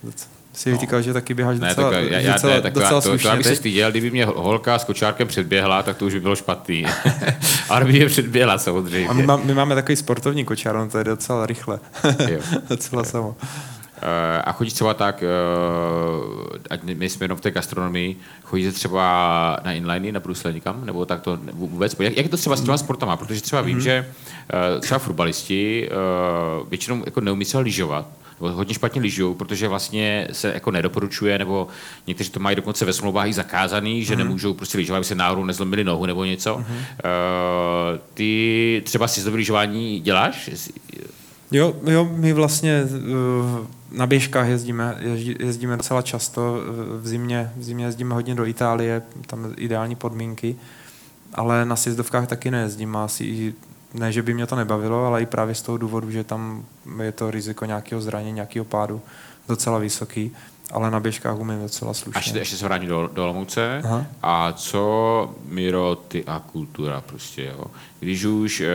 Jsi 0.53 0.71
no. 0.71 0.77
říkal, 0.77 1.01
že 1.01 1.13
taky 1.13 1.33
běháš 1.33 1.59
Ne, 1.59 1.69
docela, 1.69 1.91
tak 1.91 2.03
já, 2.11 2.19
já, 2.19 2.33
docela, 2.33 2.53
ne, 2.53 2.61
tak 2.61 2.73
docela 2.73 2.89
to, 2.89 2.95
to, 2.95 3.01
to, 3.01 3.09
slušně, 3.09 3.29
já 3.29 3.35
bych 3.35 3.45
se 3.45 3.55
styděl, 3.55 3.91
kdyby 3.91 4.11
mě 4.11 4.25
holka 4.25 4.79
s 4.79 4.83
kočárkem 4.83 5.27
předběhla, 5.27 5.83
tak 5.83 5.97
to 5.97 6.05
už 6.05 6.13
by 6.13 6.19
bylo 6.19 6.35
špatný. 6.35 6.85
Ale 7.69 7.85
by 7.85 7.91
mě 7.91 8.05
předběhla 8.05 8.57
samozřejmě. 8.57 9.07
A 9.07 9.13
my, 9.13 9.23
má, 9.23 9.35
my 9.37 9.53
máme 9.53 9.75
takový 9.75 9.95
sportovní 9.95 10.45
kočár, 10.45 10.75
on 10.75 10.89
to 10.89 10.97
je 10.97 11.03
docela 11.03 11.45
rychle. 11.45 11.79
Jo. 12.29 12.39
docela 12.69 13.03
samo. 13.03 13.35
Eh, 14.01 14.41
A 14.41 14.51
chodíš 14.51 14.73
třeba 14.73 14.93
tak, 14.93 15.23
eh, 15.23 16.59
ať 16.69 16.83
my 16.83 17.09
jsme 17.09 17.23
jenom 17.23 17.37
v 17.37 17.41
té 17.41 17.51
gastronomii, 17.51 18.15
chodíte 18.43 18.71
třeba 18.71 19.57
na 19.65 19.73
inliny, 19.73 20.11
na 20.11 20.19
brusle 20.19 20.53
někam, 20.53 20.85
nebo 20.85 21.05
tak 21.05 21.21
to 21.21 21.39
vůbec? 21.53 21.95
Jak, 21.99 22.17
jak 22.17 22.25
je 22.25 22.29
to 22.29 22.37
třeba 22.37 22.55
s 22.55 22.61
těma 22.61 22.77
sportama? 22.77 23.17
Protože 23.17 23.41
třeba 23.41 23.61
vím, 23.61 23.81
že 23.81 24.05
eh, 24.53 24.79
třeba 24.79 24.99
fotbalisti 24.99 25.89
eh, 25.91 25.95
většinou 26.69 27.03
jako 27.05 27.21
neumí 27.21 27.45
se 27.45 27.59
lyžovat, 27.59 28.05
hodně 28.49 28.73
špatně 28.73 29.01
lyžují, 29.01 29.35
protože 29.35 29.67
vlastně 29.67 30.27
se 30.31 30.53
jako 30.53 30.71
nedoporučuje, 30.71 31.39
nebo 31.39 31.67
někteří 32.07 32.29
to 32.29 32.39
mají 32.39 32.55
dokonce 32.55 32.85
ve 32.85 32.93
smlouvách 32.93 33.27
i 33.27 33.33
zakázaný, 33.33 34.03
že 34.03 34.15
nemůžou 34.15 34.53
prostě 34.53 34.77
lyžovat, 34.77 34.97
aby 34.97 35.05
se 35.05 35.15
náhodou 35.15 35.43
nezlomili 35.43 35.83
nohu 35.83 36.05
nebo 36.05 36.25
něco. 36.25 36.65
Eh, 36.69 37.99
Ty 38.13 38.81
třeba 38.85 39.07
si 39.07 39.23
to 39.23 39.35
lyžování 39.35 39.99
děláš? 39.99 40.49
Jo, 41.51 41.75
jo, 41.87 42.09
my 42.15 42.33
vlastně 42.33 42.83
uh, 42.83 43.67
na 43.91 44.07
běžkách 44.07 44.47
jezdíme, 44.47 44.97
jezdí, 44.99 45.35
jezdíme 45.39 45.77
docela 45.77 46.01
často, 46.01 46.53
uh, 46.53 47.01
v 47.01 47.07
zimě, 47.07 47.51
v 47.57 47.63
zimě 47.63 47.85
jezdíme 47.85 48.15
hodně 48.15 48.35
do 48.35 48.45
Itálie, 48.45 49.01
tam 49.27 49.53
ideální 49.57 49.95
podmínky, 49.95 50.55
ale 51.33 51.65
na 51.65 51.75
sjezdovkách 51.75 52.27
taky 52.27 52.51
nejezdím, 52.51 52.95
asi 52.95 53.23
i, 53.23 53.53
ne, 53.93 54.11
že 54.11 54.21
by 54.21 54.33
mě 54.33 54.47
to 54.47 54.55
nebavilo, 54.55 55.05
ale 55.05 55.21
i 55.21 55.25
právě 55.25 55.55
z 55.55 55.61
toho 55.61 55.77
důvodu, 55.77 56.11
že 56.11 56.23
tam 56.23 56.65
je 57.03 57.11
to 57.11 57.31
riziko 57.31 57.65
nějakého 57.65 58.01
zranění, 58.01 58.33
nějakého 58.33 58.65
pádu 58.65 59.01
docela 59.47 59.77
vysoký, 59.77 60.31
ale 60.71 60.91
na 60.91 60.99
běžkách 60.99 61.39
umím 61.39 61.61
docela 61.61 61.93
slušně. 61.93 62.19
Až 62.19 62.33
ještě 62.33 62.57
se 62.57 62.65
vrátím 62.65 62.89
do, 62.89 63.09
do 63.13 63.23
Olomouce. 63.23 63.81
Aha. 63.83 64.05
A 64.21 64.53
co 64.53 65.35
Miro, 65.45 65.95
ty 66.07 66.25
a 66.25 66.39
kultura 66.51 67.01
prostě, 67.01 67.45
jo. 67.45 67.65
Když 67.99 68.25
už 68.25 68.61
eh, 68.61 68.67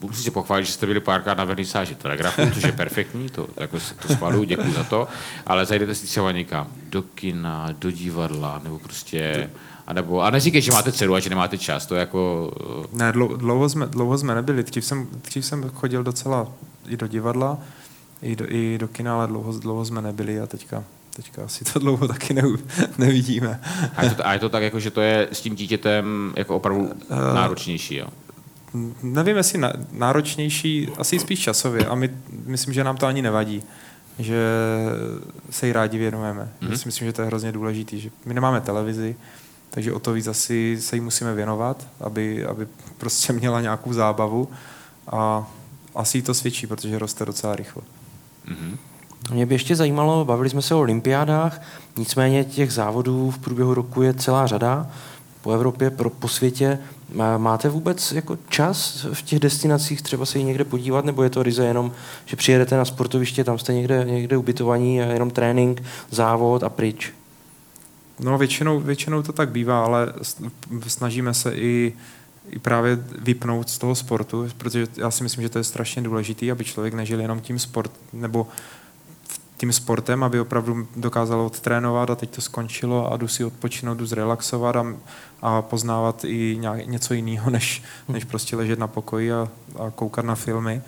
musím 0.00 0.24
si 0.24 0.30
pochválit, 0.30 0.64
že 0.64 0.72
jste 0.72 0.86
byli 0.86 1.00
párkrát 1.00 1.38
na 1.38 1.44
vernisáži 1.44 1.94
Telegrafu, 1.94 2.42
což 2.54 2.62
je 2.62 2.72
perfektní, 2.72 3.28
to, 3.28 3.48
jako, 3.56 3.80
si 3.80 3.94
to 3.94 4.08
schvaluju, 4.08 4.44
děkuji 4.44 4.72
za 4.72 4.84
to, 4.84 5.08
ale 5.46 5.66
zajdete 5.66 5.94
si 5.94 6.06
třeba 6.06 6.32
někam 6.32 6.66
do 6.88 7.02
kina, 7.02 7.68
do 7.78 7.90
divadla, 7.90 8.60
nebo 8.64 8.78
prostě, 8.78 9.50
a, 9.86 9.92
nebo, 9.92 10.20
a 10.22 10.30
neříkej, 10.30 10.60
že 10.62 10.72
máte 10.72 10.92
dceru 10.92 11.14
a 11.14 11.20
že 11.20 11.30
nemáte 11.30 11.58
čas, 11.58 11.86
to 11.86 11.94
je 11.94 12.00
jako, 12.00 12.50
eh, 12.84 12.86
Ne, 12.92 13.12
dlou- 13.12 13.36
dlouho 13.36 13.68
jsme, 13.68 13.86
dlouho 13.86 14.18
jsme 14.18 14.34
nebyli. 14.34 14.62
Dřív 14.62 14.84
jsem, 14.84 15.06
dřív 15.24 15.44
jsem 15.46 15.70
chodil 15.70 16.02
docela 16.02 16.46
i 16.88 16.96
do 16.96 17.06
divadla, 17.06 17.58
i 18.22 18.36
do, 18.36 18.44
i 18.48 18.78
do 18.78 18.88
kina, 18.88 19.14
ale 19.14 19.26
dlouho, 19.26 19.52
dlouho 19.52 19.84
jsme 19.84 20.02
nebyli 20.02 20.40
a 20.40 20.46
teďka, 20.46 20.84
teďka 21.16 21.44
asi 21.44 21.64
to 21.64 21.78
dlouho 21.78 22.08
taky 22.14 22.34
ne, 22.34 22.42
nevidíme. 22.98 23.60
a 23.96 24.04
je, 24.04 24.10
to, 24.10 24.26
a 24.26 24.32
je 24.32 24.38
to 24.38 24.48
tak, 24.48 24.62
jako, 24.62 24.80
že 24.80 24.90
to 24.90 25.00
je 25.00 25.28
s 25.32 25.40
tím 25.40 25.54
dítětem 25.54 26.32
jako 26.36 26.56
opravdu 26.56 26.90
náročnější, 27.34 27.96
jo. 27.96 28.06
Nevím, 29.02 29.36
jestli 29.36 29.58
na- 29.58 29.72
náročnější, 29.92 30.88
asi 30.98 31.18
spíš 31.18 31.40
časově 31.40 31.86
a 31.86 31.94
my, 31.94 32.10
myslím, 32.46 32.74
že 32.74 32.84
nám 32.84 32.96
to 32.96 33.06
ani 33.06 33.22
nevadí, 33.22 33.62
že 34.18 34.38
se 35.50 35.66
jí 35.66 35.72
rádi 35.72 35.98
věnujeme. 35.98 36.48
Mhm. 36.60 36.70
Mm-hmm. 36.70 36.76
Si 36.76 36.88
myslím, 36.88 37.06
že 37.08 37.12
to 37.12 37.22
je 37.22 37.26
hrozně 37.26 37.52
důležité, 37.52 37.96
že 37.96 38.10
my 38.24 38.34
nemáme 38.34 38.60
televizi, 38.60 39.16
takže 39.74 39.92
o 39.92 39.98
to 39.98 40.12
víc 40.12 40.26
asi 40.26 40.76
se 40.80 40.96
jí 40.96 41.00
musíme 41.00 41.34
věnovat, 41.34 41.86
aby, 42.00 42.46
aby 42.46 42.66
prostě 42.98 43.32
měla 43.32 43.60
nějakou 43.60 43.92
zábavu 43.92 44.48
a 45.06 45.50
asi 45.94 46.18
jí 46.18 46.22
to 46.22 46.34
svědčí, 46.34 46.66
protože 46.66 46.98
roste 46.98 47.24
docela 47.24 47.56
rychle. 47.56 47.82
Mhm. 48.48 48.78
Mě 49.32 49.46
by 49.46 49.54
ještě 49.54 49.76
zajímalo, 49.76 50.24
bavili 50.24 50.50
jsme 50.50 50.62
se 50.62 50.74
o 50.74 50.80
olympiádách, 50.80 51.62
nicméně 51.96 52.44
těch 52.44 52.72
závodů 52.72 53.30
v 53.30 53.38
průběhu 53.38 53.74
roku 53.74 54.02
je 54.02 54.14
celá 54.14 54.46
řada 54.46 54.90
po 55.42 55.52
Evropě, 55.52 55.90
pro, 55.90 56.10
po 56.10 56.28
světě. 56.28 56.78
Má- 57.14 57.38
Máte 57.38 57.68
vůbec 57.68 58.12
jako 58.12 58.38
čas 58.48 59.06
v 59.12 59.22
těch 59.22 59.38
destinacích 59.38 60.02
třeba 60.02 60.26
se 60.26 60.38
jí 60.38 60.44
někde 60.44 60.64
podívat, 60.64 61.04
nebo 61.04 61.22
je 61.22 61.30
to 61.30 61.42
ryze 61.42 61.64
jenom, 61.64 61.92
že 62.26 62.36
přijedete 62.36 62.76
na 62.76 62.84
sportoviště, 62.84 63.44
tam 63.44 63.58
jste 63.58 63.74
někde, 63.74 64.04
někde 64.04 64.36
ubytovaní 64.36 65.02
a 65.02 65.04
jenom 65.04 65.30
trénink, 65.30 65.82
závod 66.10 66.62
a 66.62 66.68
pryč? 66.68 67.12
No 68.20 68.38
většinou, 68.38 68.80
většinou 68.80 69.22
to 69.22 69.32
tak 69.32 69.48
bývá, 69.48 69.84
ale 69.84 70.12
snažíme 70.86 71.34
se 71.34 71.54
i, 71.54 71.92
i 72.50 72.58
právě 72.58 73.04
vypnout 73.18 73.70
z 73.70 73.78
toho 73.78 73.94
sportu, 73.94 74.48
protože 74.58 74.86
já 74.96 75.10
si 75.10 75.22
myslím, 75.22 75.42
že 75.42 75.48
to 75.48 75.58
je 75.58 75.64
strašně 75.64 76.02
důležité, 76.02 76.50
aby 76.50 76.64
člověk 76.64 76.94
nežil 76.94 77.20
jenom 77.20 77.40
tím 77.40 77.58
sport, 77.58 77.90
nebo 78.12 78.46
tím 79.56 79.72
sportem, 79.72 80.24
aby 80.24 80.40
opravdu 80.40 80.88
dokázal 80.96 81.40
odtrénovat 81.40 82.10
a 82.10 82.14
teď 82.14 82.30
to 82.30 82.40
skončilo 82.40 83.12
a 83.12 83.16
jdu 83.16 83.28
si 83.28 83.44
odpočinout, 83.44 83.94
jdu 83.94 84.06
zrelaxovat 84.06 84.76
a, 84.76 84.96
a 85.42 85.62
poznávat 85.62 86.24
i 86.24 86.56
nějak, 86.60 86.86
něco 86.86 87.14
jiného, 87.14 87.50
než, 87.56 87.82
než 88.08 88.24
prostě 88.24 88.56
ležet 88.56 88.78
na 88.78 88.86
pokoji 88.86 89.32
a, 89.32 89.48
a 89.78 89.90
koukat 89.90 90.24
na 90.24 90.34
filmy. 90.34 90.82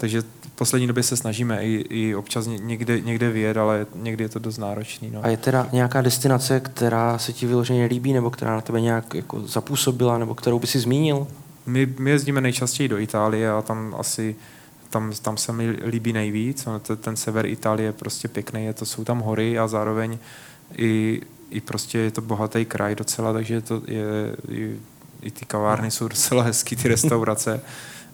Takže 0.00 0.22
v 0.22 0.50
poslední 0.54 0.86
době 0.86 1.02
se 1.02 1.16
snažíme 1.16 1.64
i, 1.64 1.84
i 1.88 2.14
občas 2.14 2.46
ně- 2.46 2.58
někde, 2.58 3.00
někde 3.00 3.30
vyjet, 3.30 3.56
ale 3.56 3.86
někdy 3.94 4.24
je 4.24 4.28
to 4.28 4.38
dost 4.38 4.58
náročný. 4.58 5.10
No. 5.10 5.24
A 5.24 5.28
je 5.28 5.36
teda 5.36 5.68
nějaká 5.72 6.00
destinace, 6.00 6.60
která 6.60 7.18
se 7.18 7.32
ti 7.32 7.46
vyloženě 7.46 7.86
líbí, 7.86 8.12
nebo 8.12 8.30
která 8.30 8.54
na 8.54 8.60
tebe 8.60 8.80
nějak 8.80 9.14
jako 9.14 9.40
zapůsobila, 9.40 10.18
nebo 10.18 10.34
kterou 10.34 10.58
by 10.58 10.66
si 10.66 10.78
zmínil? 10.78 11.26
My, 11.66 11.94
my 11.98 12.10
jezdíme 12.10 12.40
nejčastěji 12.40 12.88
do 12.88 12.98
Itálie 12.98 13.50
a 13.50 13.62
tam 13.62 13.94
asi 13.98 14.36
tam, 14.90 15.12
tam 15.22 15.36
se 15.36 15.52
mi 15.52 15.70
líbí 15.70 16.12
nejvíc. 16.12 16.68
Ten 17.00 17.16
sever 17.16 17.46
Itálie 17.46 17.88
je 17.88 17.92
prostě 17.92 18.28
pěkný, 18.28 18.64
je 18.64 18.72
to, 18.74 18.86
jsou 18.86 19.04
tam 19.04 19.20
hory 19.20 19.58
a 19.58 19.68
zároveň 19.68 20.18
i, 20.76 21.20
i 21.50 21.60
prostě 21.60 21.98
je 21.98 22.10
to 22.10 22.20
bohatý 22.20 22.64
kraj 22.64 22.94
docela, 22.94 23.32
takže 23.32 23.60
to 23.60 23.82
je, 23.86 24.36
i, 24.48 24.76
i 25.22 25.30
ty 25.30 25.46
kavárny 25.46 25.90
jsou 25.90 26.08
docela 26.08 26.42
hezký, 26.42 26.76
ty 26.76 26.88
restaurace. 26.88 27.60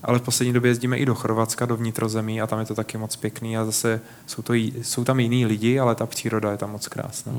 Ale 0.06 0.18
v 0.18 0.22
poslední 0.22 0.52
době 0.52 0.70
jezdíme 0.70 0.98
i 0.98 1.06
do 1.06 1.14
Chorvatska, 1.14 1.66
do 1.66 1.76
vnitrozemí 1.76 2.42
a 2.42 2.46
tam 2.46 2.58
je 2.58 2.66
to 2.66 2.74
taky 2.74 2.98
moc 2.98 3.16
pěkný 3.16 3.56
a 3.56 3.64
zase 3.64 4.00
jsou, 4.26 4.42
to, 4.42 4.54
jsou 4.54 5.04
tam 5.04 5.20
jiní 5.20 5.46
lidi, 5.46 5.78
ale 5.78 5.94
ta 5.94 6.06
příroda 6.06 6.50
je 6.50 6.56
tam 6.56 6.70
moc 6.70 6.88
krásná. 6.88 7.32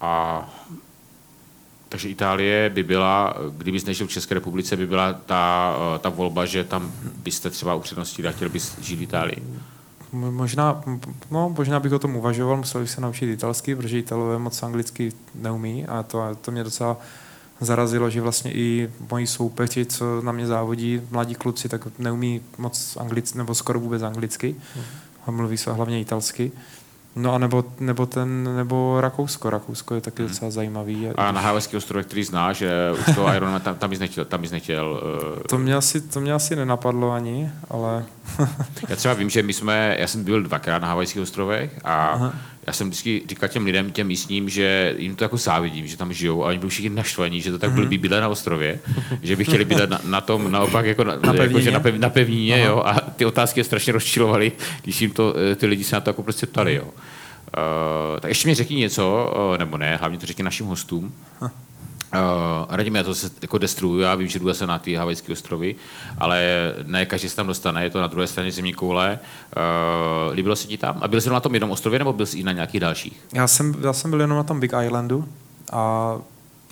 A 0.00 0.42
takže 1.88 2.08
Itálie 2.08 2.70
by 2.70 2.82
byla, 2.82 3.34
kdyby 3.56 3.78
nežil 3.86 4.06
v 4.06 4.10
České 4.10 4.34
republice, 4.34 4.76
by 4.76 4.86
byla 4.86 5.12
ta, 5.12 5.74
ta 5.98 6.08
volba, 6.08 6.46
že 6.46 6.64
tam 6.64 6.92
byste 7.16 7.50
třeba 7.50 7.74
upřednostnili 7.74 8.28
a 8.28 8.32
chtěl 8.32 8.48
bys 8.48 8.78
žít 8.80 8.96
v 8.96 9.02
Itálii. 9.02 9.42
Možná, 10.12 10.82
no, 11.30 11.54
možná 11.58 11.80
bych 11.80 11.92
o 11.92 11.98
tom 11.98 12.16
uvažoval, 12.16 12.56
musel 12.56 12.80
bych 12.80 12.90
se 12.90 13.00
naučit 13.00 13.32
italsky, 13.32 13.76
protože 13.76 13.98
Italové 13.98 14.38
moc 14.38 14.62
anglicky 14.62 15.12
neumí 15.34 15.86
a 15.86 16.02
to, 16.02 16.34
to 16.40 16.50
mě 16.50 16.64
docela 16.64 16.96
zarazilo, 17.60 18.10
že 18.10 18.20
vlastně 18.20 18.52
i 18.52 18.90
moji 19.10 19.26
soupeři, 19.26 19.86
co 19.86 20.22
na 20.22 20.32
mě 20.32 20.46
závodí, 20.46 21.00
mladí 21.10 21.34
kluci, 21.34 21.68
tak 21.68 21.98
neumí 21.98 22.40
moc 22.58 22.96
anglicky, 23.00 23.38
nebo 23.38 23.54
skoro 23.54 23.80
vůbec 23.80 24.02
anglicky 24.02 24.56
a 25.26 25.30
mluví 25.30 25.56
se 25.56 25.72
hlavně 25.72 26.00
italsky. 26.00 26.52
No 27.16 27.34
a 27.34 27.38
nebo, 27.38 27.64
nebo, 27.80 28.06
ten, 28.06 28.56
nebo 28.56 29.00
Rakousko. 29.00 29.50
Rakousko 29.50 29.94
je 29.94 30.00
taky 30.00 30.22
docela 30.22 30.50
zajímavý. 30.50 31.08
A 31.08 31.32
na 31.32 31.40
Havajských 31.40 31.76
ostrovech, 31.76 32.06
který 32.06 32.24
znáš, 32.24 32.56
že 32.56 32.92
už 32.92 33.14
toho 33.14 33.34
Ironman, 33.34 33.60
tam, 33.60 33.74
tam 33.74 33.90
bys 33.90 33.98
nechtěl, 33.98 34.24
tam 34.24 34.40
bys 34.40 34.50
nechtěl 34.50 35.00
eh, 35.36 35.48
To 35.48 35.58
mě, 35.58 35.74
asi, 35.74 36.00
to 36.00 36.20
mě 36.20 36.32
asi 36.32 36.56
nenapadlo 36.56 37.12
ani, 37.12 37.50
ale 37.70 38.04
Já 38.88 38.96
třeba 38.96 39.14
vím, 39.14 39.30
že 39.30 39.42
my 39.42 39.52
jsme, 39.52 39.96
já 39.98 40.06
jsem 40.06 40.24
byl 40.24 40.42
dvakrát 40.42 40.82
na 40.82 40.88
Havajských 40.88 41.22
ostrovech 41.22 41.80
a 41.84 42.06
Aha. 42.06 42.34
já 42.66 42.72
jsem 42.72 42.86
vždycky 42.86 43.22
říkal 43.28 43.48
těm 43.48 43.64
lidem, 43.64 43.90
těm 43.90 44.06
místním, 44.06 44.48
že 44.48 44.94
jim 44.98 45.16
to 45.16 45.24
jako 45.24 45.36
závidím, 45.36 45.86
že 45.86 45.96
tam 45.96 46.12
žijou 46.12 46.44
a 46.44 46.48
oni 46.48 46.58
byli 46.58 46.70
všichni 46.70 46.90
naštvaní, 46.90 47.40
že 47.40 47.50
to 47.50 47.58
tak 47.58 47.70
blbý 47.70 47.98
bydlet 47.98 48.20
na 48.20 48.28
ostrově, 48.28 48.78
že 49.22 49.36
by 49.36 49.44
chtěli 49.44 49.64
bydlet 49.64 49.90
na, 49.90 50.00
na 50.04 50.20
tom 50.20 50.50
naopak 50.52 50.86
jako 50.86 51.04
na, 51.04 51.16
Na 51.16 51.32
jako, 51.34 51.36
že 51.36 51.48
pevnině? 51.48 51.70
na, 51.70 51.80
pev, 51.80 51.94
na 51.94 52.10
pevnině, 52.10 52.54
Aha. 52.54 52.64
jo, 52.64 52.82
a 52.86 53.00
ty 53.00 53.24
otázky 53.24 53.60
je 53.60 53.64
strašně 53.64 53.92
rozčilovaly, 53.92 54.52
když 54.82 55.00
jim 55.02 55.10
to, 55.10 55.34
eh, 55.52 55.54
ty 55.56 55.66
lidi 55.66 55.84
se 55.84 55.96
na 55.96 56.00
to 56.00 56.10
jako 56.10 56.22
prostě 56.22 56.46
ptali, 56.46 56.74
jo. 56.74 56.84
Uh, 56.84 58.20
tak 58.20 58.28
ještě 58.28 58.48
mi 58.48 58.54
řekni 58.54 58.76
něco, 58.76 59.32
uh, 59.52 59.58
nebo 59.58 59.76
ne, 59.78 59.96
hlavně 59.96 60.18
to 60.18 60.26
řekni 60.26 60.44
našim 60.44 60.66
hostům. 60.66 61.14
Uh, 62.14 62.74
Radim, 62.76 62.94
já 62.94 63.02
to 63.02 63.14
se 63.14 63.30
jako 63.42 63.58
destruju, 63.58 64.00
já 64.00 64.14
vím, 64.14 64.28
že 64.28 64.38
jdu 64.38 64.54
se 64.54 64.66
na 64.66 64.78
ty 64.78 64.94
havajské 64.94 65.32
ostrovy, 65.32 65.74
ale 66.18 66.72
ne 66.84 67.06
každý 67.06 67.28
se 67.28 67.36
tam 67.36 67.46
dostane, 67.46 67.84
je 67.84 67.90
to 67.90 68.00
na 68.00 68.06
druhé 68.06 68.26
straně 68.26 68.52
země 68.52 68.72
koule. 68.72 69.18
Uh, 70.28 70.34
líbilo 70.34 70.56
se 70.56 70.68
ti 70.68 70.76
tam? 70.78 70.98
A 71.00 71.08
byl 71.08 71.20
jsi 71.20 71.30
na 71.30 71.40
tom 71.40 71.54
jednom 71.54 71.70
ostrově, 71.70 71.98
nebo 71.98 72.12
byl 72.12 72.26
jsi 72.26 72.38
i 72.38 72.42
na 72.42 72.52
nějakých 72.52 72.80
dalších? 72.80 73.20
já 73.34 73.46
jsem, 73.46 73.74
já 73.80 73.92
jsem 73.92 74.10
byl 74.10 74.20
jenom 74.20 74.36
na 74.36 74.42
tom 74.42 74.60
Big 74.60 74.72
Islandu 74.84 75.28
a 75.72 76.12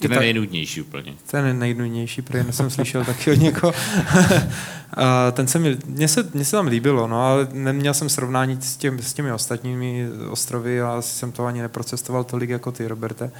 Ten 0.03 0.12
je 0.12 0.18
nejnudnější 0.18 0.80
úplně. 0.80 1.14
ten 1.26 1.47
je 1.47 1.55
nejnudnější, 1.55 2.22
protože 2.22 2.53
jsem 2.53 2.70
slyšel 2.70 3.05
taky 3.05 3.32
od 3.32 3.41
někoho. 3.41 3.72
a 4.97 5.30
ten 5.30 5.47
se 5.47 5.59
mi, 5.59 5.76
mně 5.87 6.09
se, 6.09 6.30
mně 6.35 6.45
se 6.45 6.51
tam 6.57 6.66
líbilo, 6.66 7.07
no, 7.07 7.26
ale 7.26 7.49
neměl 7.53 7.95
jsem 7.95 8.09
srovnání 8.09 8.59
s, 8.61 8.76
těm, 8.76 8.99
s 8.99 9.14
těmi 9.14 9.32
ostatními 9.32 10.09
ostrovy 10.30 10.82
a 10.82 10.93
asi 10.93 11.14
jsem 11.18 11.32
to 11.32 11.47
ani 11.47 11.62
neprocestoval 11.62 12.24
tolik 12.24 12.51
jako 12.51 12.72
ty, 12.72 12.89
Roberte. 12.89 13.30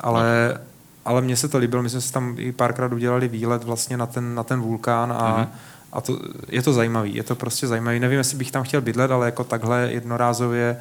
Ale, 0.00 0.58
ale 1.06 1.20
mně 1.22 1.36
se 1.36 1.48
to 1.48 1.58
líbilo, 1.58 1.82
my 1.82 1.90
jsme 1.90 2.00
si 2.00 2.12
tam 2.12 2.34
i 2.38 2.52
párkrát 2.52 2.92
udělali 2.92 3.28
výlet 3.28 3.64
vlastně 3.64 3.96
na 3.96 4.06
ten, 4.06 4.34
na 4.34 4.44
ten 4.44 4.60
vulkán 4.60 5.12
a, 5.12 5.36
Mhm. 5.38 5.48
a 5.92 6.00
to, 6.00 6.18
je 6.48 6.62
to 6.62 6.72
zajímavý, 6.72 7.14
je 7.14 7.22
to 7.22 7.34
prostě 7.34 7.66
zajímavý. 7.66 8.00
Nevím, 8.00 8.18
jestli 8.18 8.36
bych 8.38 8.50
tam 8.50 8.62
chtěl 8.64 8.80
bydlet, 8.80 9.10
ale 9.10 9.26
jako 9.26 9.44
takhle 9.44 9.88
jednorázově 9.92 10.76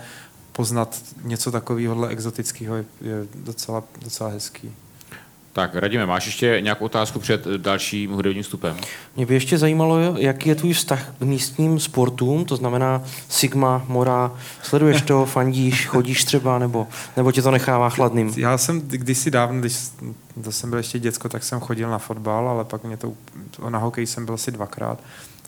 poznat 0.51 0.97
něco 1.23 1.51
takového 1.51 2.07
exotického 2.07 2.75
je, 2.75 2.85
je 3.01 3.15
docela, 3.35 3.83
docela 4.03 4.29
hezký. 4.29 4.75
Tak, 5.55 5.75
Radime, 5.75 6.05
máš 6.05 6.25
ještě 6.25 6.57
nějakou 6.61 6.85
otázku 6.85 7.19
před 7.19 7.47
dalším 7.57 8.11
hudebním 8.11 8.43
vstupem? 8.43 8.77
Mě 9.15 9.25
by 9.25 9.33
ještě 9.33 9.57
zajímalo, 9.57 9.99
jaký 10.17 10.49
je 10.49 10.55
tvůj 10.55 10.73
vztah 10.73 11.13
k 11.19 11.21
místním 11.21 11.79
sportům, 11.79 12.45
to 12.45 12.55
znamená 12.55 13.03
Sigma, 13.29 13.85
Mora, 13.87 14.31
sleduješ 14.61 15.01
to, 15.01 15.25
fandíš, 15.33 15.85
chodíš 15.87 16.23
třeba, 16.23 16.59
nebo, 16.59 16.87
nebo 17.17 17.31
tě 17.31 17.41
to 17.41 17.51
nechává 17.51 17.89
chladným? 17.89 18.33
Já 18.37 18.57
jsem 18.57 18.81
kdysi 18.81 19.31
dávno, 19.31 19.59
když 19.59 19.77
to 20.43 20.51
jsem 20.51 20.69
byl 20.69 20.79
ještě 20.79 20.99
děcko, 20.99 21.29
tak 21.29 21.43
jsem 21.43 21.59
chodil 21.59 21.89
na 21.89 21.97
fotbal, 21.97 22.49
ale 22.49 22.65
pak 22.65 22.83
mě 22.83 22.97
to, 22.97 23.13
na 23.69 23.79
hokej 23.79 24.05
jsem 24.05 24.25
byl 24.25 24.33
asi 24.35 24.51
dvakrát. 24.51 24.99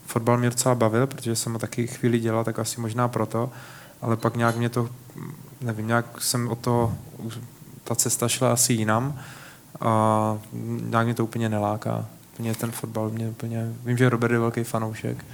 Fotbal 0.05 0.37
mě 0.37 0.49
docela 0.49 0.75
bavil, 0.75 1.07
protože 1.07 1.35
jsem 1.35 1.53
ho 1.53 1.59
taky 1.59 1.87
chvíli 1.87 2.19
dělal, 2.19 2.43
tak 2.43 2.59
asi 2.59 2.81
možná 2.81 3.07
proto, 3.07 3.49
ale 4.01 4.17
pak 4.17 4.35
nějak 4.35 4.57
mě 4.57 4.69
to, 4.69 4.89
nevím, 5.61 5.87
nějak 5.87 6.05
jsem 6.21 6.49
toho, 6.61 6.93
už- 7.17 7.39
ta 7.83 7.95
cesta 7.95 8.27
šla 8.27 8.51
asi 8.53 8.73
jinam 8.73 9.19
a 9.81 10.37
nějak 10.89 11.05
mě 11.05 11.13
to 11.13 11.23
úplně 11.23 11.49
neláká. 11.49 12.05
Mě 12.39 12.55
ten 12.55 12.71
fotbal 12.71 13.09
mě 13.09 13.29
úplně, 13.29 13.73
vím, 13.85 13.97
že 13.97 14.09
Robert 14.09 14.31
je 14.31 14.39
velký 14.39 14.63
fanoušek. 14.63 15.25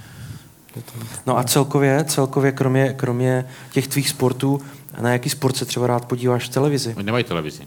Je 0.76 0.82
to, 0.82 0.92
No 1.26 1.38
a 1.38 1.44
celkově, 1.44 2.04
celkově 2.04 2.52
kromě, 2.52 2.94
kromě 2.96 3.44
těch 3.72 3.88
tvých 3.88 4.08
sportů, 4.08 4.60
na 5.00 5.12
jaký 5.12 5.30
sport 5.30 5.56
se 5.56 5.64
třeba 5.64 5.86
rád 5.86 6.04
podíváš 6.04 6.48
v 6.48 6.52
televizi? 6.52 6.94
Oni 6.96 7.06
nemají 7.06 7.24
televizi. 7.24 7.62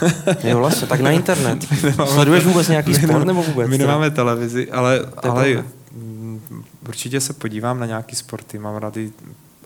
Jo, 0.44 0.58
vlastně, 0.58 0.86
tak 0.86 1.00
na 1.00 1.10
internet. 1.10 1.66
Sleduješ 2.06 2.44
vůbec 2.44 2.68
nějaký 2.68 2.94
sport 2.94 3.24
nebo 3.24 3.42
vůbec? 3.42 3.70
My 3.70 3.78
nemáme 3.78 4.10
televizi, 4.10 4.70
ale, 4.70 4.98
ale 4.98 5.52
pravda. 5.52 5.64
mm, 5.92 6.40
určitě 6.88 7.20
se 7.20 7.32
podívám 7.32 7.80
na 7.80 7.86
nějaký 7.86 8.16
sporty, 8.16 8.58
mám 8.58 8.76
rád 8.76 8.96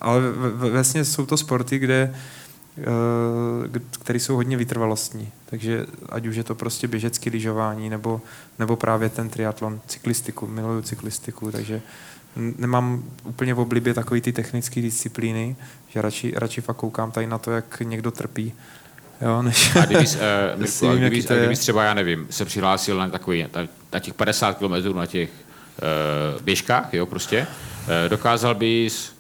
ale 0.01 0.21
vlastně 0.71 1.05
jsou 1.05 1.27
to 1.27 1.37
sporty, 1.37 1.79
kde 1.79 2.15
eh, 2.15 2.19
které 4.01 4.21
jsou 4.21 4.35
hodně 4.35 4.57
vytrvalostní. 4.57 5.33
Takže 5.47 5.87
ať 6.09 6.27
už 6.27 6.37
je 6.37 6.45
to 6.45 6.55
prostě 6.55 6.89
běžecký 6.89 7.31
lyžování, 7.31 7.91
nebo, 7.91 8.21
nebo 8.59 8.77
právě 8.77 9.09
ten 9.09 9.29
triatlon, 9.29 9.81
cyklistiku, 9.87 10.47
miluju 10.47 10.83
cyklistiku, 10.83 11.53
takže 11.53 11.83
nemám 12.37 13.05
úplně 13.25 13.55
v 13.55 13.61
oblibě 13.61 13.95
takový 13.95 14.21
ty 14.21 14.33
technické 14.33 14.83
disciplíny, 14.83 15.57
že 15.89 16.03
radši, 16.03 16.33
radši 16.37 16.61
fakt 16.61 16.77
koukám 16.77 17.11
tady 17.11 17.27
na 17.27 17.39
to, 17.39 17.51
jak 17.51 17.81
někdo 17.81 18.11
trpí. 18.11 18.53
Jo, 19.21 19.43
než... 19.43 19.77
A 19.77 19.85
kdybys, 19.85 20.15
uh, 20.15 20.21
Mirku, 20.61 20.89
a 20.89 20.95
kdybys, 20.95 21.31
a 21.31 21.35
kdybys 21.35 21.59
třeba, 21.59 21.85
já 21.85 21.95
nevím, 21.95 22.27
se 22.31 22.45
přihlásil 22.45 22.99
na 22.99 23.09
takový, 23.09 23.43
na, 23.43 23.69
na 23.93 23.99
těch 23.99 24.15
50 24.15 24.59
km 24.59 24.97
na 24.97 25.07
těch 25.07 25.31
uh, 25.31 26.43
běžkách, 26.43 26.95
jo, 26.95 27.07
prostě, 27.07 27.47
uh, 27.47 28.09
dokázal 28.09 28.55
bys 28.55 29.18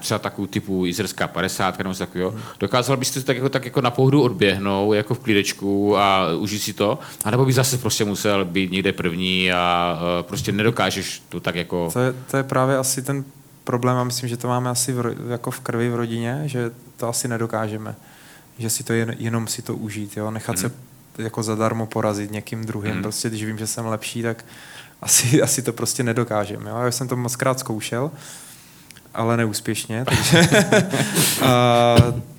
třeba 0.00 0.18
takovou 0.18 0.46
typu 0.46 0.86
jizerská 0.86 1.28
50 1.28 1.78
nebo 1.78 1.94
takového, 1.94 2.34
dokázal 2.60 2.96
bys 2.96 3.10
to 3.10 3.22
tak 3.22 3.36
jako, 3.36 3.48
tak 3.48 3.64
jako 3.64 3.80
na 3.80 3.90
pohodu 3.90 4.22
odběhnout, 4.22 4.92
jako 4.92 5.14
v 5.14 5.18
klídečku 5.18 5.98
a 5.98 6.26
užít 6.38 6.62
si 6.62 6.72
to, 6.72 6.98
anebo 7.24 7.44
bys 7.44 7.54
zase 7.54 7.78
prostě 7.78 8.04
musel 8.04 8.44
být 8.44 8.70
někde 8.72 8.92
první 8.92 9.52
a 9.52 9.98
uh, 10.00 10.26
prostě 10.26 10.52
nedokážeš 10.52 11.22
to 11.28 11.40
tak 11.40 11.54
jako... 11.54 11.90
To 11.92 12.00
je, 12.00 12.14
to 12.30 12.36
je 12.36 12.42
právě 12.42 12.78
asi 12.78 13.02
ten 13.02 13.24
problém 13.64 13.96
a 13.96 14.04
myslím, 14.04 14.28
že 14.28 14.36
to 14.36 14.48
máme 14.48 14.70
asi 14.70 14.92
v, 14.92 15.16
jako 15.28 15.50
v 15.50 15.60
krvi 15.60 15.90
v 15.90 15.94
rodině, 15.94 16.42
že 16.46 16.70
to 16.96 17.08
asi 17.08 17.28
nedokážeme. 17.28 17.96
Že 18.58 18.70
si 18.70 18.84
to 18.84 18.92
jen, 18.92 19.16
jenom 19.18 19.46
si 19.46 19.62
to 19.62 19.76
užít, 19.76 20.16
jo? 20.16 20.30
nechat 20.30 20.56
mm. 20.56 20.62
se 20.62 20.72
jako 21.18 21.42
zadarmo 21.42 21.86
porazit 21.86 22.30
někým 22.30 22.64
druhým. 22.64 22.90
Mhm. 22.90 22.98
Mm. 22.98 23.02
Prostě 23.02 23.28
když 23.28 23.44
vím, 23.44 23.58
že 23.58 23.66
jsem 23.66 23.86
lepší, 23.86 24.22
tak 24.22 24.44
asi, 25.02 25.42
asi 25.42 25.62
to 25.62 25.72
prostě 25.72 26.02
nedokážeme. 26.02 26.70
Jo? 26.70 26.76
Já 26.78 26.90
jsem 26.90 27.08
to 27.08 27.16
moc 27.16 27.36
krát 27.36 27.58
zkoušel, 27.58 28.10
ale 29.14 29.36
neúspěšně, 29.36 30.04
takže 30.04 30.48
a 31.46 31.96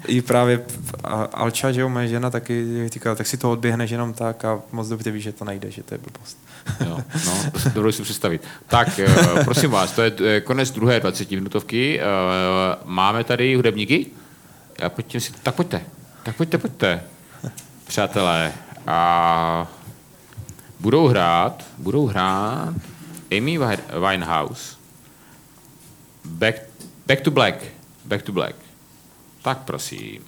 i 0.07 0.21
právě 0.21 0.61
a 1.03 1.13
Alča, 1.23 1.71
že 1.71 1.81
jo, 1.81 1.89
moje 1.89 2.07
žena 2.07 2.29
taky 2.29 2.65
říkala, 2.93 3.15
tak 3.15 3.27
si 3.27 3.37
to 3.37 3.51
odběhneš 3.51 3.91
jenom 3.91 4.13
tak 4.13 4.45
a 4.45 4.59
moc 4.71 4.87
dobře 4.87 5.11
víš, 5.11 5.23
že 5.23 5.31
to 5.31 5.45
nejde, 5.45 5.71
že 5.71 5.83
to 5.83 5.93
je 5.93 5.97
blbost. 5.97 6.37
Jo, 6.85 6.99
no, 7.25 7.33
dovedu 7.73 7.91
si 7.91 8.01
představit. 8.03 8.41
Tak, 8.67 8.99
eh, 8.99 9.43
prosím 9.43 9.71
vás, 9.71 9.91
to 9.91 10.01
je 10.01 10.41
konec 10.41 10.71
druhé 10.71 10.99
20 10.99 11.31
minutovky. 11.35 11.99
Eh, 11.99 12.03
Máme 12.85 13.23
tady 13.23 13.55
hudebníky? 13.55 14.05
A 14.85 14.89
pojďte 14.89 15.19
si, 15.19 15.31
tak 15.43 15.55
pojďte, 15.55 15.81
tak 16.23 16.35
pojďte, 16.35 16.57
pojďte, 16.57 17.03
přátelé. 17.87 18.53
A 18.87 19.67
budou 20.79 21.07
hrát, 21.07 21.63
budou 21.77 22.07
hrát 22.07 22.73
Amy 23.37 23.59
Wi- 23.59 24.09
Winehouse. 24.09 24.75
Back, 26.25 26.55
back 27.05 27.21
to 27.21 27.31
Black. 27.31 27.55
Back 28.05 28.21
to 28.21 28.31
Black. 28.31 28.55
Tak 29.41 29.57
prosím. 29.57 30.23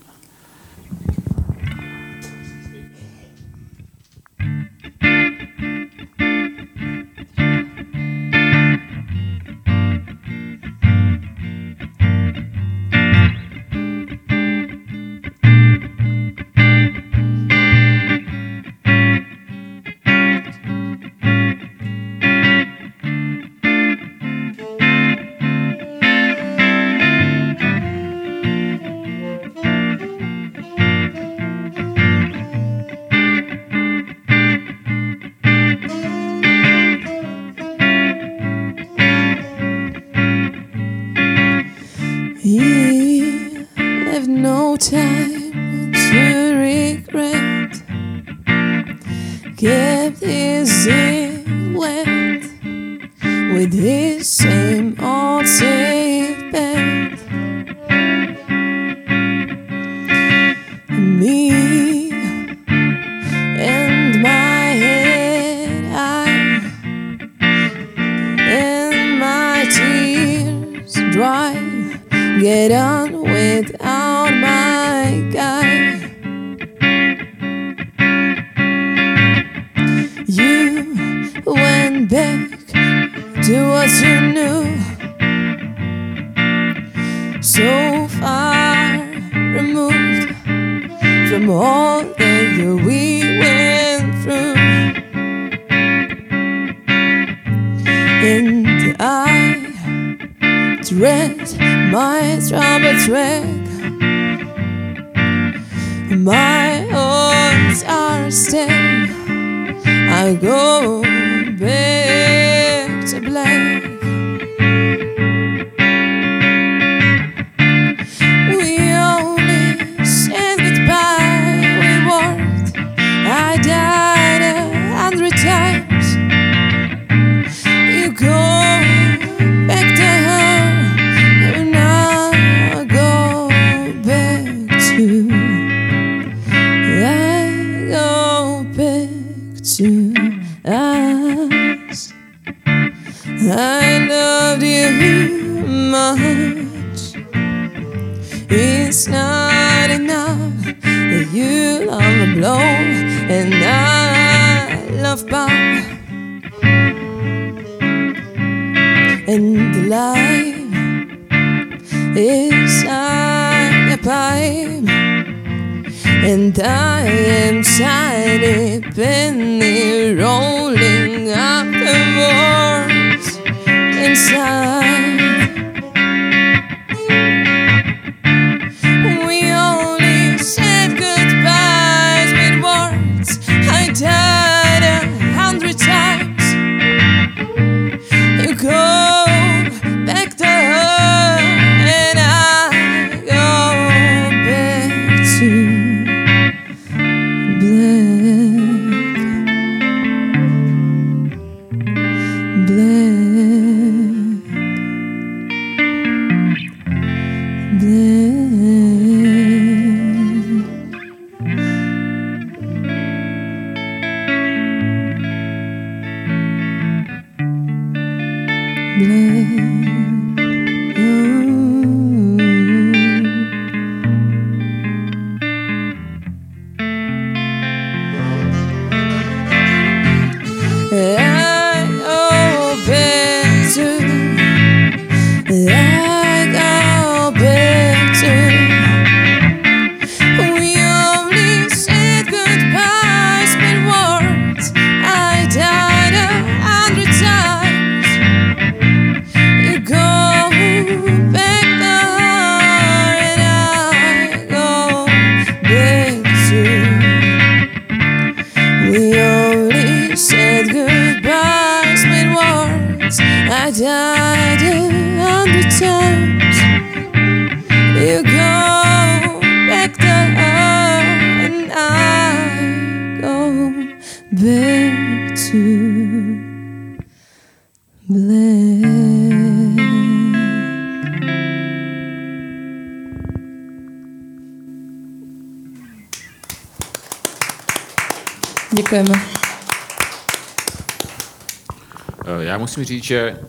Musím 292.83 292.95
říct, 292.95 293.03
že 293.03 293.39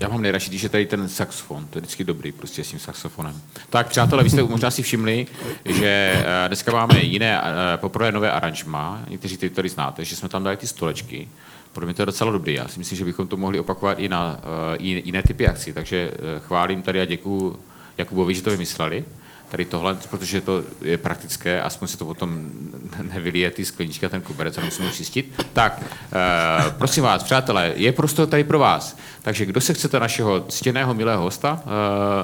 já 0.00 0.08
mám 0.08 0.22
nejradši, 0.22 0.48
když 0.48 0.62
je 0.62 0.68
tady 0.68 0.86
ten 0.86 1.08
saxofon, 1.08 1.66
to 1.70 1.78
je 1.78 1.80
vždycky 1.80 2.04
dobrý, 2.04 2.32
prostě 2.32 2.64
s 2.64 2.70
tím 2.70 2.78
saxofonem. 2.78 3.40
Tak, 3.70 3.88
přátelé, 3.88 4.24
vy 4.24 4.30
jste 4.30 4.42
možná 4.42 4.70
si 4.70 4.82
všimli, 4.82 5.26
že 5.64 6.12
eh, 6.24 6.48
dneska 6.48 6.72
máme 6.72 7.00
jiné, 7.00 7.40
eh, 7.40 7.76
poprvé 7.76 8.12
nové 8.12 8.32
aranžma, 8.32 9.02
někteří 9.08 9.36
ty 9.36 9.50
tady 9.50 9.68
znáte, 9.68 10.04
že 10.04 10.16
jsme 10.16 10.28
tam 10.28 10.44
dali 10.44 10.56
ty 10.56 10.66
stolečky, 10.66 11.28
pro 11.72 11.86
mě 11.86 11.94
to 11.94 12.02
je 12.02 12.06
docela 12.06 12.32
dobrý. 12.32 12.54
Já 12.54 12.68
si 12.68 12.78
myslím, 12.78 12.98
že 12.98 13.04
bychom 13.04 13.28
to 13.28 13.36
mohli 13.36 13.60
opakovat 13.60 13.98
i 13.98 14.08
na 14.08 14.40
eh, 14.40 14.76
i 14.76 15.02
jiné 15.04 15.22
typy 15.22 15.48
akcí, 15.48 15.72
takže 15.72 16.10
chválím 16.46 16.82
tady 16.82 17.00
a 17.00 17.04
děkuju 17.04 17.58
Jakubovi, 17.98 18.34
že 18.34 18.42
to 18.42 18.50
vymysleli. 18.50 19.04
Tady 19.48 19.64
tohle, 19.64 19.96
protože 20.10 20.40
to 20.40 20.64
je 20.82 20.98
praktické, 20.98 21.62
aspoň 21.62 21.88
se 21.88 21.98
to 21.98 22.04
potom 22.04 22.50
nevylije 23.12 23.50
ty 23.50 23.64
skleničky 23.64 24.06
a 24.06 24.08
ten 24.08 24.20
koberec 24.20 24.58
a 24.58 24.64
musíme 24.64 24.90
čistit. 24.90 25.44
Tak, 25.52 25.82
eh, 25.82 26.74
prosím 26.78 27.02
vás, 27.02 27.22
přátelé, 27.22 27.72
je 27.76 27.92
prostor 27.92 28.26
tady 28.26 28.44
pro 28.44 28.58
vás. 28.58 28.96
Takže 29.22 29.46
kdo 29.46 29.60
se 29.60 29.74
chcete 29.74 30.00
našeho 30.00 30.40
ctěného, 30.40 30.94
milého 30.94 31.22
hosta, 31.22 31.62
eh, 31.62 31.68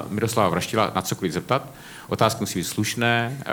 Miroslava 0.09 0.49
Vraštila, 0.49 0.93
na 0.95 1.03
cokoliv 1.03 1.33
zeptat, 1.33 1.69
otázky 2.09 2.41
musí 2.41 2.59
být 2.59 2.65
slušné, 2.65 3.39
eh, 3.41 3.47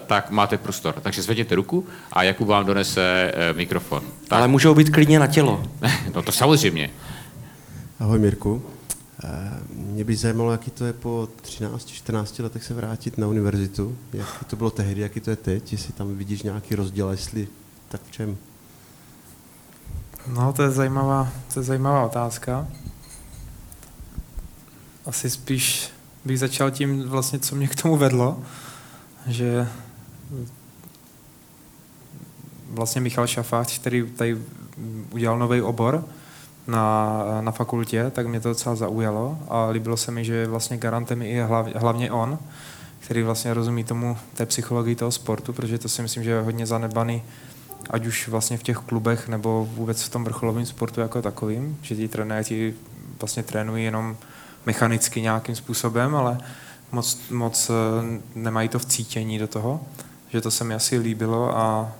tak 0.00 0.30
máte 0.30 0.58
prostor. 0.58 0.94
Takže 1.02 1.22
zvedněte 1.22 1.54
ruku 1.54 1.86
a 2.12 2.22
Jakub 2.22 2.48
vám 2.48 2.66
donese 2.66 3.32
eh, 3.34 3.52
mikrofon. 3.52 4.02
Tak, 4.28 4.38
Ale 4.38 4.48
můžou 4.48 4.74
být 4.74 4.90
klidně 4.90 5.18
na 5.18 5.26
tělo. 5.26 5.62
no 6.14 6.22
to 6.22 6.32
samozřejmě. 6.32 6.90
Ahoj 8.00 8.18
Mirku. 8.18 8.62
Eh, 9.24 9.60
Mě 9.74 10.04
by 10.04 10.16
zajímalo, 10.16 10.52
jaký 10.52 10.70
to 10.70 10.84
je 10.84 10.92
po 10.92 11.28
13-14 11.42 12.42
letech 12.42 12.64
se 12.64 12.74
vrátit 12.74 13.18
na 13.18 13.26
univerzitu. 13.26 13.98
Jak 14.12 14.44
to 14.44 14.56
bylo 14.56 14.70
tehdy, 14.70 15.00
jaký 15.00 15.20
to 15.20 15.30
je 15.30 15.36
teď, 15.36 15.72
jestli 15.72 15.92
tam 15.92 16.16
vidíš 16.16 16.42
nějaký 16.42 16.74
rozdíl, 16.74 17.08
jestli 17.08 17.48
tak 17.88 18.00
v 18.04 18.10
čem? 18.10 18.36
No, 20.26 20.52
to 20.52 20.62
je 20.62 20.70
zajímavá, 20.70 21.32
to 21.54 21.60
je 21.60 21.64
zajímavá 21.64 22.04
otázka. 22.04 22.66
Asi 25.06 25.30
spíš 25.30 25.90
bych 26.24 26.38
začal 26.38 26.70
tím 26.70 27.08
vlastně, 27.08 27.38
co 27.38 27.56
mě 27.56 27.68
k 27.68 27.82
tomu 27.82 27.96
vedlo, 27.96 28.42
že 29.26 29.68
vlastně 32.70 33.00
Michal 33.00 33.26
Šafář, 33.26 33.78
který 33.78 34.10
tady 34.10 34.38
udělal 35.10 35.38
nový 35.38 35.62
obor 35.62 36.04
na, 36.66 37.22
na 37.40 37.52
fakultě, 37.52 38.10
tak 38.10 38.26
mě 38.26 38.40
to 38.40 38.48
docela 38.48 38.74
zaujalo 38.74 39.38
a 39.48 39.66
líbilo 39.66 39.96
se 39.96 40.10
mi, 40.10 40.24
že 40.24 40.34
je 40.34 40.46
vlastně 40.46 40.76
garantem 40.76 41.22
i 41.22 41.40
hlav, 41.40 41.66
hlavně 41.74 42.10
on, 42.10 42.38
který 42.98 43.22
vlastně 43.22 43.54
rozumí 43.54 43.84
tomu 43.84 44.16
té 44.34 44.46
psychologii 44.46 44.94
toho 44.94 45.10
sportu, 45.10 45.52
protože 45.52 45.78
to 45.78 45.88
si 45.88 46.02
myslím, 46.02 46.24
že 46.24 46.30
je 46.30 46.40
hodně 46.40 46.66
zanedbaný 46.66 47.22
ať 47.90 48.06
už 48.06 48.28
vlastně 48.28 48.58
v 48.58 48.62
těch 48.62 48.76
klubech 48.76 49.28
nebo 49.28 49.68
vůbec 49.74 50.02
v 50.02 50.08
tom 50.08 50.24
vrcholovém 50.24 50.66
sportu 50.66 51.00
jako 51.00 51.22
takovým, 51.22 51.78
že 51.82 51.96
ti 51.96 52.08
trenéři 52.08 52.74
vlastně 53.20 53.42
trénují 53.42 53.84
jenom 53.84 54.16
mechanicky 54.66 55.20
nějakým 55.20 55.56
způsobem, 55.56 56.16
ale 56.16 56.38
moc, 56.92 57.18
moc 57.30 57.70
eh, 57.70 58.20
nemají 58.34 58.68
to 58.68 58.78
vcítění 58.78 59.38
do 59.38 59.46
toho, 59.46 59.80
že 60.28 60.40
to 60.40 60.50
se 60.50 60.64
mi 60.64 60.74
asi 60.74 60.98
líbilo 60.98 61.56
a 61.58 61.92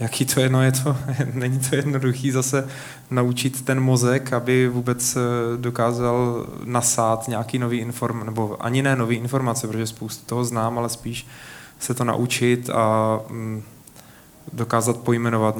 jaký 0.00 0.24
to 0.24 0.40
je, 0.40 0.48
no 0.48 0.62
je 0.62 0.72
to, 0.72 0.96
není 1.32 1.60
to 1.60 1.76
jednoduchý 1.76 2.30
zase 2.30 2.68
naučit 3.10 3.64
ten 3.64 3.80
mozek, 3.80 4.32
aby 4.32 4.68
vůbec 4.68 5.16
eh, 5.16 5.20
dokázal 5.56 6.46
nasát 6.64 7.28
nějaký 7.28 7.58
nový 7.58 7.78
inform, 7.78 8.26
nebo 8.26 8.64
ani 8.64 8.82
ne 8.82 8.96
nový 8.96 9.16
informace, 9.16 9.68
protože 9.68 9.86
spoustu 9.86 10.26
toho 10.26 10.44
znám, 10.44 10.78
ale 10.78 10.88
spíš 10.88 11.26
se 11.78 11.94
to 11.94 12.04
naučit 12.04 12.70
a 12.70 13.20
mm, 13.28 13.62
dokázat 14.52 14.96
pojmenovat 14.96 15.56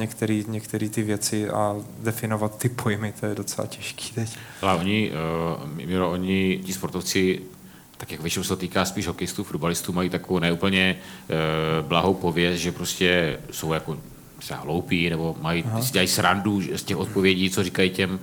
některé 0.49 0.89
ty 0.89 1.03
věci 1.03 1.51
a 1.51 1.77
definovat 1.99 2.59
ty 2.59 2.69
pojmy, 2.69 3.13
to 3.21 3.27
je 3.27 3.35
docela 3.35 3.67
těžký 3.67 4.15
teď. 4.15 4.39
Ale 4.63 4.75
oni, 4.79 5.11
uh, 5.71 5.87
Miro, 5.87 6.11
oni, 6.11 6.61
ti 6.65 6.73
sportovci, 6.73 7.41
tak 7.97 8.13
jak 8.13 8.21
většinou 8.21 8.43
se 8.43 8.49
to 8.49 8.57
týká 8.57 8.85
spíš 8.85 9.07
hokejistů, 9.07 9.45
fotbalistů, 9.45 9.93
mají 9.93 10.11
takovou 10.11 10.39
neúplně 10.39 10.97
uh, 10.99 11.87
blahou 11.89 12.15
pověst, 12.15 12.61
že 12.61 12.73
prostě 12.73 13.39
jsou 13.51 13.73
jako 13.73 13.99
třeba 14.39 14.61
hloupí, 14.61 15.11
nebo 15.11 15.37
mají, 15.43 15.65
si 15.81 15.93
dělají 15.93 16.09
srandu 16.09 16.63
z 16.77 16.83
těch 16.83 16.97
odpovědí, 16.97 17.51
co 17.51 17.63
říkají 17.63 17.91
těm, 17.91 18.11
uh, 18.11 18.19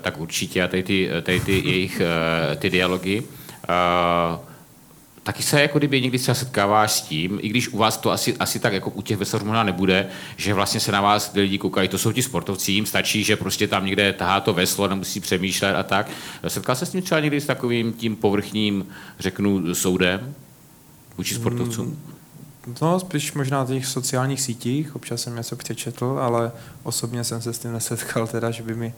tak 0.00 0.20
určitě 0.20 0.62
a 0.62 0.68
tady 0.68 0.82
ty, 0.82 1.10
tady 1.22 1.40
ty 1.40 1.52
jejich 1.64 2.00
uh, 2.00 2.56
ty 2.56 2.70
dialogy. 2.70 3.22
Uh, 3.22 4.38
taky 5.24 5.42
se 5.42 5.62
jako 5.62 5.78
kdyby 5.78 6.00
někdy 6.00 6.18
třeba 6.18 6.34
setkáváš 6.34 6.92
s 6.92 7.00
tím, 7.00 7.38
i 7.42 7.48
když 7.48 7.68
u 7.68 7.78
vás 7.78 7.96
to 7.96 8.10
asi, 8.10 8.36
asi 8.36 8.58
tak 8.58 8.72
jako 8.72 8.90
u 8.90 9.02
těch 9.02 9.16
veslařů 9.16 9.44
možná 9.44 9.62
nebude, 9.62 10.08
že 10.36 10.54
vlastně 10.54 10.80
se 10.80 10.92
na 10.92 11.00
vás 11.00 11.28
ty 11.28 11.40
lidi 11.40 11.58
koukají, 11.58 11.88
to 11.88 11.98
jsou 11.98 12.12
ti 12.12 12.22
sportovci, 12.22 12.72
jim 12.72 12.86
stačí, 12.86 13.24
že 13.24 13.36
prostě 13.36 13.68
tam 13.68 13.86
někde 13.86 14.12
tahá 14.12 14.40
to 14.40 14.52
veslo, 14.52 14.88
nemusí 14.88 15.20
přemýšlet 15.20 15.74
a 15.74 15.82
tak. 15.82 16.10
Setkal 16.48 16.76
se 16.76 16.86
s 16.86 16.90
tím 16.90 17.02
třeba 17.02 17.20
někdy 17.20 17.40
s 17.40 17.46
takovým 17.46 17.92
tím 17.92 18.16
povrchním, 18.16 18.86
řeknu, 19.18 19.74
soudem 19.74 20.34
vůči 21.16 21.34
sportovcům? 21.34 22.13
No, 22.82 23.00
spíš 23.00 23.32
možná 23.32 23.58
na 23.58 23.66
těch 23.66 23.86
sociálních 23.86 24.40
sítích, 24.40 24.96
občas 24.96 25.22
jsem 25.22 25.36
něco 25.36 25.56
přečetl, 25.56 26.18
ale 26.20 26.52
osobně 26.82 27.24
jsem 27.24 27.42
se 27.42 27.52
s 27.52 27.58
tím 27.58 27.72
nesetkal, 27.72 28.26
teda, 28.26 28.50
že 28.50 28.62
by 28.62 28.74
mi 28.74 28.94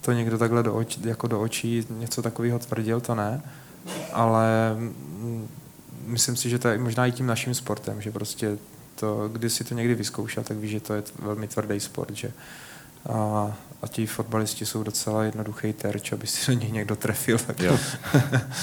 to 0.00 0.12
někdo 0.12 0.38
takhle 0.38 0.62
do 0.62 0.74
očí, 0.74 1.00
jako 1.04 1.26
do 1.26 1.40
očí 1.40 1.86
něco 1.90 2.22
takového 2.22 2.58
tvrdil, 2.58 3.00
to 3.00 3.14
ne. 3.14 3.42
Ale 4.12 4.74
mm, 4.78 5.48
myslím 6.06 6.36
si, 6.36 6.50
že 6.50 6.58
to 6.58 6.68
je 6.68 6.78
možná 6.78 7.06
i 7.06 7.12
tím 7.12 7.26
naším 7.26 7.54
sportem, 7.54 8.02
že 8.02 8.12
prostě 8.12 8.58
to, 8.94 9.28
když 9.28 9.52
si 9.52 9.64
to 9.64 9.74
někdy 9.74 9.94
vyzkoušel, 9.94 10.44
tak 10.44 10.56
víš, 10.56 10.70
že 10.70 10.80
to 10.80 10.94
je 10.94 11.02
velmi 11.18 11.48
tvrdý 11.48 11.80
sport, 11.80 12.16
že 12.16 12.32
a, 13.08 13.52
a 13.82 13.88
ti 13.88 14.06
fotbalisti 14.06 14.66
jsou 14.66 14.82
docela 14.82 15.24
jednoduchý 15.24 15.72
terč, 15.72 16.12
aby 16.12 16.26
si 16.26 16.46
do 16.46 16.60
nich 16.60 16.72
někdo 16.72 16.96
trefil. 16.96 17.38
Tak... 17.38 17.60
Jo. 17.60 17.78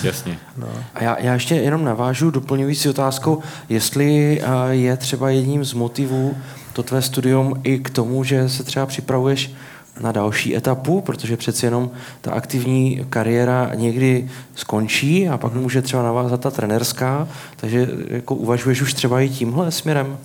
Jasně. 0.04 0.40
No. 0.58 0.68
A 0.96 1.04
já, 1.04 1.20
já 1.20 1.34
ještě 1.34 1.56
jenom 1.56 1.84
navážu 1.84 2.32
doplňující 2.32 2.90
otázkou, 2.90 3.42
jestli 3.70 4.42
eh, 4.42 4.46
je 4.70 4.98
třeba 4.98 5.30
jedním 5.30 5.66
z 5.66 5.74
motivů 5.74 6.38
to 6.74 6.84
tvé 6.84 7.02
studium 7.02 7.62
i 7.64 7.80
k 7.80 7.90
tomu, 7.90 8.24
že 8.24 8.50
se 8.50 8.64
třeba 8.64 8.86
připravuješ 8.86 9.54
na 10.00 10.12
další 10.12 10.56
etapu, 10.56 11.02
protože 11.02 11.38
přeci 11.38 11.66
jenom 11.66 11.92
ta 12.22 12.32
aktivní 12.32 13.06
kariéra 13.10 13.72
někdy 13.76 14.30
skončí 14.56 15.30
a 15.30 15.38
pak 15.38 15.54
může 15.54 15.82
třeba 15.82 16.04
navázat 16.04 16.42
ta 16.42 16.52
trenerská, 16.52 17.28
takže 17.56 17.90
jako 18.08 18.36
uvažuješ 18.36 18.82
už 18.82 18.94
třeba 18.94 19.22
i 19.22 19.30
tímhle 19.30 19.72
směrem? 19.72 20.18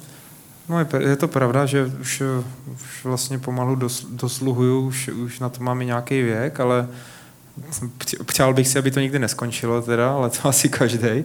No 0.68 0.78
je, 0.78 0.86
je 0.98 1.16
to 1.16 1.28
pravda, 1.28 1.66
že 1.66 1.84
už, 1.84 2.22
už 2.72 3.04
vlastně 3.04 3.38
pomalu 3.38 3.74
dos, 3.74 4.06
dosluhuju, 4.10 4.80
už, 4.80 5.08
už 5.08 5.40
na 5.40 5.48
to 5.48 5.64
mám 5.64 5.82
i 5.82 5.86
nějaký 5.86 6.22
věk, 6.22 6.60
ale 6.60 6.88
přál 8.26 8.54
bych 8.54 8.68
si, 8.68 8.78
aby 8.78 8.90
to 8.90 9.00
nikdy 9.00 9.18
neskončilo 9.18 9.82
teda, 9.82 10.12
ale 10.12 10.30
to 10.30 10.38
asi 10.48 10.68
každý. 10.68 11.24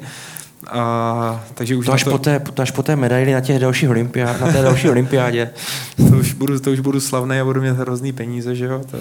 A, 0.68 1.44
takže 1.54 1.76
už 1.76 1.86
to 1.86 1.94
až, 1.94 2.04
to, 2.04 2.10
po 2.10 2.18
té, 2.18 2.40
to 2.40 2.62
až 2.62 2.72
po 2.72 2.84
té 2.84 2.96
medaili 2.96 3.34
na 3.34 3.42
těch 3.42 3.60
dalších 3.60 3.90
olympiá, 3.90 4.38
na 4.38 4.52
té 4.52 4.62
další 4.62 4.90
olympiádě. 4.96 5.50
To 5.98 6.18
už 6.18 6.34
budu, 6.34 6.60
to 6.60 6.72
už 6.72 6.80
budu 6.80 7.00
slavný 7.00 7.40
a 7.40 7.46
budu 7.46 7.62
mít 7.62 7.70
hrozný 7.70 8.14
peníze, 8.14 8.56
že 8.56 8.66
jo? 8.66 8.82
To, 8.92 8.98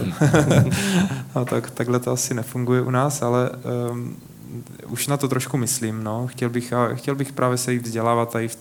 a 1.40 1.44
tak, 1.44 1.70
takhle 1.70 1.98
to 1.98 2.10
asi 2.10 2.34
nefunguje 2.34 2.82
u 2.82 2.90
nás, 2.90 3.22
ale 3.22 3.50
um, 3.90 4.16
už 4.88 5.06
na 5.06 5.16
to 5.16 5.28
trošku 5.28 5.56
myslím, 5.56 6.04
no. 6.04 6.26
Chtěl 6.26 6.50
bych, 6.50 6.72
chtěl 6.94 7.14
bych 7.14 7.32
právě 7.32 7.58
se 7.58 7.72
jít 7.72 7.82
vzdělávat 7.82 8.32
tady 8.32 8.48
v, 8.48 8.56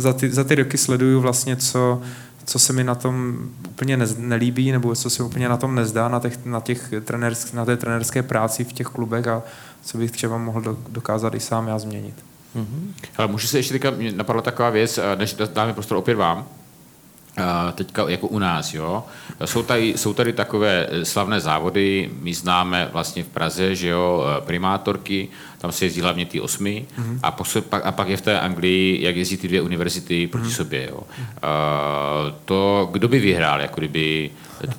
za 0.00 0.12
ty, 0.12 0.30
za 0.30 0.44
ty 0.44 0.54
roky 0.54 0.78
sleduju 0.78 1.20
vlastně, 1.20 1.56
co, 1.56 2.02
co 2.44 2.58
se 2.58 2.72
mi 2.72 2.84
na 2.84 2.94
tom 2.94 3.38
úplně 3.68 3.96
ne, 3.96 4.06
nelíbí, 4.18 4.72
nebo 4.72 4.94
co 4.94 5.10
se 5.10 5.22
úplně 5.22 5.48
na 5.48 5.56
tom 5.56 5.74
nezdá, 5.74 6.08
na, 6.08 6.20
těch, 6.20 6.44
na, 6.44 6.60
těch 6.60 6.92
trenersk, 7.04 7.54
na 7.54 7.64
té 7.64 7.76
trenerské 7.76 8.22
práci 8.22 8.64
v 8.64 8.72
těch 8.72 8.86
klubech 8.86 9.26
a 9.26 9.42
co 9.84 9.98
bych 9.98 10.10
třeba 10.10 10.38
mohl 10.38 10.60
do, 10.60 10.78
dokázat 10.88 11.34
i 11.34 11.40
sám 11.40 11.68
já 11.68 11.78
změnit. 11.78 12.14
Mm-hmm. 12.56 12.92
Ale 13.16 13.28
můžu 13.28 13.46
se 13.46 13.58
ještě 13.58 13.74
teďka, 13.74 13.92
napadla 14.16 14.42
taková 14.42 14.70
věc, 14.70 14.98
než 15.18 15.36
dáme 15.54 15.72
prostor 15.72 15.98
opět 15.98 16.14
vám, 16.14 16.46
teďka 17.74 18.08
jako 18.08 18.26
u 18.26 18.38
nás, 18.38 18.74
jo. 18.74 19.04
Jsou 19.44 19.62
tady, 19.62 19.94
jsou 19.96 20.14
tady 20.14 20.32
takové 20.32 20.86
eh, 20.90 21.04
slavné 21.04 21.40
závody, 21.40 22.10
my 22.22 22.34
známe 22.34 22.88
vlastně 22.92 23.24
v 23.24 23.26
Praze, 23.26 23.74
že 23.74 23.88
jo, 23.88 24.24
eh, 24.26 24.40
primátorky, 24.40 25.28
tam 25.58 25.72
se 25.72 25.84
jezdí 25.84 26.00
hlavně 26.00 26.26
ty 26.26 26.40
osmi 26.40 26.86
mm-hmm. 26.98 27.18
a, 27.22 27.30
posle, 27.30 27.60
pak, 27.60 27.86
a 27.86 27.92
pak 27.92 28.08
je 28.08 28.16
v 28.16 28.20
té 28.20 28.40
Anglii, 28.40 29.04
jak 29.04 29.16
jezdí 29.16 29.36
ty 29.36 29.48
dvě 29.48 29.62
univerzity 29.62 30.26
proti 30.26 30.46
mm-hmm. 30.46 30.56
sobě, 30.56 30.88
jo. 30.90 30.96
Uh, 30.98 31.04
to, 32.44 32.88
kdo 32.92 33.08
by 33.08 33.18
vyhrál, 33.18 33.60
jako 33.60 33.80
kdyby 33.80 34.30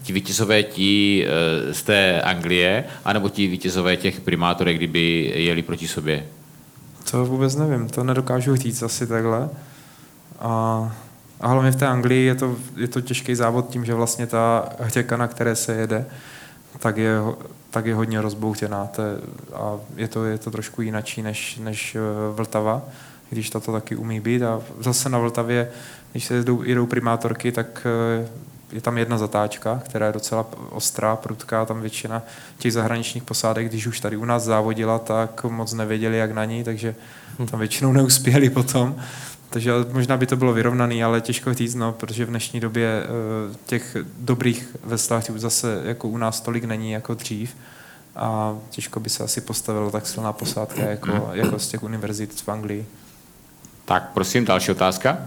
ti 0.04 0.14
vítězové 0.14 0.64
ti 0.64 1.26
z 1.72 1.84
té 1.84 2.22
Anglie, 2.22 2.84
anebo 3.06 3.30
ti 3.30 3.48
vítězové 3.48 3.98
těch 3.98 4.22
primátorek, 4.22 4.78
kdyby 4.78 5.32
jeli 5.36 5.62
proti 5.62 5.88
sobě? 5.88 6.26
To 7.12 7.26
vůbec 7.26 7.56
nevím, 7.56 7.90
to 7.90 8.04
nedokážu 8.04 8.56
říct 8.56 8.84
asi 8.84 9.08
takhle. 9.08 9.50
A 10.40 10.96
a 11.40 11.48
hlavně 11.48 11.72
v 11.72 11.76
té 11.76 11.88
Anglii 11.88 12.26
je 12.26 12.36
to, 12.36 12.56
je 12.76 12.88
to 12.88 13.02
těžký 13.02 13.36
závod 13.36 13.70
tím, 13.70 13.86
že 13.86 13.94
vlastně 13.94 14.28
ta 14.28 14.70
řeka, 14.80 15.18
na 15.18 15.28
které 15.28 15.56
se 15.56 15.74
jede, 15.74 16.06
tak 16.80 16.98
je, 16.98 17.18
tak 17.70 17.86
je 17.86 17.96
hodně 17.96 18.22
rozboutěná. 18.22 18.88
To 18.88 19.02
je, 19.02 19.16
a 19.54 19.78
je 19.96 20.08
to, 20.08 20.26
je 20.26 20.38
to 20.38 20.52
trošku 20.52 20.82
jinačí 20.82 21.22
než, 21.22 21.58
než 21.58 21.96
eh, 21.96 22.00
Vltava, 22.34 22.82
když 23.30 23.50
tato 23.50 23.72
taky 23.72 23.96
umí 23.96 24.20
být. 24.20 24.44
A 24.44 24.62
zase 24.80 25.10
na 25.10 25.20
Vltavě, 25.20 25.72
když 26.12 26.26
se 26.26 26.34
jedou, 26.34 26.64
jedou 26.64 26.86
primátorky, 26.86 27.52
tak 27.52 27.88
eh, 28.22 28.28
je 28.72 28.82
tam 28.82 28.98
jedna 28.98 29.18
zatáčka, 29.18 29.82
která 29.86 30.06
je 30.06 30.14
docela 30.14 30.46
ostrá, 30.70 31.16
prudká, 31.16 31.66
tam 31.66 31.82
většina 31.82 32.22
těch 32.58 32.74
zahraničních 32.74 33.24
posádek, 33.24 33.68
když 33.68 33.88
už 33.88 34.00
tady 34.00 34.18
u 34.18 34.26
nás 34.26 34.44
závodila, 34.44 35.00
tak 35.00 35.44
moc 35.44 35.74
nevěděli, 35.74 36.18
jak 36.18 36.32
na 36.32 36.46
ní, 36.46 36.64
takže 36.64 36.96
tam 37.52 37.60
většinou 37.60 37.92
neuspěli 37.92 38.50
potom. 38.50 38.96
Takže 39.50 39.72
možná 39.92 40.18
by 40.18 40.26
to 40.26 40.36
bylo 40.36 40.54
vyrovnaný, 40.54 41.04
ale 41.04 41.22
těžko 41.22 41.54
říct, 41.54 41.76
no, 41.76 41.92
protože 41.92 42.26
v 42.26 42.30
dnešní 42.30 42.60
době 42.60 43.04
uh, 43.50 43.56
těch 43.66 43.98
dobrých 44.18 44.76
veslářů 44.84 45.40
zase 45.40 45.82
jako 45.84 46.08
u 46.08 46.18
nás 46.18 46.42
tolik 46.42 46.64
není 46.64 46.92
jako 46.92 47.14
dřív 47.14 47.56
a 48.16 48.58
těžko 48.70 49.00
by 49.00 49.10
se 49.10 49.24
asi 49.24 49.42
postavila 49.42 49.92
tak 49.92 50.08
silná 50.08 50.34
posádka 50.34 50.82
jako, 50.82 51.30
jako 51.34 51.60
z 51.60 51.68
těch 51.68 51.84
univerzit 51.84 52.42
v 52.42 52.50
Anglii. 52.50 52.86
Tak 53.86 54.10
prosím, 54.14 54.46
další 54.46 54.72
otázka. 54.72 55.18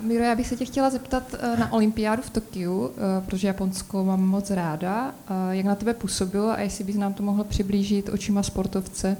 Miro, 0.00 0.24
já 0.24 0.34
bych 0.34 0.46
se 0.46 0.56
tě 0.56 0.64
chtěla 0.64 0.90
zeptat 0.90 1.34
eh, 1.38 1.56
na 1.56 1.72
olympiádu 1.72 2.22
v 2.22 2.30
Tokiu, 2.30 2.90
eh, 2.90 3.26
protože 3.26 3.46
Japonsko 3.46 4.04
mám 4.04 4.20
moc 4.20 4.50
ráda. 4.50 5.14
Jak 5.50 5.66
na 5.66 5.74
tebe 5.74 5.94
působilo 5.94 6.50
a 6.50 6.60
jestli 6.60 6.84
bys 6.84 6.96
nám 6.96 7.14
to 7.14 7.22
mohl 7.22 7.44
přiblížit 7.44 8.08
očima 8.08 8.42
sportovce, 8.42 9.16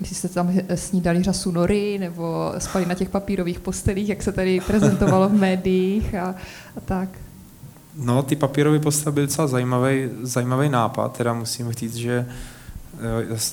jestli 0.00 0.16
jste 0.16 0.28
tam 0.28 0.52
snídali 0.74 1.22
řasu 1.22 1.50
nory 1.50 1.98
nebo 1.98 2.52
spali 2.58 2.86
na 2.86 2.94
těch 2.94 3.08
papírových 3.08 3.60
postelích, 3.60 4.08
jak 4.08 4.22
se 4.22 4.32
tady 4.32 4.60
prezentovalo 4.60 5.28
v 5.28 5.32
médiích 5.32 6.14
a, 6.14 6.34
a 6.76 6.80
tak. 6.84 7.08
No, 7.96 8.22
ty 8.22 8.36
papírové 8.36 8.78
postele 8.78 9.12
byly 9.12 9.26
docela 9.26 9.46
zajímavý, 9.46 10.08
zajímavý 10.22 10.68
nápad, 10.68 11.16
teda 11.16 11.32
musím 11.32 11.72
říct, 11.72 11.94
že 11.94 12.26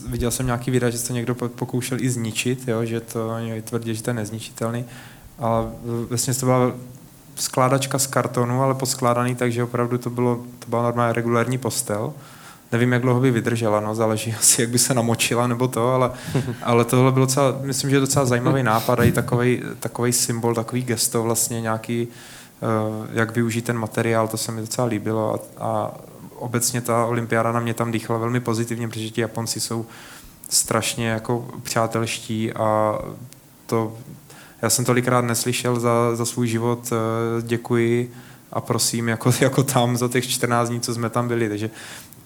viděl 0.07 0.31
jsem 0.31 0.45
nějaký 0.45 0.71
výraz, 0.71 0.93
že 0.93 0.97
se 0.97 1.13
někdo 1.13 1.35
pokoušel 1.35 1.97
i 2.01 2.09
zničit, 2.09 2.67
jo, 2.67 2.85
že 2.85 2.99
to 2.99 3.29
tvrdí, 3.63 3.95
že 3.95 4.03
to 4.03 4.09
je 4.09 4.13
nezničitelný 4.13 4.85
ale 5.39 5.71
vlastně 6.09 6.33
to 6.33 6.45
byla 6.45 6.71
skládačka 7.35 7.99
z 7.99 8.07
kartonu, 8.07 8.63
ale 8.63 8.73
poskládaný, 8.73 9.35
takže 9.35 9.63
opravdu 9.63 9.97
to, 9.97 10.09
bylo, 10.09 10.35
to 10.59 10.69
byla 10.69 10.83
normálně 10.83 11.13
regulární 11.13 11.57
postel. 11.57 12.13
Nevím, 12.71 12.93
jak 12.93 13.01
dlouho 13.01 13.19
by 13.19 13.31
vydržela, 13.31 13.79
no, 13.79 13.95
záleží 13.95 14.35
asi, 14.39 14.61
jak 14.61 14.69
by 14.69 14.79
se 14.79 14.93
namočila 14.93 15.47
nebo 15.47 15.67
to, 15.67 15.93
ale, 15.93 16.11
ale 16.63 16.85
tohle 16.85 17.11
bylo 17.11 17.25
docela, 17.25 17.55
myslím, 17.61 17.89
že 17.89 17.95
je 17.95 17.99
docela 17.99 18.25
zajímavý 18.25 18.63
nápad 18.63 18.99
a 18.99 19.03
i 19.03 19.11
takový, 19.11 19.63
takový 19.79 20.13
symbol, 20.13 20.55
takový 20.55 20.83
gesto 20.83 21.23
vlastně 21.23 21.61
nějaký, 21.61 22.07
uh, 22.07 23.07
jak 23.13 23.35
využít 23.35 23.65
ten 23.65 23.77
materiál, 23.77 24.27
to 24.27 24.37
se 24.37 24.51
mi 24.51 24.61
docela 24.61 24.87
líbilo 24.87 25.33
a, 25.33 25.63
a 25.65 25.91
obecně 26.35 26.81
ta 26.81 27.05
olympiáda 27.05 27.51
na 27.51 27.59
mě 27.59 27.73
tam 27.73 27.91
dýchala 27.91 28.19
velmi 28.19 28.39
pozitivně, 28.39 28.87
protože 28.87 29.09
ti 29.09 29.21
Japonci 29.21 29.59
jsou 29.59 29.85
strašně 30.49 31.09
jako 31.09 31.47
přátelští 31.63 32.53
a 32.53 32.99
to 33.65 33.97
já 34.61 34.69
jsem 34.69 34.85
tolikrát 34.85 35.21
neslyšel 35.21 35.79
za, 35.79 36.15
za 36.15 36.25
svůj 36.25 36.47
život 36.47 36.89
eh, 36.91 37.41
děkuji 37.41 38.11
a 38.51 38.61
prosím, 38.61 39.07
jako, 39.07 39.31
jako 39.41 39.63
tam 39.63 39.97
za 39.97 40.07
těch 40.07 40.29
14 40.29 40.69
dní, 40.69 40.81
co 40.81 40.93
jsme 40.93 41.09
tam 41.09 41.27
byli. 41.27 41.49
Takže 41.49 41.69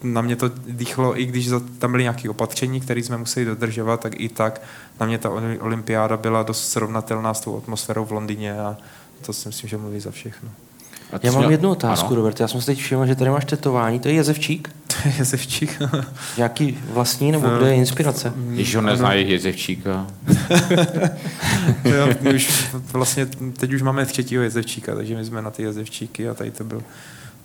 na 0.04 0.22
mě 0.22 0.36
to 0.36 0.52
dýchlo, 0.68 1.20
i 1.20 1.26
když 1.26 1.50
tam 1.80 1.92
byly 1.92 2.04
nějaké 2.04 2.30
opatření, 2.30 2.82
které 2.82 3.04
jsme 3.04 3.18
museli 3.18 3.46
dodržovat, 3.46 4.00
tak 4.00 4.20
i 4.20 4.30
tak 4.30 4.62
na 5.00 5.06
mě 5.06 5.18
ta 5.18 5.30
olympiáda 5.60 6.18
byla 6.18 6.44
dost 6.44 6.72
srovnatelná 6.72 7.34
s 7.34 7.40
tou 7.42 7.58
atmosférou 7.58 8.06
v 8.06 8.12
Londýně 8.12 8.60
a 8.60 8.78
to 9.26 9.34
si 9.34 9.48
myslím, 9.50 9.70
že 9.70 9.78
mluví 9.78 10.00
za 10.00 10.12
všechno. 10.12 10.50
Já 11.24 11.32
mám 11.32 11.52
jednu 11.52 11.70
otázku, 11.70 12.08
ano. 12.08 12.16
Robert. 12.16 12.40
Já 12.40 12.48
jsem 12.48 12.62
si 12.62 12.66
teď 12.66 12.80
všiml, 12.80 13.06
že 13.06 13.16
tady 13.16 13.32
máš 13.32 13.46
tetování. 13.46 14.00
To 14.00 14.08
je 14.08 14.14
jezevčík? 14.14 14.70
To 14.88 14.96
je 15.10 15.14
jezevčík. 15.18 15.82
Jaký 16.38 16.78
vlastní, 16.90 17.32
nebo 17.32 17.48
kde 17.48 17.68
je 17.68 17.76
inspirace? 17.76 18.34
Když 18.36 18.76
ho 18.76 18.82
neznají 18.82 19.32
jezevčíka. 19.32 20.08
jo, 21.84 22.08
my 22.22 22.34
už 22.34 22.66
vlastně, 22.74 23.26
teď 23.60 23.74
už 23.74 23.82
máme 23.82 24.06
třetího 24.06 24.44
jezevčíka, 24.44 24.96
takže 24.96 25.16
my 25.16 25.26
jsme 25.26 25.42
na 25.42 25.52
ty 25.52 25.64
jezevčíky 25.64 26.30
a 26.30 26.34
tady 26.34 26.52
to 26.52 26.64
byl 26.64 26.82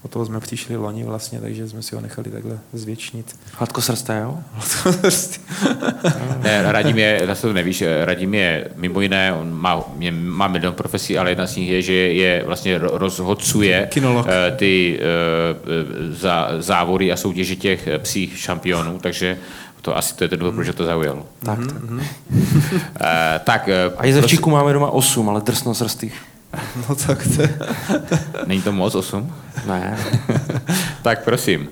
O 0.03 0.09
toho 0.09 0.27
jsme 0.27 0.41
přišli 0.41 0.77
loni 0.77 1.05
vlastně, 1.05 1.41
takže 1.41 1.69
jsme 1.69 1.83
si 1.83 1.95
ho 1.95 2.01
nechali 2.01 2.31
takhle 2.31 2.59
zvětšnit. 2.73 3.37
Hladkosrsté, 3.53 4.21
jo? 4.23 4.39
ne, 6.43 6.73
Radim 6.73 6.99
je, 6.99 7.23
zase 7.27 7.43
to 7.43 7.53
nevíš, 7.53 7.85
Radim 8.05 8.35
je 8.35 8.71
mimo 8.77 9.01
jiné, 9.01 9.33
on 9.33 9.53
má, 9.53 9.83
mě, 9.97 10.13
má 10.13 10.49
milion 10.49 10.75
profesí, 10.75 11.19
ale 11.19 11.31
jedna 11.31 11.47
z 11.47 11.57
nich 11.57 11.69
je, 11.69 11.83
že 11.83 11.93
je 11.93 12.43
vlastně 12.47 12.79
rozhodcuje 13.59 13.89
Kinolog. 13.91 14.27
Eh, 14.29 14.51
ty 14.57 15.01
uh, 15.01 16.15
za, 16.15 16.49
závody 16.59 17.13
a 17.13 17.17
soutěže 17.17 17.49
soutěži 17.49 17.57
těch 17.57 17.87
eh, 17.87 17.99
psích 17.99 18.39
šampionů, 18.39 18.99
takže 18.99 19.39
to 19.83 19.97
asi 19.97 20.15
to 20.15 20.25
je 20.25 20.29
ten 20.29 20.39
důvod, 20.39 20.55
proč 20.55 20.69
to 20.75 20.85
zaujalo. 20.85 21.27
Tak, 21.39 21.59
tak. 21.59 21.77
Eh, 23.01 23.41
tak, 23.45 23.69
eh, 23.69 23.91
A 23.97 24.07
jezevčíků 24.07 24.51
máme 24.51 24.73
doma 24.73 24.91
osm, 24.91 25.29
ale 25.29 25.41
drsnozrstých. 25.41 26.23
No 26.89 26.95
tak 26.95 27.29
to 27.37 27.43
je... 27.43 27.59
Není 28.47 28.63
to 28.63 28.73
moc, 28.73 28.95
osm? 28.95 29.35
Ne. 29.67 29.99
tak 31.03 31.25
prosím. 31.25 31.69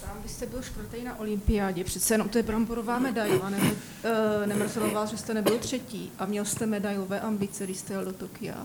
Tam 0.00 0.10
byste 0.22 0.46
byl 0.46 0.62
čtvrtý 0.62 1.04
na 1.04 1.18
olympiádě, 1.18 1.84
přece 1.84 2.14
jenom 2.14 2.28
to 2.28 2.38
je 2.38 2.42
bramborová 2.42 2.98
medaile, 2.98 3.50
nebo 3.50 3.66
uh, 3.66 4.46
nemrzelo 4.46 4.90
vás, 4.90 5.10
že 5.10 5.16
jste 5.16 5.34
nebyl 5.34 5.58
třetí 5.58 6.10
a 6.18 6.26
měl 6.26 6.44
jste 6.44 6.66
medailové 6.66 7.20
ambice, 7.20 7.64
když 7.64 7.76
jste 7.76 7.94
jel 7.94 8.04
do 8.04 8.12
Tokia? 8.12 8.56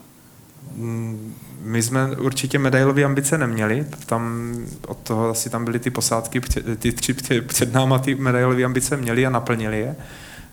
Mm, 0.76 1.34
My 1.62 1.82
jsme 1.84 2.16
určitě 2.16 2.60
medailové 2.60 3.04
ambice 3.04 3.38
neměli, 3.38 3.86
tam 4.06 4.54
od 4.88 4.98
toho 4.98 5.30
asi 5.30 5.50
tam 5.50 5.66
byly 5.66 5.80
ty 5.80 5.90
posádky, 5.90 6.42
ty 6.80 6.92
tři 6.92 7.14
pře- 7.14 7.42
před 7.42 7.74
náma 7.74 8.00
ty 8.00 8.16
medailové 8.16 8.64
ambice 8.64 8.98
měli 8.98 9.26
a 9.26 9.30
naplnili 9.30 9.80
je, 9.80 9.96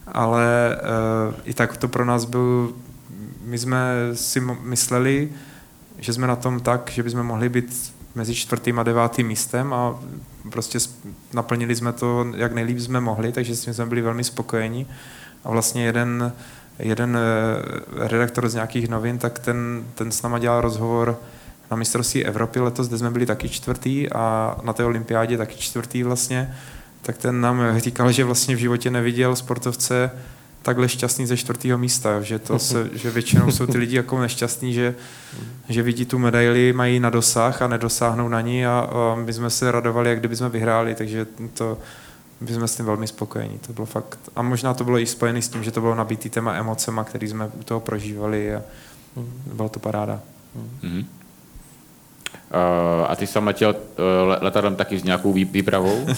ale 0.07 0.77
uh, 1.29 1.35
i 1.45 1.55
tak 1.55 1.77
to 1.77 1.89
pro 1.89 2.05
nás 2.05 2.25
byl, 2.25 2.73
my 3.45 3.59
jsme 3.59 3.95
si 4.15 4.41
mysleli, 4.63 5.29
že 5.99 6.13
jsme 6.13 6.27
na 6.27 6.37
tom 6.37 6.61
tak, 6.61 6.91
že 6.95 7.03
bychom 7.03 7.23
mohli 7.23 7.49
být 7.49 7.95
mezi 8.15 8.35
čtvrtým 8.35 8.79
a 8.79 8.83
devátým 8.83 9.27
místem 9.27 9.73
a 9.75 9.99
prostě 10.51 10.79
naplnili 11.33 11.77
jsme 11.77 11.93
to, 11.93 12.27
jak 12.37 12.53
nejlíp 12.53 12.79
jsme 12.79 13.01
mohli, 13.01 13.33
takže 13.33 13.57
jsme 13.57 13.87
byli 13.87 14.03
velmi 14.03 14.25
spokojeni. 14.25 14.87
A 15.45 15.51
vlastně 15.51 15.85
jeden, 15.85 16.33
jeden 16.79 17.19
eh, 17.19 18.09
redaktor 18.09 18.49
z 18.49 18.55
nějakých 18.55 18.89
novin, 18.89 19.19
tak 19.19 19.39
ten, 19.39 19.85
ten 19.95 20.13
s 20.13 20.23
náma 20.23 20.39
dělal 20.39 20.61
rozhovor 20.61 21.19
na 21.71 21.77
mistrovství 21.77 22.25
Evropy 22.25 22.61
letos, 22.61 22.89
kde 22.89 22.99
jsme 22.99 23.11
byli 23.11 23.27
taky 23.27 23.49
čtvrtý 23.49 24.13
a 24.13 24.57
na 24.63 24.73
té 24.73 24.85
olympiádě 24.85 25.39
taky 25.39 25.57
čtvrtý 25.57 26.03
vlastně, 26.03 26.55
tak 27.03 27.19
ten 27.19 27.41
nám 27.41 27.79
říkal, 27.79 28.13
že 28.13 28.25
vlastně 28.25 28.57
v 28.57 28.59
životě 28.59 28.91
neviděl 28.91 29.37
sportovce 29.37 30.11
takhle 30.63 30.89
šťastný 30.89 31.27
ze 31.27 31.37
čtvrtého 31.37 31.79
místa, 31.79 32.21
že, 32.21 32.39
to 32.39 32.59
se, 32.59 32.91
že 32.95 33.11
většinou 33.11 33.51
jsou 33.51 33.67
ty 33.67 33.79
lidi 33.79 33.97
jako 33.97 34.21
nešťastní, 34.21 34.73
že, 34.73 34.95
že 35.69 35.83
vidí 35.83 36.05
tu 36.05 36.19
medaili, 36.19 36.73
mají 36.73 37.01
na 37.01 37.11
dosah 37.11 37.63
a 37.63 37.69
nedosáhnou 37.69 38.29
na 38.29 38.41
ní 38.41 38.67
a, 38.67 38.89
a 38.93 39.15
my 39.15 39.33
jsme 39.33 39.51
se 39.51 39.73
radovali, 39.73 40.11
jak 40.11 40.19
kdyby 40.19 40.37
jsme 40.37 40.49
vyhráli, 40.49 40.95
takže 40.95 41.27
to, 41.55 41.79
my 42.41 42.53
jsme 42.55 42.69
s 42.69 42.77
tím 42.77 42.87
velmi 42.87 43.07
spokojení, 43.07 43.59
to 43.67 43.73
bylo 43.73 43.87
fakt. 43.87 44.19
A 44.37 44.43
možná 44.43 44.75
to 44.75 44.85
bylo 44.85 44.99
i 44.99 45.07
spojené 45.07 45.43
s 45.43 45.49
tím, 45.49 45.65
že 45.65 45.71
to 45.71 45.81
bylo 45.81 45.95
nabitý 45.95 46.31
téma 46.31 46.55
emocema, 46.55 47.05
který 47.05 47.29
jsme 47.29 47.47
u 47.61 47.63
toho 47.63 47.81
prožívali 47.81 48.55
a 48.55 48.63
byla 49.55 49.69
to 49.69 49.79
paráda. 49.81 50.21
Mhm. 50.83 50.99
Uh, 50.99 51.05
a 53.09 53.17
ty 53.17 53.27
jsi 53.27 53.35
tam 53.35 53.47
letěl 53.47 53.71
uh, 53.71 53.77
le- 54.29 54.39
letadlem 54.41 54.77
taky 54.77 54.99
s 54.99 55.05
nějakou 55.05 55.33
vý- 55.33 55.45
výpravou? 55.45 56.03
Uh, 56.03 56.11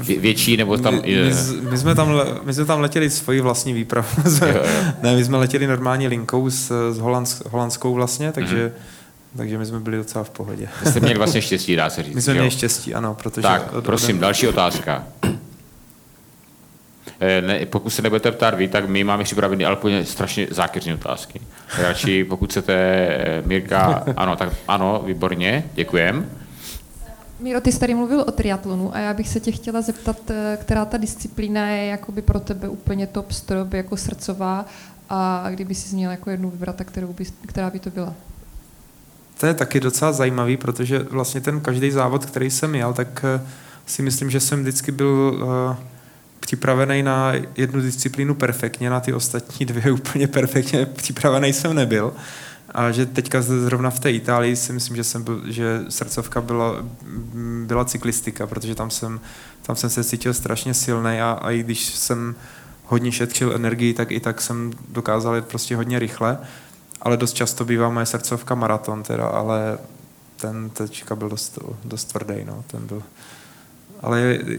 vě- 0.00 0.20
větší, 0.20 0.56
nebo 0.56 0.76
tam... 0.76 0.94
my, 0.94 1.00
my, 1.00 1.32
my, 1.70 1.78
jsme 1.78 1.94
tam, 1.94 2.10
le- 2.10 2.38
my 2.44 2.54
jsme 2.54 2.64
tam 2.64 2.80
letěli 2.80 3.10
svoji 3.10 3.40
vlastní 3.40 3.72
výpravu. 3.72 4.08
Ne, 5.02 5.16
my 5.16 5.24
jsme 5.24 5.36
letěli 5.38 5.66
normální 5.66 6.08
linkou 6.08 6.50
s, 6.50 6.72
s 6.92 6.98
holands, 6.98 7.42
holandskou 7.50 7.94
vlastně, 7.94 8.32
takže, 8.32 8.56
Mhm. 8.56 8.64
mm-hmm. 8.66 8.95
Takže 9.36 9.58
my 9.58 9.66
jsme 9.66 9.80
byli 9.80 9.96
docela 9.96 10.24
v 10.24 10.30
pohodě. 10.30 10.68
jste 10.90 11.00
měli 11.00 11.18
vlastně 11.18 11.42
štěstí, 11.42 11.76
dá 11.76 11.90
se 11.90 12.02
říct. 12.02 12.14
My 12.14 12.22
jsme 12.22 12.32
měli 12.34 12.50
štěstí, 12.50 12.94
ano, 12.94 13.14
protože... 13.14 13.42
Tak, 13.42 13.72
od- 13.72 13.84
prosím, 13.84 14.16
od- 14.16 14.20
další 14.20 14.48
otázka. 14.48 15.04
Eh, 17.20 17.42
Ne, 17.42 17.66
pokud 17.66 17.90
se 17.90 18.02
nebudete 18.02 18.32
ptát 18.32 18.54
vy, 18.54 18.68
tak 18.68 18.88
my 18.88 19.04
máme 19.04 19.24
připravený 19.24 19.64
ale 19.64 19.76
úplně 19.76 20.04
strašně 20.04 20.46
zákeřné 20.50 20.94
otázky. 20.94 21.40
Radši, 21.78 22.24
pokud 22.24 22.50
chcete, 22.50 22.72
eh, 22.74 23.42
Mirka, 23.46 24.04
ano, 24.16 24.36
tak 24.36 24.52
ano, 24.68 25.02
výborně, 25.06 25.64
děkujem. 25.74 26.30
Míro, 27.40 27.60
ty 27.60 27.72
jsi 27.72 27.80
tady 27.80 27.94
mluvil 27.94 28.20
o 28.20 28.32
triatlonu 28.32 28.94
a 28.94 28.98
já 28.98 29.14
bych 29.14 29.28
se 29.28 29.40
tě 29.40 29.52
chtěla 29.52 29.80
zeptat, 29.80 30.30
eh, 30.30 30.58
která 30.60 30.84
ta 30.84 30.96
disciplína 30.96 31.68
je 31.68 31.86
jakoby 31.86 32.22
pro 32.22 32.40
tebe 32.40 32.68
úplně 32.68 33.06
top 33.06 33.32
strop, 33.32 33.72
jako 33.72 33.96
srdcová 33.96 34.66
a 35.10 35.46
kdyby 35.50 35.74
si 35.74 35.94
měl 35.96 36.10
jako 36.10 36.30
jednu 36.30 36.50
vybrat, 36.50 36.76
tak 36.76 36.86
kterou 36.88 37.12
by, 37.12 37.24
která 37.46 37.70
by 37.70 37.78
to 37.78 37.90
byla? 37.90 38.14
To 39.40 39.46
je 39.46 39.54
taky 39.54 39.80
docela 39.80 40.12
zajímavý, 40.12 40.56
protože 40.56 40.98
vlastně 40.98 41.40
ten 41.40 41.60
každý 41.60 41.90
závod, 41.90 42.26
který 42.26 42.50
jsem 42.50 42.74
jel, 42.74 42.92
tak 42.92 43.24
eh, 43.24 43.46
si 43.86 44.02
myslím, 44.02 44.30
že 44.30 44.40
jsem 44.40 44.60
vždycky 44.60 44.92
byl 44.92 45.40
uh, 45.42 45.76
připravený 46.40 47.02
na 47.02 47.32
jednu 47.56 47.80
disciplínu 47.80 48.34
perfektně, 48.34 48.90
na 48.90 49.00
ty 49.00 49.12
ostatní 49.12 49.66
dvě 49.66 49.92
úplně 49.92 50.26
perfektně 50.26 50.86
připravený 50.86 51.52
jsem 51.52 51.74
nebyl. 51.74 52.12
A 52.74 52.90
že 52.90 53.06
teďka 53.06 53.42
zrovna 53.42 53.90
v 53.90 54.00
té 54.00 54.12
Itálii 54.12 54.56
si 54.56 54.72
myslím, 54.72 54.96
že, 54.96 55.04
jsem 55.04 55.22
byl, 55.22 55.42
že 55.46 55.84
srdcovka 55.88 56.40
byla, 56.40 56.84
byla 57.66 57.84
cyklistika, 57.84 58.46
protože 58.46 58.74
tam 58.74 58.90
jsem, 58.90 59.20
tam 59.62 59.76
jsem 59.76 59.90
se 59.90 60.04
cítil 60.04 60.34
strašně 60.34 60.74
silný 60.74 61.20
a, 61.20 61.38
a 61.42 61.50
i 61.50 61.62
když 61.62 61.86
jsem 61.86 62.34
hodně 62.84 63.12
šetřil 63.12 63.52
energii, 63.54 63.94
tak 63.94 64.10
i 64.10 64.20
tak 64.20 64.40
jsem 64.40 64.72
dokázal 64.88 65.34
jet 65.34 65.46
prostě 65.46 65.76
hodně 65.76 65.98
rychle. 65.98 66.38
Ale 67.02 67.16
dost 67.16 67.32
často 67.32 67.64
bývá 67.64 67.88
moje 67.88 68.06
srdcovka 68.06 68.54
maraton 68.54 69.02
teda, 69.02 69.26
ale 69.26 69.78
ten 70.36 70.70
teďka 70.70 71.16
byl 71.16 71.28
dost, 71.28 71.58
dost 71.84 72.04
tvrdý, 72.04 72.44
no, 72.44 72.64
ten 72.66 72.86
byl. 72.86 73.02
Ale 74.02 74.20
je, 74.20 74.58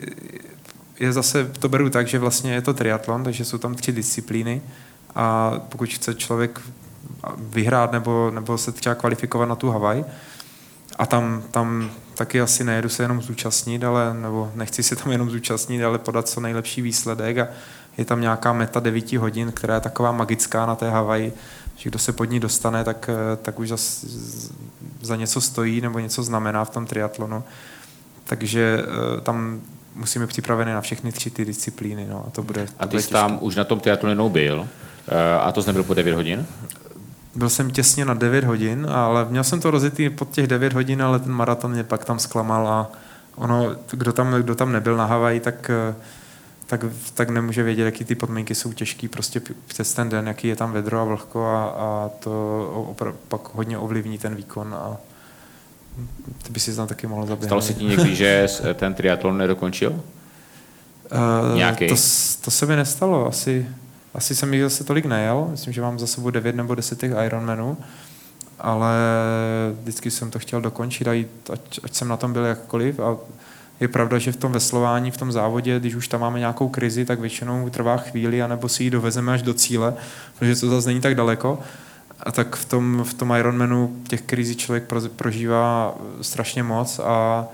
je 0.99 1.13
zase, 1.13 1.45
to 1.59 1.69
beru 1.69 1.89
tak, 1.89 2.07
že 2.07 2.19
vlastně 2.19 2.53
je 2.53 2.61
to 2.61 2.73
triatlon, 2.73 3.23
takže 3.23 3.45
jsou 3.45 3.57
tam 3.57 3.75
tři 3.75 3.91
disciplíny 3.91 4.61
a 5.15 5.53
pokud 5.69 5.89
chce 5.89 6.13
člověk 6.13 6.61
vyhrát 7.39 7.91
nebo, 7.91 8.31
nebo 8.33 8.57
se 8.57 8.71
třeba 8.71 8.95
kvalifikovat 8.95 9.49
na 9.49 9.55
tu 9.55 9.69
Havaj, 9.69 10.05
a 10.97 11.05
tam, 11.05 11.43
tam 11.51 11.91
taky 12.15 12.41
asi 12.41 12.63
nejedu 12.63 12.89
se 12.89 13.03
jenom 13.03 13.21
zúčastnit, 13.21 13.83
ale, 13.83 14.13
nebo 14.13 14.51
nechci 14.55 14.83
se 14.83 14.95
tam 14.95 15.11
jenom 15.11 15.29
zúčastnit, 15.29 15.83
ale 15.83 15.99
podat 15.99 16.27
co 16.27 16.41
nejlepší 16.41 16.81
výsledek 16.81 17.37
a 17.37 17.47
je 17.97 18.05
tam 18.05 18.21
nějaká 18.21 18.53
meta 18.53 18.79
9 18.79 19.13
hodin, 19.13 19.51
která 19.51 19.75
je 19.75 19.81
taková 19.81 20.11
magická 20.11 20.65
na 20.65 20.75
té 20.75 20.89
Havaji, 20.89 21.33
že 21.77 21.89
kdo 21.89 21.99
se 21.99 22.13
pod 22.13 22.25
ní 22.25 22.39
dostane, 22.39 22.83
tak, 22.83 23.09
tak 23.41 23.59
už 23.59 23.69
za, 23.69 23.77
za 25.01 25.15
něco 25.15 25.41
stojí 25.41 25.81
nebo 25.81 25.99
něco 25.99 26.23
znamená 26.23 26.65
v 26.65 26.69
tom 26.69 26.85
triatlonu. 26.85 27.43
Takže 28.27 28.83
eh, 28.83 29.21
tam 29.21 29.61
musíme 29.95 30.27
připravený 30.27 30.71
na 30.71 30.81
všechny 30.81 31.11
tři 31.11 31.29
ty 31.29 31.45
disciplíny. 31.45 32.07
No, 32.09 32.25
a 32.27 32.29
to 32.29 32.43
bude, 32.43 32.65
to 32.65 32.73
A 32.79 32.87
ty 32.87 33.01
jsi 33.01 33.09
tam 33.09 33.37
už 33.41 33.55
na 33.55 33.63
tom 33.63 33.79
triatlonu 33.79 34.29
byl 34.29 34.67
eh, 35.07 35.39
a 35.39 35.51
to 35.51 35.61
jsi 35.61 35.69
nebyl 35.69 35.83
po 35.83 35.93
9 35.93 36.15
hodin? 36.15 36.45
Byl 37.35 37.49
jsem 37.49 37.71
těsně 37.71 38.05
na 38.05 38.13
9 38.13 38.43
hodin, 38.43 38.87
ale 38.89 39.25
měl 39.29 39.43
jsem 39.43 39.61
to 39.61 39.71
rozjetý 39.71 40.09
pod 40.09 40.29
těch 40.29 40.47
9 40.47 40.73
hodin, 40.73 41.01
ale 41.01 41.19
ten 41.19 41.31
maraton 41.31 41.71
mě 41.71 41.83
pak 41.83 42.05
tam 42.05 42.19
zklamal 42.19 42.67
a 42.67 42.91
ono, 43.35 43.75
kdo 43.91 44.13
tam, 44.13 44.33
kdo 44.33 44.55
tam 44.55 44.71
nebyl 44.71 44.97
na 44.97 45.05
Havaji, 45.05 45.39
tak, 45.39 45.69
eh, 45.69 45.95
tak, 46.67 46.85
tak 47.13 47.29
nemůže 47.29 47.63
vědět, 47.63 47.85
jaký 47.85 48.05
ty 48.05 48.15
podmínky 48.15 48.55
jsou 48.55 48.73
těžký 48.73 49.07
prostě 49.07 49.41
přes 49.67 49.93
ten 49.93 50.09
den, 50.09 50.27
jaký 50.27 50.47
je 50.47 50.55
tam 50.55 50.71
vedro 50.71 50.99
a 50.99 51.03
vlhko 51.03 51.45
a, 51.45 51.65
a 51.65 52.09
to 52.19 52.95
opra- 52.97 53.15
pak 53.27 53.41
hodně 53.53 53.77
ovlivní 53.77 54.17
ten 54.17 54.35
výkon 54.35 54.73
a 54.73 54.97
ty 56.43 56.51
by 56.51 56.59
si 56.59 56.75
tam 56.75 56.87
taky 56.87 57.07
mohl 57.07 57.21
zaběhnout. 57.25 57.47
Stalo 57.47 57.61
se 57.61 57.73
ti 57.73 57.85
někdy, 57.85 58.15
že 58.15 58.47
ten 58.73 58.93
triatlon 58.93 59.37
nedokončil? 59.37 59.89
Uh, 59.91 61.57
Nějaký? 61.57 61.87
To, 61.87 61.95
to 62.41 62.51
se 62.51 62.65
mi 62.65 62.75
nestalo. 62.75 63.27
Asi, 63.27 63.67
asi 64.13 64.35
jsem 64.35 64.53
jich 64.53 64.63
zase 64.63 64.83
tolik 64.83 65.05
nejel. 65.05 65.47
Myslím, 65.51 65.73
že 65.73 65.81
mám 65.81 65.99
za 65.99 66.07
sebou 66.07 66.29
9 66.29 66.55
nebo 66.55 66.75
10 66.75 66.99
těch 66.99 67.11
Ironmanů. 67.25 67.77
Ale 68.59 68.95
vždycky 69.81 70.11
jsem 70.11 70.31
to 70.31 70.39
chtěl 70.39 70.61
dokončit 70.61 71.07
a 71.07 71.13
jít, 71.13 71.49
ať, 71.53 71.79
ať 71.83 71.93
jsem 71.93 72.07
na 72.07 72.17
tom 72.17 72.33
byl 72.33 72.45
jakkoliv. 72.45 72.99
A 72.99 73.17
je 73.79 73.87
pravda, 73.87 74.17
že 74.17 74.31
v 74.31 74.35
tom 74.37 74.51
veslování, 74.51 75.11
v 75.11 75.17
tom 75.17 75.31
závodě, 75.31 75.79
když 75.79 75.95
už 75.95 76.07
tam 76.07 76.21
máme 76.21 76.39
nějakou 76.39 76.69
krizi, 76.69 77.05
tak 77.05 77.19
většinou 77.19 77.69
trvá 77.69 77.97
chvíli, 77.97 78.41
anebo 78.41 78.69
si 78.69 78.83
ji 78.83 78.89
dovezeme 78.89 79.33
až 79.33 79.41
do 79.41 79.53
cíle, 79.53 79.93
protože 80.39 80.55
to 80.55 80.69
zase 80.69 80.89
není 80.89 81.01
tak 81.01 81.15
daleko. 81.15 81.59
A 82.19 82.31
tak 82.31 82.55
v 82.55 82.65
tom, 82.65 83.03
v 83.03 83.13
tom 83.13 83.33
Ironmanu 83.39 83.95
těch 84.07 84.21
krizí 84.21 84.55
člověk 84.55 84.83
pro- 84.83 85.09
prožívá 85.09 85.95
strašně 86.21 86.63
moc 86.63 86.99
a, 86.99 87.47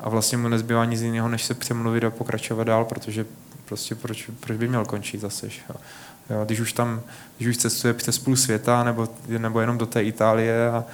a 0.00 0.08
vlastně 0.08 0.38
mu 0.38 0.48
nezbývá 0.48 0.84
nic 0.84 1.00
jiného, 1.00 1.28
než 1.28 1.44
se 1.44 1.54
přemluvit 1.54 2.04
a 2.04 2.10
pokračovat 2.10 2.64
dál, 2.64 2.84
protože 2.84 3.26
prostě 3.64 3.94
proč, 3.94 4.30
proč 4.40 4.58
by 4.58 4.68
měl 4.68 4.84
končit 4.84 5.20
zase. 5.20 5.46
Jo. 5.46 5.76
Jo, 6.30 6.44
když 6.44 6.60
už 6.60 6.72
tam, 6.72 7.00
když 7.36 7.48
už 7.48 7.56
cestuje 7.56 7.94
přes 7.94 8.18
půl 8.18 8.36
světa 8.36 8.84
nebo, 8.84 9.08
nebo 9.38 9.60
jenom 9.60 9.78
do 9.78 9.86
té 9.86 10.02
Itálie 10.02 10.70
a, 10.70 10.84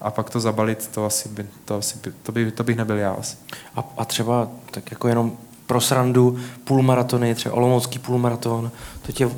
a 0.00 0.10
pak 0.10 0.30
to 0.30 0.40
zabalit, 0.40 0.90
to 0.94 1.06
asi 1.06 1.28
by, 1.28 1.46
to, 1.64 1.76
asi 1.76 1.98
by, 2.04 2.12
to, 2.22 2.32
by, 2.32 2.50
to 2.50 2.64
bych 2.64 2.76
nebyl 2.76 2.96
já 2.96 3.12
asi. 3.12 3.36
A, 3.76 3.84
a 3.98 4.04
třeba 4.04 4.48
tak 4.70 4.90
jako 4.90 5.08
jenom 5.08 5.32
pro 5.66 5.80
srandu 5.80 6.38
půlmaratony, 6.64 7.34
třeba 7.34 7.54
olomoucký 7.54 7.98
půlmaraton, 7.98 8.70
to 9.06 9.12
tě 9.12 9.30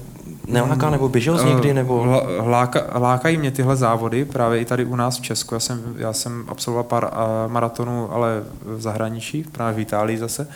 neláká, 0.47 0.91
nebo 0.91 1.09
běžel 1.09 1.39
jsi 1.39 1.45
někdy, 1.47 1.75
nebo... 1.75 2.05
Hla- 2.05 2.49
Láka, 2.49 2.81
lákají 2.99 3.37
mě 3.37 3.51
tyhle 3.51 3.77
závody, 3.77 4.25
právě 4.25 4.61
i 4.61 4.65
tady 4.65 4.85
u 4.85 4.97
nás 4.97 5.19
v 5.19 5.23
Česku. 5.23 5.55
Já 5.55 5.61
jsem, 5.61 5.95
já 5.97 6.13
jsem 6.13 6.45
absolvoval 6.49 6.85
pár 6.85 7.05
uh, 7.05 7.53
maratonů, 7.53 8.13
ale 8.13 8.43
v 8.63 8.81
zahraničí, 8.81 9.45
právě 9.53 9.75
v 9.75 9.81
Itálii 9.81 10.19
zase. 10.19 10.49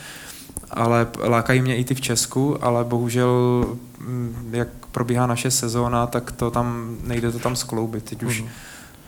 Ale 0.71 1.07
lákají 1.29 1.63
mě 1.63 1.77
i 1.77 1.85
ty 1.85 1.95
v 1.95 2.01
Česku, 2.01 2.65
ale 2.65 2.85
bohužel, 2.85 3.65
mm, 4.01 4.51
jak 4.53 4.69
probíhá 4.93 5.27
naše 5.27 5.51
sezóna, 5.51 6.07
tak 6.07 6.33
to 6.33 6.51
tam 6.51 6.97
nejde 7.05 7.33
to 7.33 7.39
tam 7.39 7.57
skloubit. 7.57 8.05
Teď 8.05 8.23
už, 8.23 8.45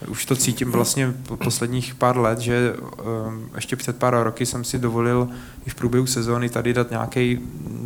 už 0.08 0.24
to 0.24 0.36
cítím 0.36 0.72
vlastně 0.72 1.14
po 1.28 1.36
posledních 1.36 1.94
pár 1.94 2.18
let, 2.18 2.38
že 2.38 2.74
um, 2.74 3.50
ještě 3.54 3.76
před 3.76 3.96
pár 3.96 4.22
roky 4.22 4.46
jsem 4.46 4.64
si 4.64 4.78
dovolil 4.78 5.28
i 5.66 5.70
v 5.70 5.74
průběhu 5.74 6.06
sezóny 6.06 6.48
tady 6.48 6.72
dát 6.72 6.90
nějaký 6.90 7.40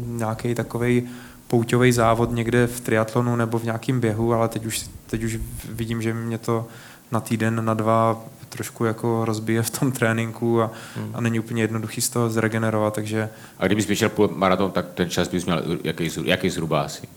nějaký 0.06 0.54
takový 0.54 1.08
pouťový 1.48 1.92
závod 1.92 2.32
někde 2.32 2.66
v 2.66 2.80
triatlonu 2.80 3.36
nebo 3.36 3.58
v 3.58 3.64
nějakém 3.64 4.00
běhu, 4.00 4.34
ale 4.34 4.48
teď 4.48 4.66
už, 4.66 4.88
teď 5.06 5.22
už 5.22 5.38
vidím, 5.68 6.02
že 6.02 6.14
mě 6.14 6.38
to 6.38 6.66
na 7.12 7.20
týden, 7.20 7.64
na 7.64 7.74
dva 7.74 8.24
trošku 8.48 8.84
jako 8.84 9.24
rozbije 9.24 9.62
v 9.62 9.70
tom 9.70 9.92
tréninku 9.92 10.62
a, 10.62 10.70
hmm. 10.96 11.10
a 11.14 11.20
není 11.20 11.40
úplně 11.40 11.62
jednoduchý 11.62 12.00
z 12.00 12.08
toho 12.08 12.30
zregenerovat, 12.30 12.94
takže... 12.94 13.28
A 13.58 13.66
kdybys 13.66 13.86
běžel 13.86 14.08
půl 14.08 14.30
maraton, 14.34 14.70
tak 14.70 14.86
ten 14.94 15.10
čas 15.10 15.28
bys 15.28 15.44
měl 15.44 15.62
jaký, 15.84 16.10
jaký 16.24 16.50
zhruba 16.50 16.80
asi? 16.82 17.08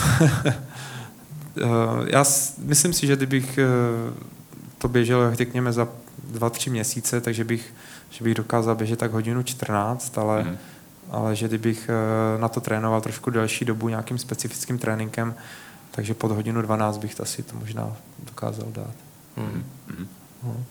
Eh, 1.62 1.66
já 2.06 2.24
myslím 2.58 2.92
si, 2.92 3.06
že 3.06 3.16
kdybych 3.16 3.58
eh, 3.58 3.66
to 4.78 4.88
běžel, 4.88 5.34
řekněme, 5.34 5.72
za 5.72 5.88
dva, 6.30 6.50
tři 6.50 6.70
měsíce, 6.70 7.20
takže 7.20 7.44
bych, 7.44 7.74
že 8.10 8.24
bych 8.24 8.34
dokázal 8.34 8.74
běžet 8.74 8.98
tak 8.98 9.12
hodinu 9.12 9.42
14, 9.42 10.18
ale, 10.18 10.42
mm. 10.42 10.58
ale 11.10 11.36
že 11.36 11.48
kdybych 11.48 11.90
eh, 11.90 12.40
na 12.40 12.48
to 12.48 12.60
trénoval 12.60 13.00
trošku 13.00 13.30
delší 13.30 13.64
dobu 13.64 13.88
nějakým 13.88 14.18
specifickým 14.18 14.78
tréninkem, 14.78 15.34
takže 15.90 16.14
pod 16.14 16.30
hodinu 16.30 16.62
12 16.62 16.98
bych 16.98 17.14
to 17.14 17.22
asi 17.22 17.42
to 17.42 17.56
možná 17.56 17.92
dokázal 18.24 18.66
dát. 18.70 18.94
Mm. 19.36 19.64
Mm. 19.98 20.08
Mm. 20.42 20.64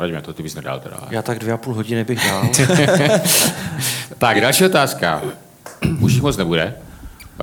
Radíme, 0.00 0.22
to 0.22 0.32
ty 0.32 0.42
bys 0.42 0.54
nedal 0.54 0.80
teda. 0.80 0.96
Já 1.10 1.22
tak 1.22 1.38
dvě 1.38 1.52
a 1.52 1.56
půl 1.56 1.74
hodiny 1.74 2.04
bych 2.04 2.18
dal. 2.28 2.48
tak, 4.18 4.40
další 4.40 4.64
otázka. 4.64 5.22
Už 6.00 6.12
jich 6.12 6.22
moc 6.22 6.36
nebude. 6.36 6.76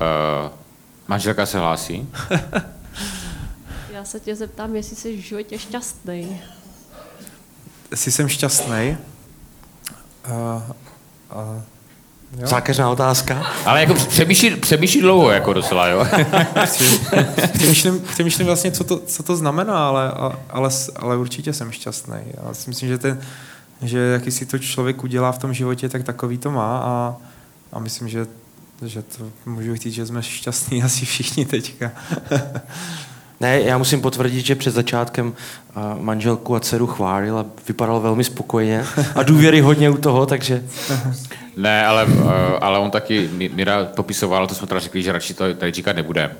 Uh, 0.01 0.51
manželka 1.07 1.45
se 1.45 1.59
hlásí. 1.59 2.09
Já 3.97 4.05
se 4.05 4.19
tě 4.19 4.35
zeptám, 4.35 4.75
jestli 4.75 4.95
jsi 4.95 5.17
v 5.17 5.19
životě 5.19 5.59
šťastný. 5.59 6.41
Jestli 7.91 8.11
jsem 8.11 8.27
šťastný? 8.27 8.97
Uh, 10.29 10.61
uh, 11.35 11.61
Jo. 12.37 12.47
Zákeřná 12.47 12.89
otázka. 12.89 13.51
Ale 13.65 13.79
jako 13.79 13.93
přemýšlí, 13.93 14.55
přemýšlí 14.55 15.01
dlouho, 15.01 15.31
jako 15.31 15.53
docela, 15.53 15.87
jo. 15.87 16.07
přemýšlím, 17.53 17.99
přemýšlím 17.99 18.47
vlastně, 18.47 18.71
co 18.71 18.83
to, 18.83 18.99
co 18.99 19.23
to 19.23 19.35
znamená, 19.35 19.87
ale, 19.87 20.11
ale, 20.49 20.69
ale 20.95 21.17
určitě 21.17 21.53
jsem 21.53 21.71
šťastný. 21.71 22.17
Já 22.33 22.53
si 22.53 22.69
myslím, 22.69 22.89
že, 22.89 22.97
ten, 22.97 23.21
že 23.81 23.99
jaký 23.99 24.31
si 24.31 24.45
to 24.45 24.59
člověk 24.59 25.03
udělá 25.03 25.31
v 25.31 25.37
tom 25.37 25.53
životě, 25.53 25.89
tak 25.89 26.03
takový 26.03 26.37
to 26.37 26.51
má 26.51 26.77
a, 26.77 27.15
a 27.73 27.79
myslím, 27.79 28.07
že, 28.07 28.27
že 28.85 29.01
to 29.01 29.31
můžu 29.45 29.75
říct, 29.75 29.93
že 29.93 30.05
jsme 30.05 30.23
šťastní 30.23 30.83
asi 30.83 31.05
všichni 31.05 31.45
teďka. 31.45 31.91
Ne, 33.39 33.61
já 33.61 33.77
musím 33.77 34.01
potvrdit, 34.01 34.45
že 34.45 34.55
před 34.55 34.71
začátkem 34.71 35.33
manželku 35.99 36.55
a 36.55 36.59
dceru 36.59 36.87
chválil 36.87 37.37
a 37.37 37.45
vypadal 37.67 37.99
velmi 37.99 38.23
spokojeně 38.23 38.85
a 39.15 39.23
důvěry 39.23 39.61
hodně 39.61 39.89
u 39.89 39.97
toho, 39.97 40.25
takže... 40.25 40.63
Ne, 41.57 41.85
ale, 41.85 42.07
ale 42.61 42.79
on 42.79 42.91
taky, 42.91 43.29
Mira 43.53 43.85
popisoval, 43.85 44.47
to 44.47 44.55
jsme 44.55 44.67
teda 44.67 44.79
řekli, 44.79 45.03
že 45.03 45.11
radši 45.11 45.33
to 45.33 45.53
tady 45.53 45.71
říkat 45.71 45.95
nebudeme. 45.95 46.35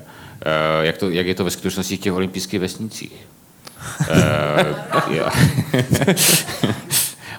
Jak, 0.82 0.98
to, 0.98 1.10
jak 1.10 1.26
je 1.26 1.34
to 1.34 1.44
ve 1.44 1.50
skutečnosti 1.50 1.96
v 1.96 2.00
těch 2.00 2.12
olympijských 2.12 2.60
vesnicích? 2.60 3.26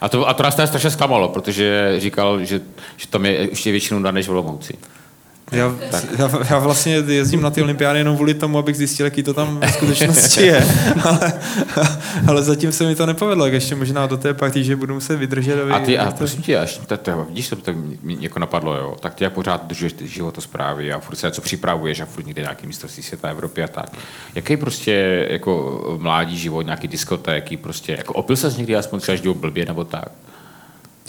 a 0.01 0.09
to, 0.09 0.29
a 0.29 0.33
to 0.33 0.43
nás 0.43 0.53
strašně 0.53 0.89
zklamalo, 0.89 1.29
protože 1.29 1.95
říkal, 1.97 2.45
že, 2.45 2.61
že 2.97 3.07
tam 3.07 3.25
je 3.25 3.49
ještě 3.49 3.71
většinou 3.71 4.01
dá 4.01 4.11
než 4.11 4.27
v 4.27 4.31
Olomouci. 4.31 4.73
Já, 5.51 5.75
já, 6.17 6.29
já 6.49 6.59
vlastně 6.59 6.93
jezdím 6.93 7.41
na 7.41 7.49
ty 7.49 7.61
olympiády 7.61 7.99
jenom 7.99 8.15
kvůli 8.15 8.33
tomu, 8.33 8.57
abych 8.57 8.77
zjistil, 8.77 9.05
jaký 9.05 9.23
to 9.23 9.33
tam 9.33 9.59
v 9.59 9.71
skutečnosti 9.71 10.45
je. 10.45 10.67
ale, 11.03 11.33
ale 12.27 12.43
zatím 12.43 12.71
se 12.71 12.85
mi 12.85 12.95
to 12.95 13.05
nepovedlo, 13.05 13.45
jak 13.45 13.53
ještě 13.53 13.75
možná 13.75 14.07
do 14.07 14.17
té 14.17 14.33
party, 14.33 14.63
že 14.63 14.75
budu 14.75 14.93
muset 14.93 15.15
vydržet. 15.15 15.61
Aby, 15.61 15.71
a 15.71 15.79
ty, 15.79 15.97
a 15.97 16.11
to... 16.11 16.17
prosím 16.17 16.41
tě, 16.41 16.59
až 16.59 16.77
to, 16.77 16.97
to, 16.97 17.25
vidíš, 17.29 17.49
to 17.49 17.55
tak 17.55 17.75
mi 18.03 18.17
jako 18.19 18.39
napadlo, 18.39 18.75
jo, 18.75 18.95
tak 18.99 19.15
ty 19.15 19.23
jak 19.23 19.33
pořád 19.33 19.67
držuješ 19.67 19.93
ty 19.93 20.07
životosprávy 20.07 20.93
a 20.93 20.99
furt 20.99 21.15
se 21.15 21.27
něco 21.27 21.41
připravuješ 21.41 21.99
a 21.99 22.05
furt 22.05 22.25
někde 22.25 22.41
nějaký 22.41 22.67
mistrovství 22.67 23.03
světa 23.03 23.29
Evropy 23.29 23.63
a 23.63 23.67
tak. 23.67 23.89
Jaký 24.35 24.57
prostě 24.57 25.27
jako 25.29 25.83
mládí 26.01 26.37
život, 26.37 26.61
nějaký 26.61 26.87
diskotéky, 26.87 27.57
prostě, 27.57 27.91
jako 27.91 28.13
opil 28.13 28.35
se 28.35 28.53
někdy 28.57 28.75
aspoň 28.75 28.99
třeba 28.99 29.33
blbě 29.33 29.65
nebo 29.65 29.83
tak? 29.83 30.11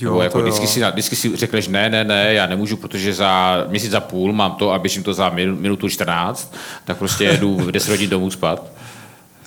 Jo, 0.00 0.10
Nebo 0.10 0.22
jako 0.22 0.42
vždycky, 0.42 0.66
si, 0.66 0.82
vždycky 0.92 1.16
si 1.16 1.36
řekneš, 1.36 1.68
ne, 1.68 1.90
ne, 1.90 2.04
ne, 2.04 2.34
já 2.34 2.46
nemůžu, 2.46 2.76
protože 2.76 3.14
za 3.14 3.64
měsíc 3.68 3.90
za 3.90 4.00
půl 4.00 4.32
mám 4.32 4.52
to 4.52 4.72
a 4.72 4.78
běžím 4.78 5.02
to 5.02 5.14
za 5.14 5.28
minutu 5.30 5.88
14, 5.88 6.54
tak 6.84 6.96
prostě 6.96 7.24
jedu 7.24 7.70
10 7.70 7.90
hodin 7.90 8.10
domů 8.10 8.30
spát. 8.30 8.64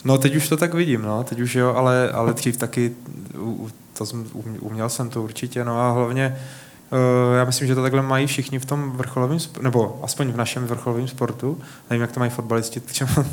No 0.05 0.17
teď 0.17 0.35
už 0.35 0.49
to 0.49 0.57
tak 0.57 0.73
vidím, 0.73 1.01
no, 1.01 1.23
teď 1.23 1.39
už 1.39 1.55
jo, 1.55 1.73
ale, 1.75 2.11
ale 2.11 2.33
dřív 2.33 2.57
taky 2.57 2.91
to 3.97 4.05
jsem, 4.05 4.25
uměl 4.59 4.89
jsem 4.89 5.09
to 5.09 5.23
určitě, 5.23 5.65
no 5.65 5.81
a 5.81 5.91
hlavně 5.91 6.37
Uh, 6.37 6.62
já 7.37 7.45
myslím, 7.45 7.67
že 7.67 7.75
to 7.75 7.81
takhle 7.81 8.01
mají 8.01 8.27
všichni 8.27 8.59
v 8.59 8.65
tom 8.65 8.91
vrcholovém, 8.91 9.37
nebo 9.61 9.99
aspoň 10.03 10.31
v 10.31 10.37
našem 10.37 10.65
vrcholovém 10.65 11.07
sportu. 11.07 11.61
Nevím, 11.89 12.01
jak 12.01 12.11
to 12.11 12.19
mají 12.19 12.31
fotbalisti, 12.31 12.79
třeba 12.85 13.25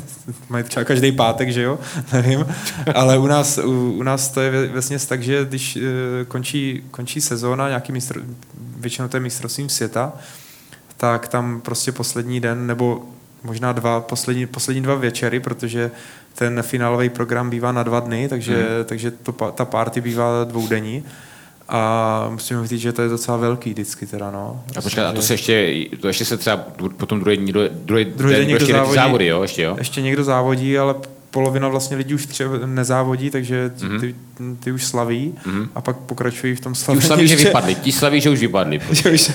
mají 0.49 0.63
třeba 0.63 0.83
každý 0.83 1.11
pátek, 1.11 1.49
že 1.49 1.61
jo? 1.61 1.79
Nevím. 2.13 2.45
Ale 2.95 3.17
u 3.17 3.27
nás, 3.27 3.57
u, 3.57 3.91
u 3.91 4.03
nás 4.03 4.29
to 4.29 4.41
je 4.41 4.67
vlastně 4.67 4.99
tak, 4.99 5.23
že 5.23 5.45
když 5.45 5.75
uh, 5.75 5.81
končí, 6.27 6.83
končí 6.91 7.21
sezóna, 7.21 7.67
nějaký 7.67 7.91
mistr, 7.91 8.23
většinou 8.77 9.07
to 9.07 9.17
je 9.17 9.21
mistrovstvím 9.21 9.69
světa, 9.69 10.13
tak 10.97 11.27
tam 11.27 11.61
prostě 11.61 11.91
poslední 11.91 12.39
den, 12.39 12.67
nebo 12.67 13.05
možná 13.43 13.71
dva, 13.71 13.99
poslední, 13.99 14.45
poslední 14.45 14.81
dva 14.81 14.95
večery, 14.95 15.39
protože 15.39 15.91
ten 16.35 16.63
finálový 16.63 17.09
program 17.09 17.49
bývá 17.49 17.71
na 17.71 17.83
dva 17.83 17.99
dny, 17.99 18.29
takže, 18.29 18.55
mm. 18.55 18.85
takže 18.85 19.11
to, 19.11 19.31
ta 19.31 19.65
party 19.65 20.01
bývá 20.01 20.43
dvoudenní. 20.43 21.03
A 21.73 22.27
musím 22.29 22.67
říct, 22.67 22.81
že 22.81 22.91
to 22.91 23.01
je 23.01 23.09
docela 23.09 23.37
velký 23.37 23.69
vždycky 23.69 24.05
teda, 24.05 24.31
no. 24.31 24.63
A 24.77 24.81
počkat, 24.81 25.09
a 25.09 25.13
to 25.13 25.21
se 25.21 25.33
ještě, 25.33 25.85
to 26.01 26.07
ještě 26.07 26.25
se 26.25 26.37
třeba 26.37 26.57
potom 26.97 27.19
druhý, 27.19 27.37
druhý, 27.37 27.69
druhý, 27.71 28.05
druhý 28.05 28.35
den 28.35 28.47
někdo 28.47 28.55
ještě 28.55 28.73
závodí, 28.73 28.95
závody, 28.95 29.25
jo, 29.25 29.41
ještě, 29.41 29.61
jo? 29.61 29.75
Ještě 29.77 30.01
někdo 30.01 30.23
závodí, 30.23 30.77
ale 30.77 30.95
polovina 31.31 31.67
vlastně 31.67 31.97
lidí 31.97 32.13
už 32.13 32.25
třeba 32.25 32.57
nezávodí, 32.65 33.29
takže 33.29 33.69
ty, 33.69 33.85
mm-hmm. 33.85 33.99
ty, 33.99 34.15
ty 34.59 34.71
už 34.71 34.85
slaví 34.85 35.33
mm-hmm. 35.45 35.67
a 35.75 35.81
pak 35.81 35.97
pokračují 35.97 36.55
v 36.55 36.59
tom 36.59 36.75
slaví. 36.75 36.99
Ti 36.99 37.03
už 37.03 37.07
slaví, 37.07 37.21
ještě... 37.21 37.37
že 37.37 37.43
vypadli, 37.43 37.75
ti 37.75 37.91
slaví, 37.91 38.21
že 38.21 38.29
už 38.29 38.39
vypadli. 38.39 38.79
Prostě. 39.01 39.33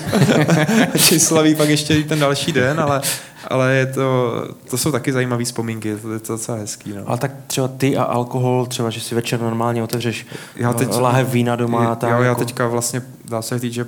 ti 1.09 1.19
slaví 1.19 1.55
pak 1.55 1.69
ještě 1.69 2.03
ten 2.03 2.19
další 2.19 2.51
den, 2.51 2.79
ale, 2.79 3.01
ale 3.47 3.73
je 3.73 3.85
to, 3.85 4.33
to 4.69 4.77
jsou 4.77 4.91
taky 4.91 5.11
zajímavé 5.11 5.43
vzpomínky, 5.43 5.95
to 5.95 6.13
je 6.13 6.19
to 6.19 6.33
docela 6.33 6.57
hezký. 6.57 6.93
No. 6.93 7.03
Ale 7.05 7.17
tak 7.17 7.31
třeba 7.47 7.67
ty 7.67 7.97
a 7.97 8.03
alkohol, 8.03 8.65
třeba, 8.65 8.89
že 8.89 9.01
si 9.01 9.15
večer 9.15 9.41
normálně 9.41 9.83
otevřeš 9.83 10.25
já 10.55 10.73
teď, 10.73 10.95
láhev 10.95 11.29
vína 11.29 11.55
doma. 11.55 11.95
Tak 11.95 12.09
já, 12.09 12.19
já 12.19 12.25
jako... 12.25 12.39
teďka 12.39 12.67
vlastně, 12.67 13.01
dá 13.25 13.41
se 13.41 13.59
říct, 13.59 13.73
že 13.73 13.85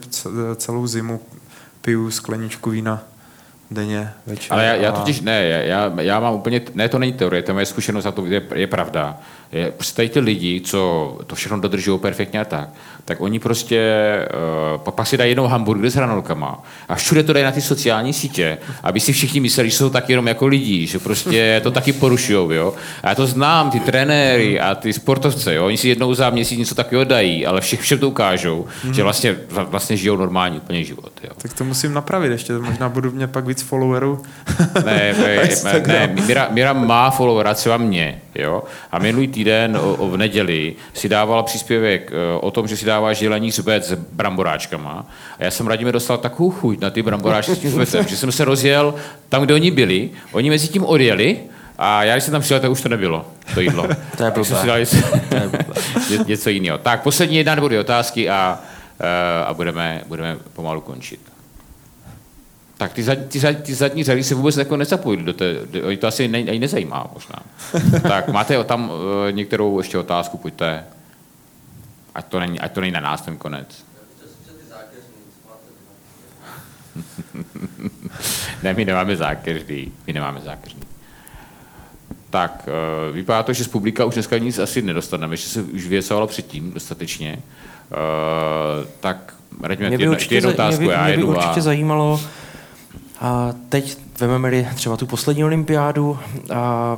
celou 0.55 0.87
zimu 0.87 1.19
piju 1.81 2.11
skleničku 2.11 2.69
vína 2.69 3.03
denně, 3.71 4.13
večer. 4.25 4.53
Ale 4.53 4.65
já, 4.65 4.75
já 4.75 4.91
totiž 4.91 5.21
ne, 5.21 5.43
já, 5.43 5.91
já 6.01 6.19
mám 6.19 6.33
úplně, 6.33 6.61
ne, 6.73 6.89
to 6.89 6.99
není 6.99 7.13
teorie, 7.13 7.41
to 7.41 7.53
moje 7.53 7.65
zkušenost 7.65 8.05
a 8.05 8.11
to 8.11 8.25
je, 8.25 8.41
je 8.55 8.67
pravda. 8.67 9.17
Je, 9.51 9.71
prostě 9.71 10.09
ty 10.09 10.19
lidi, 10.19 10.61
co 10.61 11.17
to 11.27 11.35
všechno 11.35 11.59
dodržují 11.59 11.99
perfektně 11.99 12.39
a 12.39 12.45
tak, 12.45 12.69
tak 13.09 13.21
oni 13.21 13.39
prostě 13.39 13.81
uh, 14.73 14.91
pak 14.91 15.07
si 15.07 15.17
dají 15.17 15.31
jenom 15.31 15.47
hamburger 15.47 15.89
s 15.89 15.95
hranolkama 15.95 16.63
a 16.89 16.95
všude 16.95 17.23
to 17.23 17.33
dají 17.33 17.45
na 17.45 17.51
ty 17.51 17.61
sociální 17.61 18.13
sítě, 18.13 18.57
aby 18.83 18.99
si 18.99 19.13
všichni 19.13 19.39
mysleli, 19.39 19.69
že 19.69 19.75
jsou 19.75 19.89
tak 19.89 20.09
jenom 20.09 20.27
jako 20.27 20.47
lidi, 20.47 20.87
že 20.87 20.99
prostě 20.99 21.59
to 21.63 21.71
taky 21.71 21.93
porušují, 21.93 22.55
jo. 22.55 22.73
A 23.03 23.09
já 23.09 23.15
to 23.15 23.27
znám, 23.27 23.71
ty 23.71 23.79
trenéry 23.79 24.59
a 24.59 24.75
ty 24.75 24.93
sportovce, 24.93 25.53
jo, 25.53 25.65
oni 25.65 25.77
si 25.77 25.89
jednou 25.89 26.13
za 26.13 26.29
měsíc 26.29 26.59
něco 26.59 26.75
takového 26.75 27.03
dají, 27.03 27.45
ale 27.45 27.61
všech, 27.61 27.81
všem 27.81 27.99
to 27.99 28.07
ukážou, 28.07 28.65
mm. 28.83 28.93
že 28.93 29.03
vlastně, 29.03 29.35
vlastně 29.49 29.97
žijou 29.97 30.17
normální 30.17 30.57
úplně 30.57 30.83
život, 30.83 31.11
jo. 31.23 31.29
Tak 31.37 31.53
to 31.53 31.63
musím 31.63 31.93
napravit 31.93 32.31
ještě, 32.31 32.53
možná 32.53 32.89
budu 32.89 33.11
mě 33.11 33.27
pak 33.27 33.47
víc 33.47 33.61
followerů. 33.61 34.21
ne, 34.85 35.15
ne, 35.17 35.49
ne, 35.63 35.83
ne 35.87 36.23
Mira, 36.27 36.47
Mira 36.51 36.73
má 36.73 37.09
followera, 37.09 37.53
třeba 37.53 37.77
mě, 37.77 38.21
jo, 38.35 38.63
a 38.91 38.99
minulý 38.99 39.27
týden 39.27 39.77
o, 39.77 39.95
o 39.95 40.09
v 40.09 40.17
neděli 40.17 40.75
si 40.93 41.09
dávala 41.09 41.43
příspěvek 41.43 42.11
eh, 42.11 42.39
o 42.39 42.51
tom, 42.51 42.67
že 42.67 42.77
si 42.77 42.85
dává 42.85 42.98
želený 43.13 43.51
zbec 43.51 43.87
s 43.87 43.93
bramboráčkama. 43.93 45.05
A 45.39 45.43
já 45.43 45.51
jsem 45.51 45.67
Radime 45.67 45.91
dostal 45.91 46.17
takovou 46.17 46.49
chuť 46.49 46.79
na 46.79 46.89
ty 46.89 47.01
bramboráčky 47.01 47.55
s 47.55 47.59
tím 47.59 47.71
zbecem, 47.71 48.07
že 48.07 48.17
jsem 48.17 48.31
se 48.31 48.45
rozjel 48.45 48.95
tam, 49.29 49.43
kde 49.43 49.53
oni 49.53 49.71
byli. 49.71 50.09
Oni 50.31 50.49
mezi 50.49 50.67
tím 50.67 50.85
odjeli 50.85 51.39
a 51.77 52.03
já, 52.03 52.13
když 52.15 52.23
jsem 52.23 52.31
tam 52.31 52.41
přijel, 52.41 52.59
tak 52.59 52.71
už 52.71 52.81
to 52.81 52.89
nebylo, 52.89 53.25
to 53.53 53.61
jídlo. 53.61 53.87
to 54.17 54.23
je 54.23 54.31
blbé. 54.31 54.65
Dali 54.65 54.85
něco 56.27 56.49
jiného. 56.49 56.77
Tak, 56.77 57.03
poslední 57.03 57.37
jedna 57.37 57.55
nebo 57.55 57.67
dvě 57.67 57.79
otázky 57.79 58.29
a, 58.29 58.59
eh, 58.99 59.45
a 59.45 59.53
budeme, 59.53 60.01
budeme 60.07 60.37
pomalu 60.53 60.81
končit. 60.81 61.19
Tak 62.77 62.93
ty, 62.93 63.03
zad, 63.03 63.17
ty, 63.27 63.39
zad, 63.39 63.57
ty 63.63 63.73
zadní 63.73 64.03
řady 64.03 64.23
se 64.23 64.35
vůbec 64.35 64.57
jako 64.57 64.77
nezapojili 64.77 65.23
do 65.23 65.33
té, 65.33 65.53
do, 65.65 65.97
to 65.97 66.07
asi 66.07 66.27
ne, 66.27 66.37
ani 66.37 66.59
nezajímá 66.59 67.07
možná. 67.13 67.35
tak 68.09 68.27
máte 68.27 68.63
tam 68.63 68.89
uh, 68.89 68.95
některou 69.31 69.77
ještě 69.77 69.97
otázku, 69.97 70.37
pojďte. 70.37 70.83
Ať 72.15 72.25
to 72.25 72.39
není, 72.39 72.59
ať 72.59 72.71
to 72.71 72.81
není 72.81 72.91
na 72.91 72.99
nás 72.99 73.21
ten 73.21 73.37
konec. 73.37 73.85
ne, 78.63 78.73
my 78.73 78.85
nemáme 78.85 79.15
zákeřný. 79.15 79.91
My 80.07 80.13
nemáme 80.13 80.39
zákeřný. 80.39 80.81
tak 82.29 82.67
uh, 82.67 83.15
vypadá 83.15 83.43
to, 83.43 83.53
že 83.53 83.63
z 83.63 83.67
publika 83.67 84.05
už 84.05 84.13
dneska 84.13 84.37
nic 84.37 84.59
asi 84.59 84.81
nedostaneme, 84.81 85.37
že 85.37 85.49
se 85.49 85.61
už 85.61 85.87
vyjecovalo 85.87 86.27
předtím 86.27 86.73
dostatečně. 86.73 87.37
Uh, 87.91 88.87
tak 88.99 89.35
raďme 89.63 89.87
Mě 89.87 89.97
by 89.97 90.03
jednu, 90.03 90.15
určitě, 90.15 90.35
jednu 90.35 90.49
otázku, 90.49 90.81
mě 90.81 90.87
by, 90.87 90.93
já 90.93 91.05
mě 91.05 91.17
by 91.17 91.23
určitě 91.23 91.59
a... 91.59 91.61
zajímalo, 91.61 92.21
a 93.19 93.53
teď 93.69 93.97
vememe 94.19 94.73
třeba 94.75 94.97
tu 94.97 95.05
poslední 95.05 95.43
olympiádu, 95.43 96.19
a 96.53 96.97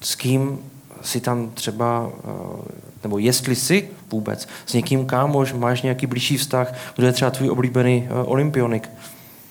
s 0.00 0.14
kým 0.14 0.58
si 1.02 1.20
tam 1.20 1.50
třeba, 1.50 2.10
eh, 2.24 2.90
nebo 3.04 3.18
jestli 3.18 3.56
si 3.56 3.88
vůbec 4.10 4.48
s 4.66 4.72
někým 4.72 5.06
kámoš, 5.06 5.52
máš 5.52 5.82
nějaký 5.82 6.06
blížší 6.06 6.36
vztah, 6.36 6.74
kdo 6.96 7.06
je 7.06 7.12
třeba 7.12 7.30
tvůj 7.30 7.50
oblíbený 7.50 8.08
eh, 8.10 8.14
olympionik? 8.14 8.90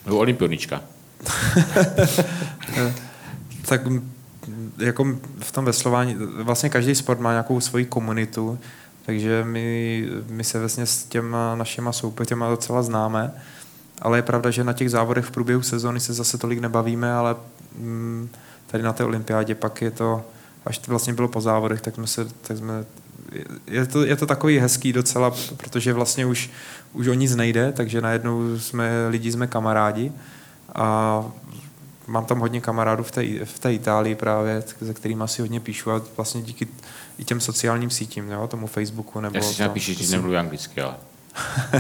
Nebo 0.06 0.18
olympionička. 0.18 0.82
tak 3.66 3.82
jako 4.78 5.06
v 5.39 5.51
tom 5.51 5.66
veslování, 5.66 6.16
vlastně 6.43 6.70
každý 6.70 6.95
sport 6.95 7.20
má 7.20 7.32
nějakou 7.32 7.60
svoji 7.60 7.86
komunitu, 7.86 8.60
takže 9.06 9.43
my, 9.43 10.08
my 10.30 10.43
se 10.43 10.60
vlastně 10.60 10.86
s 10.86 11.04
těma 11.04 11.56
našima 11.56 11.91
soupeřema 11.91 12.49
docela 12.49 12.84
známe, 12.84 13.32
ale 14.01 14.18
je 14.18 14.22
pravda, 14.22 14.51
že 14.51 14.64
na 14.64 14.74
těch 14.74 14.89
závodech 14.89 15.26
v 15.26 15.32
průběhu 15.32 15.62
sezóny 15.62 15.99
se 15.99 16.14
zase 16.14 16.38
tolik 16.38 16.60
nebavíme, 16.60 17.14
ale 17.14 17.36
tady 18.68 18.84
na 18.84 18.93
té 18.93 19.04
olympiádě 19.04 19.56
pak 19.56 19.82
je 19.82 19.91
to, 19.91 20.26
až 20.66 20.78
to 20.78 20.91
vlastně 20.91 21.14
bylo 21.14 21.28
po 21.28 21.41
závodech, 21.41 21.82
tak 21.82 21.95
jsme 21.95 22.08
se, 22.08 22.26
tak 22.26 22.58
jsme, 22.58 22.86
je 23.67 23.86
to, 23.86 24.05
je 24.05 24.15
to 24.15 24.25
takový 24.25 24.59
hezký 24.59 24.93
docela, 24.93 25.31
protože 25.57 25.93
vlastně 25.93 26.25
už, 26.25 26.49
už 26.93 27.07
o 27.07 27.13
nic 27.13 27.36
nejde, 27.36 27.71
takže 27.71 28.01
najednou 28.01 28.59
jsme 28.59 29.07
lidi, 29.07 29.31
jsme 29.31 29.47
kamarádi 29.47 30.11
a 30.75 31.25
mám 32.07 32.25
tam 32.25 32.39
hodně 32.39 32.61
kamarádů 32.61 33.03
v 33.03 33.11
té, 33.11 33.45
v 33.45 33.59
té 33.59 33.73
Itálii 33.73 34.15
právě, 34.15 34.63
se 34.86 34.93
kterými 34.93 35.23
si 35.25 35.41
hodně 35.41 35.59
píšu 35.59 35.91
a 35.91 36.01
vlastně 36.17 36.41
díky 36.41 36.67
i 37.17 37.25
těm 37.25 37.39
sociálním 37.39 37.89
sítím, 37.89 38.29
jo, 38.29 38.47
tomu 38.47 38.67
Facebooku 38.67 39.19
nebo... 39.19 39.36
Já 39.38 39.41
si 39.41 39.57
to- 39.57 39.77
že 39.77 40.11
nemluví 40.11 40.38
anglicky, 40.38 40.81
ale... 40.81 40.95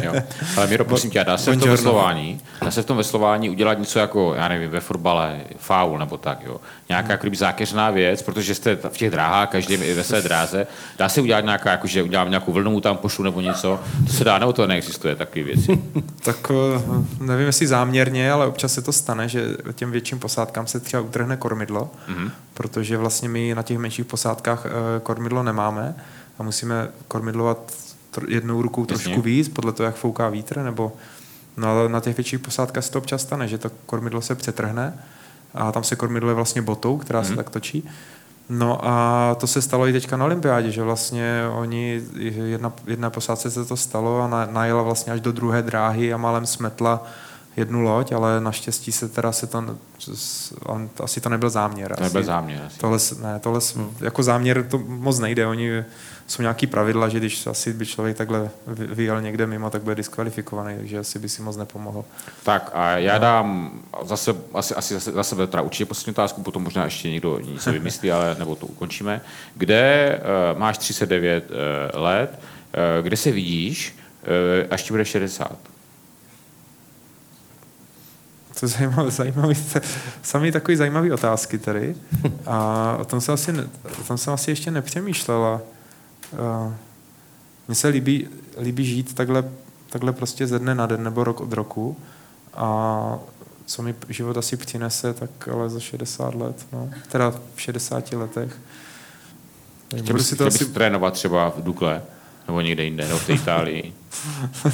Jo. 0.03 0.13
Ale 0.57 0.67
Miro, 0.67 0.85
prosím 0.85 1.09
tě, 1.11 1.23
dá 1.23 1.37
se 1.37 1.51
v 1.55 1.59
tom 1.59 1.69
veslování, 1.69 2.41
dá 2.61 2.71
se 2.71 2.81
v 2.81 2.85
tom 2.85 2.97
veslování 2.97 3.49
udělat 3.49 3.79
něco 3.79 3.99
jako, 3.99 4.33
já 4.35 4.47
nevím, 4.47 4.69
ve 4.71 4.79
fotbale, 4.79 5.39
faul 5.57 5.97
nebo 5.99 6.17
tak, 6.17 6.39
jo. 6.45 6.61
Nějaká 6.89 7.11
jako 7.11 7.21
kdyby 7.21 7.35
zákeřná 7.37 7.89
věc, 7.91 8.21
protože 8.21 8.55
jste 8.55 8.75
v 8.75 8.97
těch 8.97 9.11
dráhách, 9.11 9.49
každý 9.49 9.77
ve 9.77 10.03
své 10.03 10.21
dráze, 10.21 10.67
dá 10.97 11.09
se 11.09 11.21
udělat 11.21 11.41
nějaká, 11.43 11.71
jako, 11.71 11.87
že 11.87 12.03
udělám 12.03 12.29
nějakou 12.29 12.51
vlnu 12.51 12.81
tam 12.81 12.97
pošlu 12.97 13.23
nebo 13.23 13.41
něco, 13.41 13.79
to 14.07 14.13
se 14.13 14.23
dá, 14.23 14.39
nebo 14.39 14.53
to 14.53 14.67
neexistuje, 14.67 15.15
takové 15.15 15.43
věci. 15.43 15.81
Tak 16.23 16.51
eh, 16.51 16.81
nevím, 17.19 17.45
jestli 17.45 17.67
záměrně, 17.67 18.31
ale 18.31 18.47
občas 18.47 18.73
se 18.73 18.81
to 18.81 18.91
stane, 18.93 19.29
že 19.29 19.43
těm 19.73 19.91
větším 19.91 20.19
posádkám 20.19 20.67
se 20.67 20.79
třeba 20.79 21.03
utrhne 21.03 21.37
kormidlo, 21.37 21.89
Mhm. 22.07 22.31
protože 22.53 22.97
vlastně 22.97 23.29
my 23.29 23.55
na 23.55 23.63
těch 23.63 23.77
menších 23.77 24.05
posádkách 24.05 24.65
eh, 24.65 24.69
kormidlo 25.03 25.43
nemáme 25.43 25.95
a 26.39 26.43
musíme 26.43 26.87
kormidlovat 27.07 27.57
jednou 28.27 28.61
rukou 28.61 28.85
trošku 28.85 29.09
Jasně. 29.09 29.23
víc, 29.23 29.49
podle 29.49 29.71
toho, 29.71 29.85
jak 29.85 29.95
fouká 29.95 30.29
vítr, 30.29 30.57
nebo 30.59 30.91
no, 31.57 31.67
ale 31.69 31.89
na 31.89 31.99
těch 31.99 32.17
větších 32.17 32.39
posádkách 32.39 32.83
se 32.83 32.91
to 32.91 32.97
občas 32.99 33.21
stane, 33.21 33.47
že 33.47 33.57
to 33.57 33.71
kormidlo 33.85 34.21
se 34.21 34.35
přetrhne 34.35 34.93
a 35.53 35.71
tam 35.71 35.83
se 35.83 35.95
kormidlo 35.95 36.29
je 36.29 36.35
vlastně 36.35 36.61
botou, 36.61 36.97
která 36.97 37.19
Mhm. 37.19 37.29
se 37.29 37.35
tak 37.35 37.49
točí. 37.49 37.89
No 38.49 38.79
a 38.87 39.35
to 39.39 39.47
se 39.47 39.61
stalo 39.61 39.87
i 39.87 39.91
teďka 39.93 40.17
na 40.17 40.25
olympiádě, 40.25 40.71
že 40.71 40.83
vlastně 40.83 41.41
oni, 41.55 42.01
jedna, 42.45 42.73
jedna 42.87 43.09
posádce 43.09 43.51
se 43.51 43.65
to 43.65 43.77
stalo 43.77 44.21
a 44.21 44.27
na- 44.27 44.45
najela 44.51 44.81
vlastně 44.81 45.13
až 45.13 45.21
do 45.21 45.31
druhé 45.31 45.61
dráhy 45.61 46.13
a 46.13 46.17
málem 46.17 46.45
smetla 46.45 47.03
jednu 47.57 47.81
loď, 47.81 48.11
ale 48.11 48.41
naštěstí 48.41 48.91
se 48.91 49.09
teda 49.09 49.31
se 49.31 49.47
to, 49.47 49.63
on, 50.65 50.89
asi 51.03 51.21
to 51.21 51.29
nebyl 51.29 51.49
záměr. 51.49 51.95
To 51.95 52.03
nebyl 52.03 52.19
asi. 52.19 52.25
záměr. 52.27 52.63
Asi. 52.67 52.79
Tohle, 52.79 52.97
ne, 53.21 53.39
tohle 53.39 53.61
s- 53.61 53.77
jako 53.99 54.23
záměr 54.23 54.63
to 54.63 54.77
moc 54.87 55.19
nejde. 55.19 55.47
Oni 55.47 55.83
jsou 56.27 56.41
nějaký 56.41 56.67
pravidla, 56.67 57.09
že 57.09 57.19
když 57.19 57.47
asi 57.47 57.73
by 57.73 57.85
člověk 57.85 58.17
takhle 58.17 58.49
vy- 58.67 58.87
vyjel 58.87 59.21
někde 59.21 59.47
mimo, 59.47 59.69
tak 59.69 59.81
bude 59.81 59.95
diskvalifikovaný, 59.95 60.77
takže 60.77 60.99
asi 60.99 61.19
by 61.19 61.29
si 61.29 61.41
moc 61.41 61.57
nepomohl. 61.57 62.05
Tak 62.43 62.71
a 62.73 62.97
já 62.97 63.17
dám 63.17 63.79
zase, 64.03 64.35
asi, 64.53 64.75
asi 64.75 64.93
zase, 64.93 65.11
za 65.11 65.23
sebe 65.23 65.47
teda 65.47 65.63
určitě 65.63 65.85
poslední 65.85 66.11
otázku, 66.11 66.43
potom 66.43 66.63
možná 66.63 66.83
ještě 66.83 67.09
někdo 67.09 67.39
něco 67.39 67.71
vymyslí, 67.71 68.11
ale 68.11 68.35
nebo 68.39 68.55
to 68.55 68.65
ukončíme. 68.65 69.21
Kde 69.55 70.19
uh, 70.53 70.59
máš 70.59 70.77
39 70.77 71.51
uh, 71.51 72.01
let, 72.01 72.39
uh, 72.39 73.03
kde 73.03 73.17
se 73.17 73.31
vidíš, 73.31 73.97
uh, 74.21 74.73
až 74.73 74.83
ti 74.83 74.93
bude 74.93 75.05
60? 75.05 75.57
To 78.59 78.65
je 78.65 78.69
zajímavé, 78.69 79.11
zajímavý, 79.11 79.55
sami 80.21 80.51
takový 80.51 80.77
zajímavý 80.77 81.11
otázky 81.11 81.57
tady. 81.57 81.95
A 82.45 82.97
o 82.99 83.05
tom 83.05 83.21
jsem 83.21 83.33
asi, 83.33 83.51
o 83.99 84.03
tom 84.07 84.17
jsem 84.17 84.33
asi 84.33 84.51
ještě 84.51 84.71
nepřemýšlela. 84.71 85.61
Uh, 86.31 86.73
Mně 87.67 87.75
se 87.75 87.87
líbí, 87.87 88.27
líbí 88.61 88.85
žít 88.85 89.13
takhle, 89.13 89.43
takhle 89.89 90.13
prostě 90.13 90.47
ze 90.47 90.59
dne 90.59 90.75
na 90.75 90.85
den 90.85 91.03
nebo 91.03 91.23
rok 91.23 91.41
od 91.41 91.53
roku. 91.53 91.97
A 92.53 93.19
co 93.65 93.81
mi 93.81 93.95
život 94.09 94.37
asi 94.37 94.57
přinese, 94.57 95.13
tak 95.13 95.47
ale 95.47 95.69
za 95.69 95.79
60 95.79 96.35
let, 96.35 96.65
no. 96.71 96.89
Teda 97.11 97.33
v 97.55 97.61
60 97.61 98.11
letech. 98.11 98.59
Chtěl 99.87 100.03
Budu 100.03 100.13
bys, 100.13 100.29
si 100.29 100.35
to 100.35 100.45
asi 100.45 100.65
trénovat 100.65 101.13
třeba 101.13 101.49
v 101.49 101.63
Dukle, 101.63 102.01
nebo 102.47 102.61
někde 102.61 102.83
jinde, 102.83 103.07
nebo 103.07 103.19
v 103.19 103.27
té 103.27 103.33
Itálii. 103.33 103.93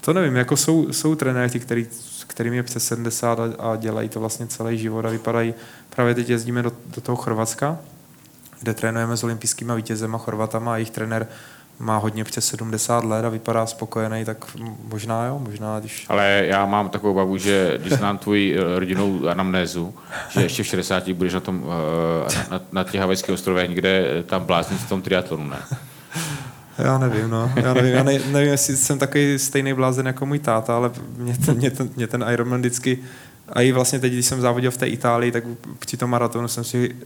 To 0.00 0.12
nevím, 0.12 0.36
jako 0.36 0.56
jsou, 0.56 0.92
jsou 0.92 1.14
trenéři, 1.14 1.60
který, 1.60 1.86
kterým 2.26 2.52
je 2.52 2.62
přes 2.62 2.86
70 2.86 3.40
a, 3.40 3.42
a 3.58 3.76
dělají 3.76 4.08
to 4.08 4.20
vlastně 4.20 4.46
celý 4.46 4.78
život 4.78 5.04
a 5.04 5.08
vypadají, 5.08 5.54
právě 5.90 6.14
teď 6.14 6.28
jezdíme 6.28 6.62
do, 6.62 6.72
do 6.94 7.00
toho 7.00 7.16
Chorvatska, 7.16 7.78
kde 8.60 8.74
trénujeme 8.74 9.16
s 9.16 9.24
olympijskýma 9.24 9.74
vítězema 9.74 10.18
Chorvatama 10.18 10.72
a 10.72 10.76
jejich 10.76 10.90
trenér 10.90 11.26
má 11.78 11.96
hodně 11.96 12.24
přes 12.24 12.46
70 12.46 13.04
let 13.04 13.24
a 13.24 13.28
vypadá 13.28 13.66
spokojený, 13.66 14.24
tak 14.24 14.44
možná 14.84 15.26
jo, 15.26 15.38
možná 15.38 15.80
když... 15.80 16.06
Ale 16.08 16.44
já 16.46 16.66
mám 16.66 16.88
takovou 16.88 17.14
bavu, 17.14 17.36
že 17.36 17.78
když 17.80 17.92
znám 17.92 18.18
tvoji 18.18 18.56
eh, 18.58 18.78
rodinnou 18.78 19.28
anamnézu, 19.28 19.94
že 20.30 20.42
ještě 20.42 20.62
v 20.62 20.66
60 20.66 21.08
budeš 21.08 21.34
na, 21.34 21.40
tom, 21.40 21.64
eh, 22.28 22.34
na, 22.34 22.46
na, 22.50 22.64
na 22.72 22.84
těch 22.84 23.00
havajských 23.00 23.34
ostrovech 23.34 23.68
někde 23.68 24.06
eh, 24.18 24.22
tam 24.22 24.44
bláznit 24.44 24.80
v 24.80 24.88
tom 24.88 25.02
triatlonu, 25.02 25.48
ne? 25.48 25.58
Já 26.78 26.98
nevím, 26.98 27.30
no. 27.30 27.52
Já 27.56 27.74
nevím, 27.74 27.94
já 27.94 28.02
ne, 28.02 28.18
nevím, 28.32 28.50
jestli 28.50 28.76
jsem 28.76 28.98
takový 28.98 29.38
stejný 29.38 29.74
blázen 29.74 30.06
jako 30.06 30.26
můj 30.26 30.38
táta, 30.38 30.76
ale 30.76 30.90
mě 31.16 31.38
ten, 31.38 31.56
mě 31.56 31.70
ten, 31.70 31.90
mě 31.96 32.06
ten 32.06 32.24
Ironman 32.32 32.60
vždycky... 32.60 32.98
A 33.48 33.60
i 33.60 33.72
vlastně 33.72 33.98
teď, 33.98 34.12
když 34.12 34.26
jsem 34.26 34.40
závodil 34.40 34.70
v 34.70 34.76
té 34.76 34.86
Itálii, 34.86 35.32
tak 35.32 35.44
při 35.78 35.96
tom 35.96 36.10
maratonu 36.10 36.48
jsem 36.48 36.64
si 36.64 36.96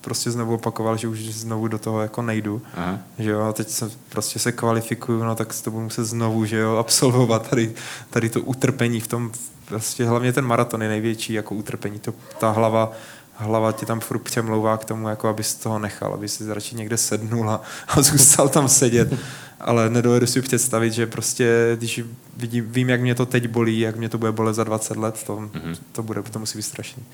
prostě 0.00 0.30
znovu 0.30 0.54
opakoval, 0.54 0.96
že 0.96 1.08
už 1.08 1.18
znovu 1.18 1.68
do 1.68 1.78
toho 1.78 2.00
jako 2.00 2.22
nejdu. 2.22 2.62
Aha. 2.74 2.98
Že 3.18 3.30
jo, 3.30 3.40
a 3.40 3.52
teď 3.52 3.68
se 3.68 3.90
prostě 4.08 4.38
se 4.38 4.52
kvalifikuju, 4.52 5.24
no 5.24 5.34
tak 5.34 5.54
to 5.64 5.70
budu 5.70 5.84
muset 5.84 6.04
znovu, 6.04 6.44
že 6.44 6.56
jo, 6.56 6.76
absolvovat 6.76 7.50
tady, 7.50 7.72
tady 8.10 8.28
to 8.28 8.40
utrpení 8.40 9.00
v 9.00 9.06
tom, 9.06 9.32
prostě 9.64 10.04
hlavně 10.04 10.32
ten 10.32 10.44
maraton 10.44 10.82
je 10.82 10.88
největší 10.88 11.32
jako 11.32 11.54
utrpení, 11.54 11.98
to, 11.98 12.14
ta 12.40 12.50
hlava, 12.50 12.92
hlava 13.34 13.72
ti 13.72 13.86
tam 13.86 14.00
furt 14.00 14.18
přemlouvá 14.18 14.76
k 14.76 14.84
tomu, 14.84 15.08
jako 15.08 15.28
aby 15.28 15.42
toho 15.62 15.78
nechal, 15.78 16.14
aby 16.14 16.28
si 16.28 16.54
radši 16.54 16.76
někde 16.76 16.96
sednul 16.96 17.50
a, 17.50 17.60
a 17.88 18.02
zůstal 18.02 18.48
tam 18.48 18.68
sedět. 18.68 19.14
Ale 19.60 19.90
nedovedu 19.90 20.26
si 20.26 20.42
představit, 20.42 20.92
že 20.92 21.06
prostě, 21.06 21.76
když 21.76 22.00
vidím, 22.36 22.72
vím, 22.72 22.88
jak 22.88 23.00
mě 23.00 23.14
to 23.14 23.26
teď 23.26 23.48
bolí, 23.48 23.80
jak 23.80 23.96
mě 23.96 24.08
to 24.08 24.18
bude 24.18 24.32
bolet 24.32 24.54
za 24.54 24.64
20 24.64 24.96
let, 24.96 25.22
to, 25.26 25.36
mm-hmm. 25.36 25.76
to 25.92 26.02
bude, 26.02 26.22
to 26.22 26.38
musí 26.38 26.58
být 26.58 26.62
strašný. 26.62 27.04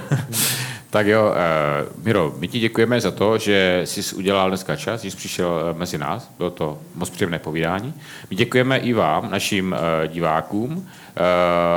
Tak 0.92 1.06
jo, 1.06 1.24
uh, 1.24 2.04
Miro, 2.04 2.34
my 2.38 2.48
ti 2.48 2.58
děkujeme 2.58 3.00
za 3.00 3.10
to, 3.10 3.38
že 3.38 3.82
jsi 3.84 4.14
udělal 4.14 4.48
dneska 4.48 4.76
čas, 4.76 5.02
že 5.02 5.10
jsi 5.10 5.16
přišel 5.16 5.60
eh, 5.60 5.78
mezi 5.78 5.98
nás. 5.98 6.30
Bylo 6.38 6.50
to 6.50 6.78
moc 6.94 7.10
příjemné 7.10 7.38
povídání. 7.38 7.94
My 8.30 8.36
děkujeme 8.36 8.78
i 8.78 8.92
vám, 8.92 9.30
našim 9.30 9.72
uh, 9.72 10.12
divákům. 10.12 10.72
Uh, 10.72 10.84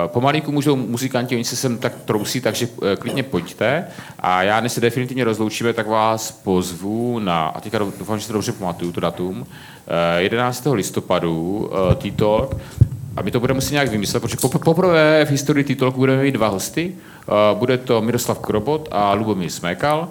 pomalinku 0.08 0.52
můžou 0.52 0.76
muzikanti, 0.76 1.36
oni 1.36 1.44
se 1.44 1.56
sem 1.56 1.78
tak 1.78 1.94
trousí, 2.06 2.42
takže 2.42 2.68
uh, 2.68 2.88
klidně 3.00 3.24
pojďte. 3.24 3.88
A 4.20 4.44
já, 4.44 4.62
než 4.62 4.72
se 4.72 4.82
definitivně 4.82 5.24
rozloučíme, 5.24 5.74
tak 5.74 5.88
vás 5.88 6.32
pozvu 6.32 7.20
na, 7.20 7.48
a 7.48 7.62
teďka 7.62 7.80
doufám, 7.80 8.20
že 8.20 8.28
to 8.28 8.34
dobře 8.34 8.52
pamatuju, 8.52 8.92
to 8.92 9.02
datum, 9.02 9.40
uh, 9.40 9.46
11. 10.18 10.68
listopadu, 10.72 11.70
uh, 11.72 11.94
T-Talk, 11.94 12.56
a 13.16 13.22
my 13.22 13.32
to 13.32 13.40
budeme 13.40 13.58
muset 13.58 13.72
nějak 13.72 13.90
vymyslet, 13.90 14.20
protože 14.20 14.38
pop- 14.38 14.64
poprvé 14.64 15.26
v 15.26 15.30
historii 15.30 15.64
titulku 15.64 15.98
budeme 15.98 16.24
mít 16.24 16.32
dva 16.32 16.48
hosty. 16.48 16.94
Uh, 17.28 17.60
bude 17.60 17.78
to 17.78 18.02
Miroslav 18.02 18.40
Krobot 18.40 18.90
a 18.92 19.14
Lubomír 19.14 19.50
Smekal. 19.50 20.10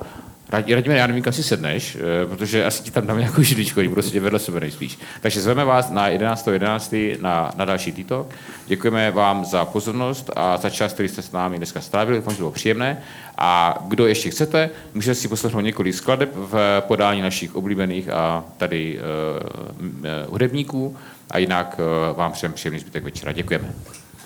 Radíme, 0.54 0.96
já 0.96 1.06
nevím, 1.06 1.22
kam 1.22 1.32
si 1.32 1.42
sedneš, 1.42 1.96
eh, 1.96 2.26
protože 2.26 2.64
asi 2.64 2.82
ti 2.82 2.90
tam 2.90 3.06
dám 3.06 3.18
nějakou 3.18 3.42
židličku, 3.42 3.80
oni 3.80 3.88
budou 3.88 4.02
sedět 4.02 4.20
vedle 4.20 4.38
sebe 4.38 4.60
nejspíš. 4.60 4.98
Takže 5.20 5.40
zveme 5.40 5.64
vás 5.64 5.90
na 5.90 6.10
11.11. 6.10 7.16
Na, 7.20 7.50
na 7.56 7.64
další 7.64 7.92
TikTok. 7.92 8.30
Děkujeme 8.66 9.10
vám 9.10 9.44
za 9.44 9.64
pozornost 9.64 10.30
a 10.36 10.56
za 10.56 10.70
čas, 10.70 10.92
který 10.92 11.08
jste 11.08 11.22
s 11.22 11.32
námi 11.32 11.56
dneska 11.56 11.80
strávili. 11.80 12.18
Doufám, 12.18 12.34
že 12.34 12.38
bylo 12.38 12.50
příjemné. 12.50 13.02
A 13.38 13.78
kdo 13.88 14.06
ještě 14.06 14.30
chcete, 14.30 14.70
můžete 14.94 15.14
si 15.14 15.28
poslechnout 15.28 15.60
několik 15.60 15.94
skladeb 15.94 16.30
v 16.34 16.82
podání 16.86 17.22
našich 17.22 17.54
oblíbených 17.54 18.08
a 18.08 18.44
tady 18.56 18.98
uh, 18.98 20.32
hudebníků. 20.32 20.96
A 21.30 21.38
jinak 21.38 21.80
uh, 22.10 22.16
vám 22.16 22.32
všem 22.32 22.52
příjemný 22.52 22.80
zbytek 22.80 23.04
večera. 23.04 23.32
Děkujeme. 23.32 23.72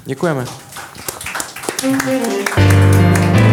Děkujeme. 0.05 0.45
You. 1.83 3.48